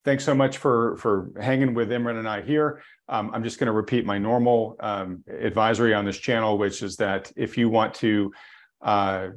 thanks 0.04 0.24
so 0.24 0.34
much 0.34 0.58
for 0.58 0.96
for 0.96 1.30
hanging 1.40 1.72
with 1.74 1.90
Imran 1.90 2.18
and 2.18 2.28
I 2.28 2.42
here. 2.42 2.82
Um, 3.08 3.30
I'm 3.32 3.44
just 3.44 3.58
going 3.58 3.66
to 3.66 3.72
repeat 3.72 4.04
my 4.04 4.18
normal 4.18 4.76
um, 4.80 5.24
advisory 5.28 5.94
on 5.94 6.04
this 6.04 6.18
channel, 6.18 6.58
which 6.58 6.82
is 6.82 6.96
that 6.96 7.32
if 7.36 7.56
you 7.56 7.68
want 7.68 7.94
to 7.94 8.32
uh, 8.82 9.28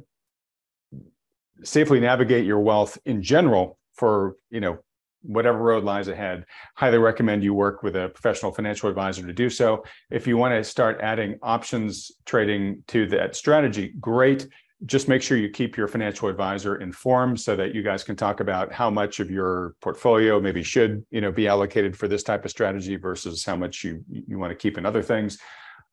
safely 1.62 2.00
navigate 2.00 2.44
your 2.44 2.60
wealth 2.60 2.98
in 3.04 3.22
general 3.22 3.78
for 3.94 4.36
you 4.50 4.60
know 4.60 4.78
whatever 5.22 5.58
road 5.58 5.84
lies 5.84 6.08
ahead, 6.08 6.46
highly 6.74 6.98
recommend 6.98 7.44
you 7.44 7.54
work 7.54 7.82
with 7.82 7.94
a 7.94 8.08
professional 8.08 8.52
financial 8.52 8.88
advisor 8.88 9.26
to 9.26 9.32
do 9.32 9.50
so. 9.50 9.84
If 10.10 10.26
you 10.26 10.36
want 10.36 10.54
to 10.54 10.64
start 10.64 11.00
adding 11.00 11.38
options 11.42 12.10
trading 12.24 12.82
to 12.88 13.06
that 13.08 13.36
strategy, 13.36 13.92
great. 14.00 14.48
Just 14.86 15.08
make 15.08 15.20
sure 15.22 15.36
you 15.36 15.50
keep 15.50 15.76
your 15.76 15.88
financial 15.88 16.28
advisor 16.28 16.76
informed 16.76 17.38
so 17.38 17.54
that 17.54 17.74
you 17.74 17.82
guys 17.82 18.02
can 18.02 18.16
talk 18.16 18.40
about 18.40 18.72
how 18.72 18.88
much 18.88 19.20
of 19.20 19.30
your 19.30 19.74
portfolio 19.82 20.40
maybe 20.40 20.62
should, 20.62 21.04
you 21.10 21.20
know, 21.20 21.30
be 21.30 21.46
allocated 21.46 21.96
for 21.96 22.08
this 22.08 22.22
type 22.22 22.44
of 22.44 22.50
strategy 22.50 22.96
versus 22.96 23.44
how 23.44 23.56
much 23.56 23.84
you 23.84 24.02
you 24.08 24.38
want 24.38 24.50
to 24.50 24.56
keep 24.56 24.78
in 24.78 24.86
other 24.86 25.02
things. 25.02 25.38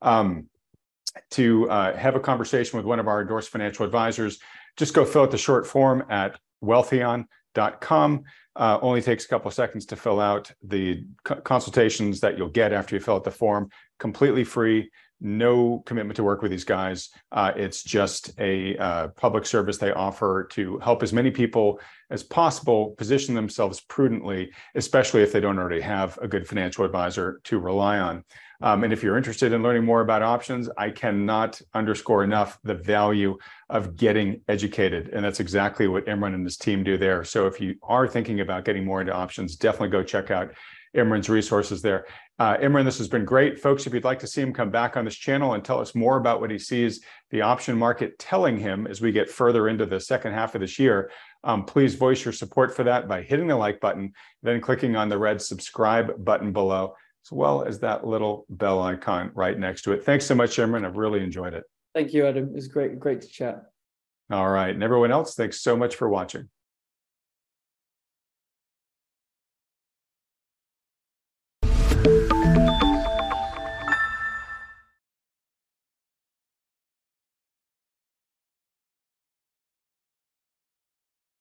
Um, 0.00 0.46
to 1.30 1.68
uh, 1.70 1.96
have 1.96 2.14
a 2.14 2.20
conversation 2.20 2.76
with 2.76 2.86
one 2.86 3.00
of 3.00 3.08
our 3.08 3.20
endorsed 3.20 3.50
financial 3.50 3.84
advisors, 3.84 4.38
just 4.76 4.94
go 4.94 5.04
fill 5.04 5.22
out 5.22 5.30
the 5.30 5.38
short 5.38 5.66
form 5.66 6.04
at 6.08 6.38
wealthion.com. 6.62 8.24
Uh, 8.56 8.78
only 8.82 9.00
takes 9.00 9.24
a 9.24 9.28
couple 9.28 9.48
of 9.48 9.54
seconds 9.54 9.86
to 9.86 9.96
fill 9.96 10.20
out 10.20 10.50
the 10.62 11.04
consultations 11.44 12.20
that 12.20 12.36
you'll 12.36 12.48
get 12.48 12.72
after 12.72 12.96
you 12.96 13.00
fill 13.00 13.16
out 13.16 13.24
the 13.24 13.30
form. 13.30 13.68
Completely 13.98 14.44
free, 14.44 14.90
no 15.20 15.82
commitment 15.86 16.16
to 16.16 16.24
work 16.24 16.42
with 16.42 16.50
these 16.50 16.64
guys. 16.64 17.10
Uh, 17.32 17.52
it's 17.56 17.82
just 17.82 18.38
a 18.38 18.76
uh, 18.76 19.08
public 19.08 19.46
service 19.46 19.78
they 19.78 19.92
offer 19.92 20.48
to 20.52 20.78
help 20.78 21.02
as 21.02 21.12
many 21.12 21.30
people 21.30 21.80
as 22.10 22.22
possible 22.22 22.90
position 22.96 23.34
themselves 23.34 23.80
prudently, 23.80 24.50
especially 24.74 25.22
if 25.22 25.32
they 25.32 25.40
don't 25.40 25.58
already 25.58 25.80
have 25.80 26.18
a 26.22 26.28
good 26.28 26.46
financial 26.46 26.84
advisor 26.84 27.40
to 27.44 27.58
rely 27.58 27.98
on. 27.98 28.24
Um, 28.60 28.82
and 28.82 28.92
if 28.92 29.02
you're 29.02 29.16
interested 29.16 29.52
in 29.52 29.62
learning 29.62 29.84
more 29.84 30.00
about 30.00 30.22
options, 30.22 30.68
I 30.76 30.90
cannot 30.90 31.60
underscore 31.74 32.24
enough 32.24 32.58
the 32.64 32.74
value 32.74 33.38
of 33.70 33.96
getting 33.96 34.40
educated. 34.48 35.10
And 35.12 35.24
that's 35.24 35.38
exactly 35.38 35.86
what 35.86 36.06
Imran 36.06 36.34
and 36.34 36.44
his 36.44 36.56
team 36.56 36.82
do 36.82 36.96
there. 36.96 37.22
So 37.22 37.46
if 37.46 37.60
you 37.60 37.76
are 37.82 38.08
thinking 38.08 38.40
about 38.40 38.64
getting 38.64 38.84
more 38.84 39.00
into 39.00 39.14
options, 39.14 39.54
definitely 39.54 39.90
go 39.90 40.02
check 40.02 40.30
out 40.32 40.54
Imran's 40.96 41.28
resources 41.28 41.82
there. 41.82 42.06
Uh, 42.38 42.56
Imran, 42.58 42.84
this 42.84 42.98
has 42.98 43.08
been 43.08 43.24
great. 43.24 43.58
Folks, 43.58 43.86
if 43.86 43.92
you'd 43.92 44.04
like 44.04 44.20
to 44.20 44.26
see 44.26 44.40
him 44.40 44.52
come 44.52 44.70
back 44.70 44.96
on 44.96 45.04
this 45.04 45.16
channel 45.16 45.54
and 45.54 45.64
tell 45.64 45.80
us 45.80 45.94
more 45.94 46.16
about 46.16 46.40
what 46.40 46.50
he 46.50 46.58
sees 46.58 47.00
the 47.30 47.40
option 47.42 47.76
market 47.76 48.18
telling 48.18 48.56
him 48.56 48.86
as 48.86 49.00
we 49.00 49.12
get 49.12 49.28
further 49.28 49.68
into 49.68 49.86
the 49.86 50.00
second 50.00 50.32
half 50.32 50.54
of 50.54 50.60
this 50.60 50.78
year, 50.78 51.10
um, 51.44 51.64
please 51.64 51.94
voice 51.94 52.24
your 52.24 52.32
support 52.32 52.74
for 52.74 52.84
that 52.84 53.08
by 53.08 53.22
hitting 53.22 53.48
the 53.48 53.56
like 53.56 53.80
button, 53.80 54.12
then 54.42 54.60
clicking 54.60 54.96
on 54.96 55.08
the 55.08 55.18
red 55.18 55.42
subscribe 55.42 56.24
button 56.24 56.52
below 56.52 56.94
as 57.24 57.32
well 57.32 57.62
as 57.62 57.80
that 57.80 58.06
little 58.06 58.46
bell 58.48 58.80
icon 58.82 59.30
right 59.34 59.58
next 59.58 59.82
to 59.82 59.92
it. 59.92 60.04
Thanks 60.04 60.24
so 60.24 60.34
much, 60.34 60.56
Imran. 60.56 60.86
I've 60.86 60.96
really 60.96 61.22
enjoyed 61.22 61.54
it. 61.54 61.64
Thank 61.94 62.12
you, 62.14 62.26
Adam. 62.26 62.44
It 62.44 62.54
was 62.54 62.68
great, 62.68 62.98
great 62.98 63.20
to 63.22 63.28
chat. 63.28 63.64
All 64.30 64.48
right. 64.48 64.74
And 64.74 64.82
everyone 64.82 65.10
else, 65.10 65.34
thanks 65.34 65.60
so 65.60 65.76
much 65.76 65.96
for 65.96 66.08
watching. 66.08 66.48